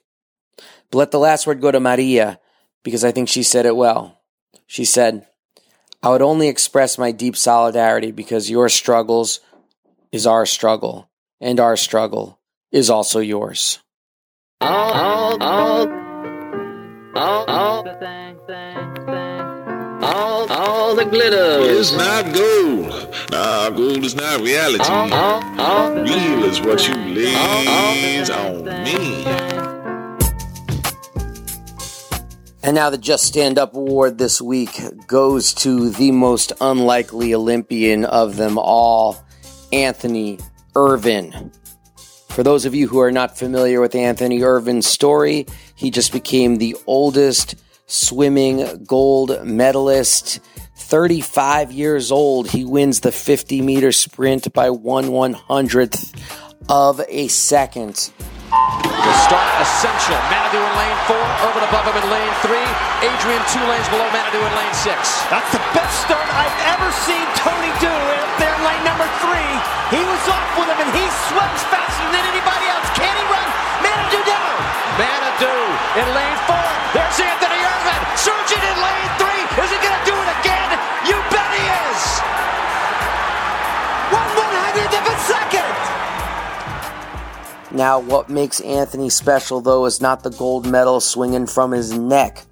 But 0.90 0.98
let 0.98 1.11
the 1.12 1.20
last 1.20 1.46
word 1.46 1.61
go 1.61 1.70
to 1.70 1.78
Maria, 1.78 2.40
because 2.82 3.05
I 3.05 3.12
think 3.12 3.28
she 3.28 3.44
said 3.44 3.64
it 3.64 3.76
well. 3.76 4.20
She 4.66 4.84
said, 4.84 5.26
I 6.03 6.09
would 6.09 6.22
only 6.22 6.48
express 6.48 6.98
my 6.98 7.12
deep 7.12 7.36
solidarity 7.36 8.11
because 8.11 8.51
your 8.51 8.68
struggles 8.68 9.38
is 10.11 10.26
our 10.26 10.46
struggle, 10.46 11.09
and 11.40 11.61
our 11.61 11.76
struggle 11.76 12.39
is 12.73 12.91
also 12.91 13.21
yours. 13.21 13.81
All, 14.61 14.93
all, 14.93 15.43
all, 15.43 15.89
all, 17.16 17.45
all, 17.49 17.89
all, 20.03 20.53
all 20.53 20.95
the 20.95 21.05
glitter 21.05 21.61
is 21.61 21.93
not 21.93 22.33
gold. 22.35 23.14
Nah, 23.31 23.71
gold 23.71 24.05
is 24.05 24.14
not 24.14 24.41
reality. 24.41 24.85
Real 26.03 26.45
is 26.45 26.61
what 26.61 26.87
you 26.87 26.95
lays 26.95 28.31
on 28.31 28.64
me. 28.64 29.25
And 32.62 32.75
now 32.75 32.91
the 32.91 32.99
Just 32.99 33.25
Stand 33.25 33.59
Up 33.59 33.75
Award 33.75 34.18
this 34.18 34.41
week 34.41 34.79
goes 35.07 35.55
to 35.55 35.89
the 35.91 36.12
most 36.12 36.53
unlikely 36.61 37.35
Olympian 37.35 38.05
of 38.05 38.37
them 38.37 38.59
all, 38.59 39.25
Anthony 39.73 40.39
Ervin. 40.77 41.51
For 42.31 42.43
those 42.43 42.64
of 42.64 42.74
you 42.74 42.89
who 42.89 43.01
are 43.01 43.12
not 43.12 43.37
familiar 43.37 43.81
with 43.81 43.95
Anthony 43.95 44.41
Ervin's 44.41 44.87
story, 44.87 45.47
he 45.74 45.91
just 45.91 46.12
became 46.12 46.57
the 46.57 46.76
oldest 46.87 47.57
swimming 47.87 48.85
gold 48.85 49.45
medalist 49.45 50.41
35 50.91 51.70
years 51.70 52.11
old, 52.11 52.51
he 52.51 52.64
wins 52.64 52.99
the 53.01 53.12
50 53.12 53.62
meter 53.62 53.93
sprint 53.93 54.53
by 54.53 54.70
one 54.70 55.12
one 55.12 55.35
hundredth 55.35 56.11
of 56.68 57.01
a 57.07 57.28
second. 57.28 58.11
The 58.51 59.14
start 59.22 59.47
essential. 59.62 60.18
Manaudou 60.26 60.59
in 60.59 60.74
lane 60.74 60.99
four, 61.07 61.22
Ervin 61.47 61.62
above 61.62 61.87
him 61.87 61.95
in 61.95 62.07
lane 62.11 62.35
three, 62.43 62.68
Adrian 63.07 63.43
two 63.55 63.62
lanes 63.70 63.87
below 63.87 64.09
Manaudou 64.11 64.43
in 64.43 64.55
lane 64.59 64.74
six. 64.74 65.22
That's 65.31 65.47
the 65.55 65.62
best 65.78 65.95
start 66.03 66.26
I've 66.26 66.59
ever 66.74 66.91
seen 67.07 67.26
Tony 67.39 67.70
do 67.78 67.87
out 67.87 68.31
there 68.43 68.51
in 68.51 68.62
lane 68.66 68.83
number 68.83 69.07
three. 69.22 69.53
He 69.95 70.03
was 70.03 70.09
off 70.31 70.51
with 70.55 70.70
him 70.70 70.78
and 70.87 70.91
he 70.95 71.05
sweats 71.28 71.62
faster 71.68 72.07
than 72.14 72.24
anybody 72.31 72.66
else. 72.70 72.87
Can 72.95 73.11
he 73.11 73.24
run 73.28 73.49
Manaudou 73.83 74.22
down? 74.24 74.55
Manaudou 74.97 75.61
in 75.99 76.07
lane 76.14 76.39
four. 76.47 76.70
There's 76.95 77.18
Anthony 77.18 77.61
Ervin 77.61 78.03
surging 78.14 78.62
in 78.62 78.76
lane 78.78 79.11
three. 79.18 79.43
Is 79.61 79.70
he 79.74 79.78
going 79.83 79.99
to 79.99 80.07
do 80.07 80.14
it 80.14 80.31
again? 80.41 80.68
You 81.11 81.16
bet 81.35 81.51
he 81.51 81.64
is! 81.66 82.03
One 84.14 84.31
one 84.39 84.55
hundredth 84.55 84.95
of 84.95 85.05
a 85.11 85.16
second! 85.26 85.74
Now, 87.76 88.01
what 88.01 88.28
makes 88.28 88.61
Anthony 88.61 89.11
special, 89.11 89.61
though, 89.61 89.87
is 89.87 90.01
not 90.01 90.22
the 90.22 90.31
gold 90.31 90.66
medal 90.66 91.01
swinging 91.01 91.47
from 91.47 91.70
his 91.72 91.93
neck. 91.93 92.45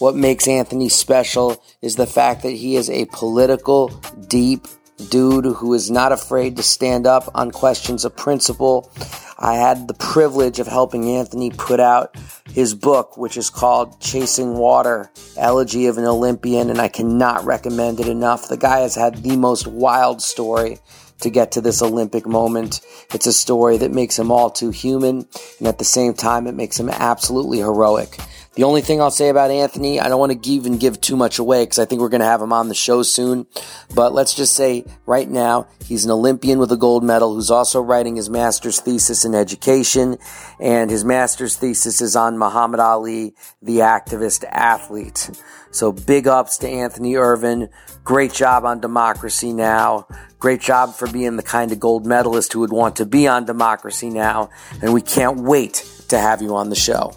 What 0.00 0.16
makes 0.16 0.48
Anthony 0.48 0.88
special 0.88 1.62
is 1.80 1.94
the 1.94 2.06
fact 2.06 2.42
that 2.42 2.50
he 2.50 2.74
is 2.76 2.90
a 2.90 3.06
political, 3.06 3.88
deep 4.28 4.66
dude 5.10 5.44
who 5.44 5.74
is 5.74 5.90
not 5.90 6.12
afraid 6.12 6.56
to 6.56 6.62
stand 6.62 7.06
up 7.06 7.30
on 7.34 7.50
questions 7.50 8.04
of 8.04 8.16
principle 8.16 8.90
I 9.38 9.54
had 9.56 9.88
the 9.88 9.94
privilege 9.94 10.58
of 10.58 10.68
helping 10.68 11.10
Anthony 11.10 11.50
put 11.50 11.80
out 11.80 12.16
his 12.48 12.74
book, 12.74 13.16
which 13.16 13.36
is 13.36 13.50
called 13.50 14.00
Chasing 14.00 14.56
Water 14.56 15.10
Elegy 15.36 15.86
of 15.86 15.98
an 15.98 16.04
Olympian, 16.04 16.70
and 16.70 16.80
I 16.80 16.88
cannot 16.88 17.44
recommend 17.44 18.00
it 18.00 18.08
enough. 18.08 18.48
The 18.48 18.56
guy 18.56 18.80
has 18.80 18.94
had 18.94 19.22
the 19.22 19.36
most 19.36 19.66
wild 19.66 20.22
story 20.22 20.78
to 21.20 21.30
get 21.30 21.52
to 21.52 21.60
this 21.60 21.82
Olympic 21.82 22.26
moment. 22.26 22.80
It's 23.12 23.26
a 23.26 23.32
story 23.32 23.76
that 23.78 23.92
makes 23.92 24.18
him 24.18 24.30
all 24.30 24.50
too 24.50 24.70
human, 24.70 25.26
and 25.58 25.68
at 25.68 25.78
the 25.78 25.84
same 25.84 26.14
time, 26.14 26.46
it 26.46 26.54
makes 26.54 26.78
him 26.78 26.88
absolutely 26.88 27.58
heroic. 27.58 28.18
The 28.56 28.62
only 28.62 28.82
thing 28.82 29.00
I'll 29.00 29.10
say 29.10 29.30
about 29.30 29.50
Anthony, 29.50 29.98
I 29.98 30.08
don't 30.08 30.20
want 30.20 30.40
to 30.40 30.50
even 30.50 30.78
give 30.78 31.00
too 31.00 31.16
much 31.16 31.40
away 31.40 31.64
because 31.64 31.80
I 31.80 31.86
think 31.86 32.00
we're 32.00 32.08
going 32.08 32.20
to 32.20 32.26
have 32.26 32.40
him 32.40 32.52
on 32.52 32.68
the 32.68 32.74
show 32.74 33.02
soon. 33.02 33.48
But 33.96 34.14
let's 34.14 34.32
just 34.32 34.54
say 34.54 34.84
right 35.06 35.28
now, 35.28 35.66
he's 35.84 36.04
an 36.04 36.12
Olympian 36.12 36.60
with 36.60 36.70
a 36.70 36.76
gold 36.76 37.02
medal 37.02 37.34
who's 37.34 37.50
also 37.50 37.80
writing 37.80 38.14
his 38.14 38.30
master's 38.30 38.78
thesis 38.78 39.24
in 39.24 39.34
education. 39.34 40.18
And 40.60 40.88
his 40.88 41.04
master's 41.04 41.56
thesis 41.56 42.00
is 42.00 42.14
on 42.14 42.38
Muhammad 42.38 42.78
Ali, 42.78 43.34
the 43.60 43.78
activist 43.78 44.44
athlete. 44.48 45.30
So 45.72 45.90
big 45.90 46.28
ups 46.28 46.58
to 46.58 46.68
Anthony 46.68 47.16
Ervin. 47.16 47.70
Great 48.04 48.32
job 48.32 48.64
on 48.64 48.78
Democracy 48.78 49.52
Now! 49.52 50.06
Great 50.38 50.60
job 50.60 50.94
for 50.94 51.10
being 51.10 51.36
the 51.36 51.42
kind 51.42 51.72
of 51.72 51.80
gold 51.80 52.06
medalist 52.06 52.52
who 52.52 52.60
would 52.60 52.72
want 52.72 52.96
to 52.96 53.06
be 53.06 53.26
on 53.26 53.46
Democracy 53.46 54.10
Now! 54.10 54.50
And 54.80 54.94
we 54.94 55.02
can't 55.02 55.40
wait 55.40 55.84
to 56.08 56.18
have 56.18 56.40
you 56.40 56.54
on 56.54 56.68
the 56.68 56.76
show. 56.76 57.12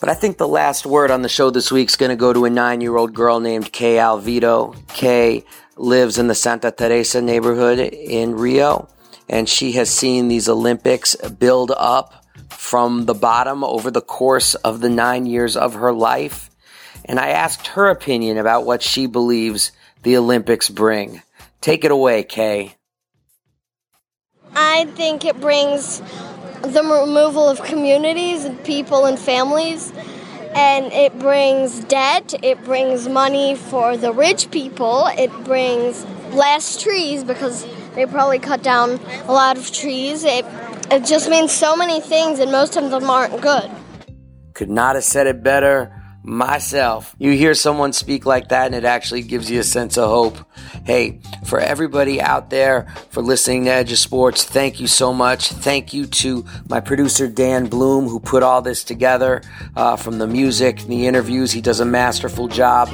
But 0.00 0.08
I 0.08 0.14
think 0.14 0.38
the 0.38 0.48
last 0.48 0.86
word 0.86 1.10
on 1.10 1.20
the 1.20 1.28
show 1.28 1.50
this 1.50 1.70
week 1.70 1.90
is 1.90 1.96
going 1.96 2.08
to 2.08 2.16
go 2.16 2.32
to 2.32 2.46
a 2.46 2.50
nine 2.50 2.80
year 2.80 2.96
old 2.96 3.12
girl 3.12 3.38
named 3.38 3.70
Kay 3.70 3.96
Alvito. 3.96 4.74
Kay 4.88 5.44
lives 5.76 6.18
in 6.18 6.26
the 6.26 6.34
Santa 6.34 6.70
Teresa 6.70 7.20
neighborhood 7.20 7.78
in 7.78 8.34
Rio, 8.34 8.88
and 9.28 9.46
she 9.46 9.72
has 9.72 9.90
seen 9.90 10.28
these 10.28 10.48
Olympics 10.48 11.14
build 11.16 11.70
up 11.76 12.24
from 12.48 13.04
the 13.04 13.14
bottom 13.14 13.62
over 13.62 13.90
the 13.90 14.00
course 14.00 14.54
of 14.54 14.80
the 14.80 14.88
nine 14.88 15.26
years 15.26 15.54
of 15.54 15.74
her 15.74 15.92
life. 15.92 16.48
And 17.04 17.20
I 17.20 17.28
asked 17.30 17.68
her 17.68 17.90
opinion 17.90 18.38
about 18.38 18.64
what 18.64 18.82
she 18.82 19.04
believes 19.06 19.70
the 20.02 20.16
Olympics 20.16 20.70
bring. 20.70 21.22
Take 21.60 21.84
it 21.84 21.90
away, 21.90 22.22
Kay. 22.22 22.74
I 24.56 24.86
think 24.96 25.26
it 25.26 25.38
brings 25.40 26.00
the 26.62 26.82
removal 26.82 27.48
of 27.48 27.62
communities 27.62 28.44
and 28.44 28.62
people 28.64 29.06
and 29.06 29.18
families. 29.18 29.92
And 30.52 30.92
it 30.92 31.16
brings 31.18 31.84
debt, 31.84 32.34
it 32.42 32.64
brings 32.64 33.08
money 33.08 33.54
for 33.54 33.96
the 33.96 34.12
rich 34.12 34.50
people, 34.50 35.06
it 35.16 35.30
brings 35.44 36.04
less 36.32 36.82
trees 36.82 37.22
because 37.22 37.64
they 37.94 38.04
probably 38.06 38.40
cut 38.40 38.62
down 38.62 38.98
a 39.26 39.32
lot 39.32 39.56
of 39.56 39.70
trees. 39.70 40.24
It, 40.24 40.44
it 40.90 41.04
just 41.04 41.30
means 41.30 41.52
so 41.52 41.76
many 41.76 42.00
things, 42.00 42.40
and 42.40 42.50
most 42.50 42.76
of 42.76 42.90
them 42.90 43.08
aren't 43.08 43.40
good. 43.40 43.70
Could 44.54 44.70
not 44.70 44.96
have 44.96 45.04
said 45.04 45.28
it 45.28 45.44
better 45.44 45.99
myself. 46.30 47.14
You 47.18 47.32
hear 47.32 47.54
someone 47.54 47.92
speak 47.92 48.24
like 48.24 48.48
that 48.48 48.66
and 48.66 48.74
it 48.74 48.84
actually 48.84 49.22
gives 49.22 49.50
you 49.50 49.60
a 49.60 49.64
sense 49.64 49.98
of 49.98 50.08
hope. 50.08 50.38
Hey, 50.84 51.20
for 51.44 51.58
everybody 51.58 52.20
out 52.20 52.50
there 52.50 52.86
for 53.10 53.20
listening 53.20 53.64
to 53.64 53.72
Edge 53.72 53.92
of 53.92 53.98
Sports, 53.98 54.44
thank 54.44 54.80
you 54.80 54.86
so 54.86 55.12
much. 55.12 55.48
Thank 55.48 55.92
you 55.92 56.06
to 56.06 56.44
my 56.68 56.80
producer 56.80 57.26
Dan 57.26 57.66
Bloom 57.66 58.06
who 58.06 58.20
put 58.20 58.42
all 58.42 58.62
this 58.62 58.84
together 58.84 59.42
uh, 59.74 59.96
from 59.96 60.18
the 60.18 60.26
music, 60.26 60.78
the 60.82 61.06
interviews. 61.06 61.50
He 61.50 61.60
does 61.60 61.80
a 61.80 61.84
masterful 61.84 62.46
job. 62.46 62.88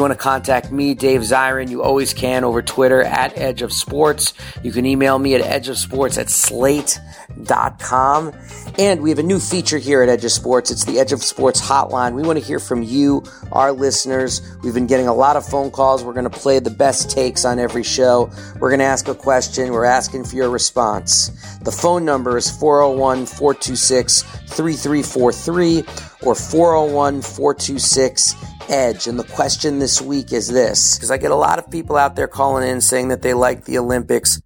You 0.00 0.04
want 0.04 0.14
to 0.14 0.18
contact 0.18 0.72
me, 0.72 0.94
Dave 0.94 1.20
Zirin, 1.20 1.68
you 1.68 1.82
always 1.82 2.14
can 2.14 2.42
over 2.42 2.62
Twitter 2.62 3.02
at 3.02 3.36
Edge 3.36 3.60
of 3.60 3.70
Sports. 3.70 4.32
You 4.62 4.72
can 4.72 4.86
email 4.86 5.18
me 5.18 5.34
at 5.34 5.42
edgeofsports 5.42 6.16
at 6.16 6.30
slate.com. 6.30 8.32
And 8.78 9.02
we 9.02 9.10
have 9.10 9.18
a 9.18 9.22
new 9.22 9.38
feature 9.38 9.76
here 9.76 10.02
at 10.02 10.08
Edge 10.08 10.24
of 10.24 10.32
Sports. 10.32 10.70
It's 10.70 10.86
the 10.86 10.98
Edge 10.98 11.12
of 11.12 11.22
Sports 11.22 11.60
hotline. 11.60 12.14
We 12.14 12.22
want 12.22 12.38
to 12.38 12.44
hear 12.44 12.58
from 12.58 12.82
you, 12.82 13.24
our 13.52 13.72
listeners. 13.72 14.40
We've 14.62 14.72
been 14.72 14.86
getting 14.86 15.06
a 15.06 15.12
lot 15.12 15.36
of 15.36 15.44
phone 15.44 15.70
calls. 15.70 16.02
We're 16.02 16.14
going 16.14 16.24
to 16.24 16.30
play 16.30 16.60
the 16.60 16.70
best 16.70 17.10
takes 17.10 17.44
on 17.44 17.58
every 17.58 17.82
show. 17.82 18.30
We're 18.58 18.70
going 18.70 18.78
to 18.78 18.86
ask 18.86 19.06
a 19.06 19.14
question. 19.14 19.70
We're 19.70 19.84
asking 19.84 20.24
for 20.24 20.34
your 20.34 20.48
response. 20.48 21.28
The 21.58 21.72
phone 21.72 22.06
number 22.06 22.38
is 22.38 22.48
401 22.48 23.26
426 23.26 24.22
3343 24.22 25.80
or 26.22 26.34
401 26.34 27.20
426 27.20 28.49
Edge. 28.70 29.06
And 29.06 29.18
the 29.18 29.24
question 29.24 29.78
this 29.78 30.00
week 30.00 30.32
is 30.32 30.48
this 30.48 30.96
because 30.96 31.10
I 31.10 31.18
get 31.18 31.30
a 31.30 31.36
lot 31.36 31.58
of 31.58 31.70
people 31.70 31.96
out 31.96 32.16
there 32.16 32.28
calling 32.28 32.66
in 32.68 32.80
saying 32.80 33.08
that 33.08 33.22
they 33.22 33.34
like 33.34 33.64
the 33.64 33.78
Olympics. 33.78 34.40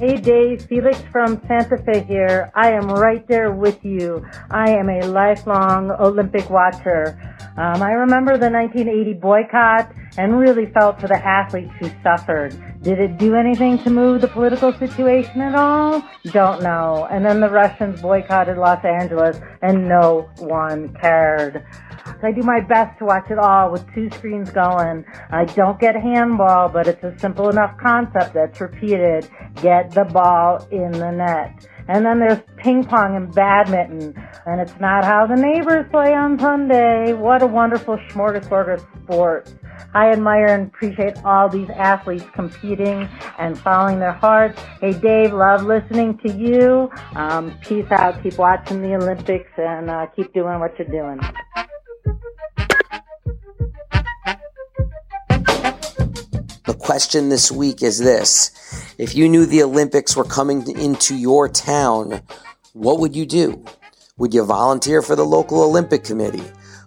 Hey 0.00 0.16
Dave, 0.16 0.62
Felix 0.62 1.00
from 1.12 1.40
Santa 1.46 1.78
Fe 1.78 2.02
here. 2.02 2.50
I 2.54 2.72
am 2.72 2.90
right 2.90 3.26
there 3.28 3.52
with 3.52 3.84
you. 3.84 4.26
I 4.50 4.70
am 4.70 4.90
a 4.90 5.06
lifelong 5.06 5.92
Olympic 5.92 6.50
watcher. 6.50 7.16
Um, 7.56 7.80
I 7.80 7.92
remember 7.92 8.36
the 8.36 8.50
1980 8.50 9.14
boycott 9.14 9.92
and 10.18 10.38
really 10.38 10.66
felt 10.66 11.00
for 11.00 11.06
the 11.06 11.24
athletes 11.24 11.72
who 11.78 11.90
suffered. 12.02 12.60
Did 12.82 12.98
it 12.98 13.18
do 13.18 13.36
anything 13.36 13.78
to 13.84 13.90
move 13.90 14.20
the 14.20 14.28
political 14.28 14.72
situation 14.72 15.40
at 15.40 15.54
all? 15.54 16.02
Don't 16.24 16.62
know. 16.62 17.06
And 17.10 17.24
then 17.24 17.40
the 17.40 17.48
Russians 17.48 18.02
boycotted 18.02 18.58
Los 18.58 18.84
Angeles 18.84 19.40
and 19.62 19.88
no 19.88 20.28
one 20.38 20.92
cared. 21.00 21.64
I 22.22 22.32
do 22.32 22.42
my 22.42 22.60
best 22.60 22.98
to 22.98 23.04
watch 23.04 23.30
it 23.30 23.38
all 23.38 23.70
with 23.70 23.84
two 23.94 24.10
screens 24.10 24.50
going. 24.50 25.04
I 25.30 25.44
don't 25.44 25.78
get 25.78 25.94
handball, 25.94 26.68
but 26.68 26.86
it's 26.86 27.02
a 27.04 27.18
simple 27.18 27.48
enough 27.50 27.76
concept 27.78 28.34
that's 28.34 28.60
repeated. 28.60 29.28
Get 29.56 29.90
the 29.92 30.04
ball 30.04 30.66
in 30.70 30.92
the 30.92 31.10
net. 31.10 31.66
And 31.86 32.04
then 32.04 32.18
there's 32.18 32.40
ping 32.56 32.84
pong 32.84 33.16
and 33.16 33.34
badminton. 33.34 34.14
And 34.46 34.60
it's 34.60 34.78
not 34.80 35.04
how 35.04 35.26
the 35.26 35.36
neighbors 35.36 35.86
play 35.90 36.14
on 36.14 36.38
Sunday. 36.38 37.12
What 37.12 37.42
a 37.42 37.46
wonderful 37.46 37.98
smorgasbord 38.10 38.74
of 38.74 38.86
sports. 39.02 39.54
I 39.92 40.10
admire 40.10 40.46
and 40.46 40.68
appreciate 40.68 41.22
all 41.24 41.48
these 41.48 41.68
athletes 41.70 42.24
competing 42.34 43.08
and 43.38 43.58
following 43.58 43.98
their 43.98 44.12
hearts. 44.12 44.60
Hey, 44.80 44.92
Dave, 44.92 45.32
love 45.32 45.64
listening 45.64 46.18
to 46.18 46.32
you. 46.32 46.90
Um, 47.14 47.56
peace 47.60 47.90
out. 47.90 48.22
Keep 48.22 48.38
watching 48.38 48.80
the 48.80 48.94
Olympics 48.94 49.50
and 49.56 49.90
uh, 49.90 50.06
keep 50.16 50.32
doing 50.32 50.58
what 50.60 50.78
you're 50.78 50.88
doing. 50.88 51.20
Question 56.84 57.30
this 57.30 57.50
week 57.50 57.82
is 57.82 57.98
this. 57.98 58.50
If 58.98 59.14
you 59.14 59.26
knew 59.26 59.46
the 59.46 59.62
Olympics 59.62 60.14
were 60.14 60.24
coming 60.24 60.68
into 60.78 61.16
your 61.16 61.48
town, 61.48 62.20
what 62.74 63.00
would 63.00 63.16
you 63.16 63.24
do? 63.24 63.64
Would 64.18 64.34
you 64.34 64.44
volunteer 64.44 65.00
for 65.00 65.16
the 65.16 65.24
local 65.24 65.62
Olympic 65.62 66.04
committee? 66.04 66.44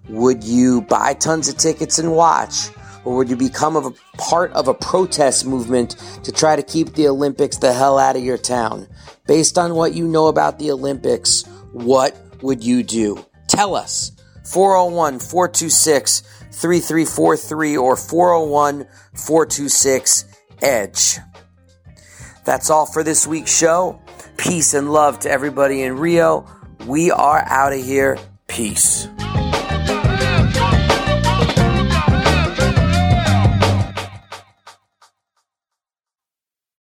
Would 0.07 0.43
you 0.43 0.81
buy 0.83 1.15
tons 1.15 1.49
of 1.49 1.57
tickets 1.57 1.97
and 1.97 2.11
watch? 2.11 2.69
Or 3.05 3.15
would 3.15 3.27
you 3.27 3.35
become 3.35 3.75
a 3.75 3.91
part 4.19 4.51
of 4.51 4.67
a 4.67 4.73
protest 4.75 5.47
movement 5.47 5.95
to 6.23 6.31
try 6.31 6.55
to 6.55 6.61
keep 6.61 6.93
the 6.93 7.07
Olympics 7.07 7.57
the 7.57 7.73
hell 7.73 7.97
out 7.97 8.15
of 8.15 8.23
your 8.23 8.37
town? 8.37 8.87
Based 9.25 9.57
on 9.57 9.73
what 9.73 9.95
you 9.95 10.07
know 10.07 10.27
about 10.27 10.59
the 10.59 10.69
Olympics, 10.69 11.43
what 11.71 12.15
would 12.43 12.63
you 12.63 12.83
do? 12.83 13.25
Tell 13.47 13.73
us. 13.75 14.11
401 14.45 15.19
426 15.19 16.21
3343 16.57 17.77
or 17.77 17.95
401 17.95 18.87
426 19.13 20.25
EDGE. 20.61 21.19
That's 22.45 22.69
all 22.69 22.85
for 22.85 23.03
this 23.03 23.27
week's 23.27 23.55
show. 23.55 24.01
Peace 24.37 24.73
and 24.73 24.91
love 24.91 25.19
to 25.19 25.29
everybody 25.29 25.83
in 25.83 25.97
Rio. 25.97 26.47
We 26.85 27.11
are 27.11 27.39
out 27.39 27.73
of 27.73 27.83
here. 27.83 28.17
Peace. 28.47 29.07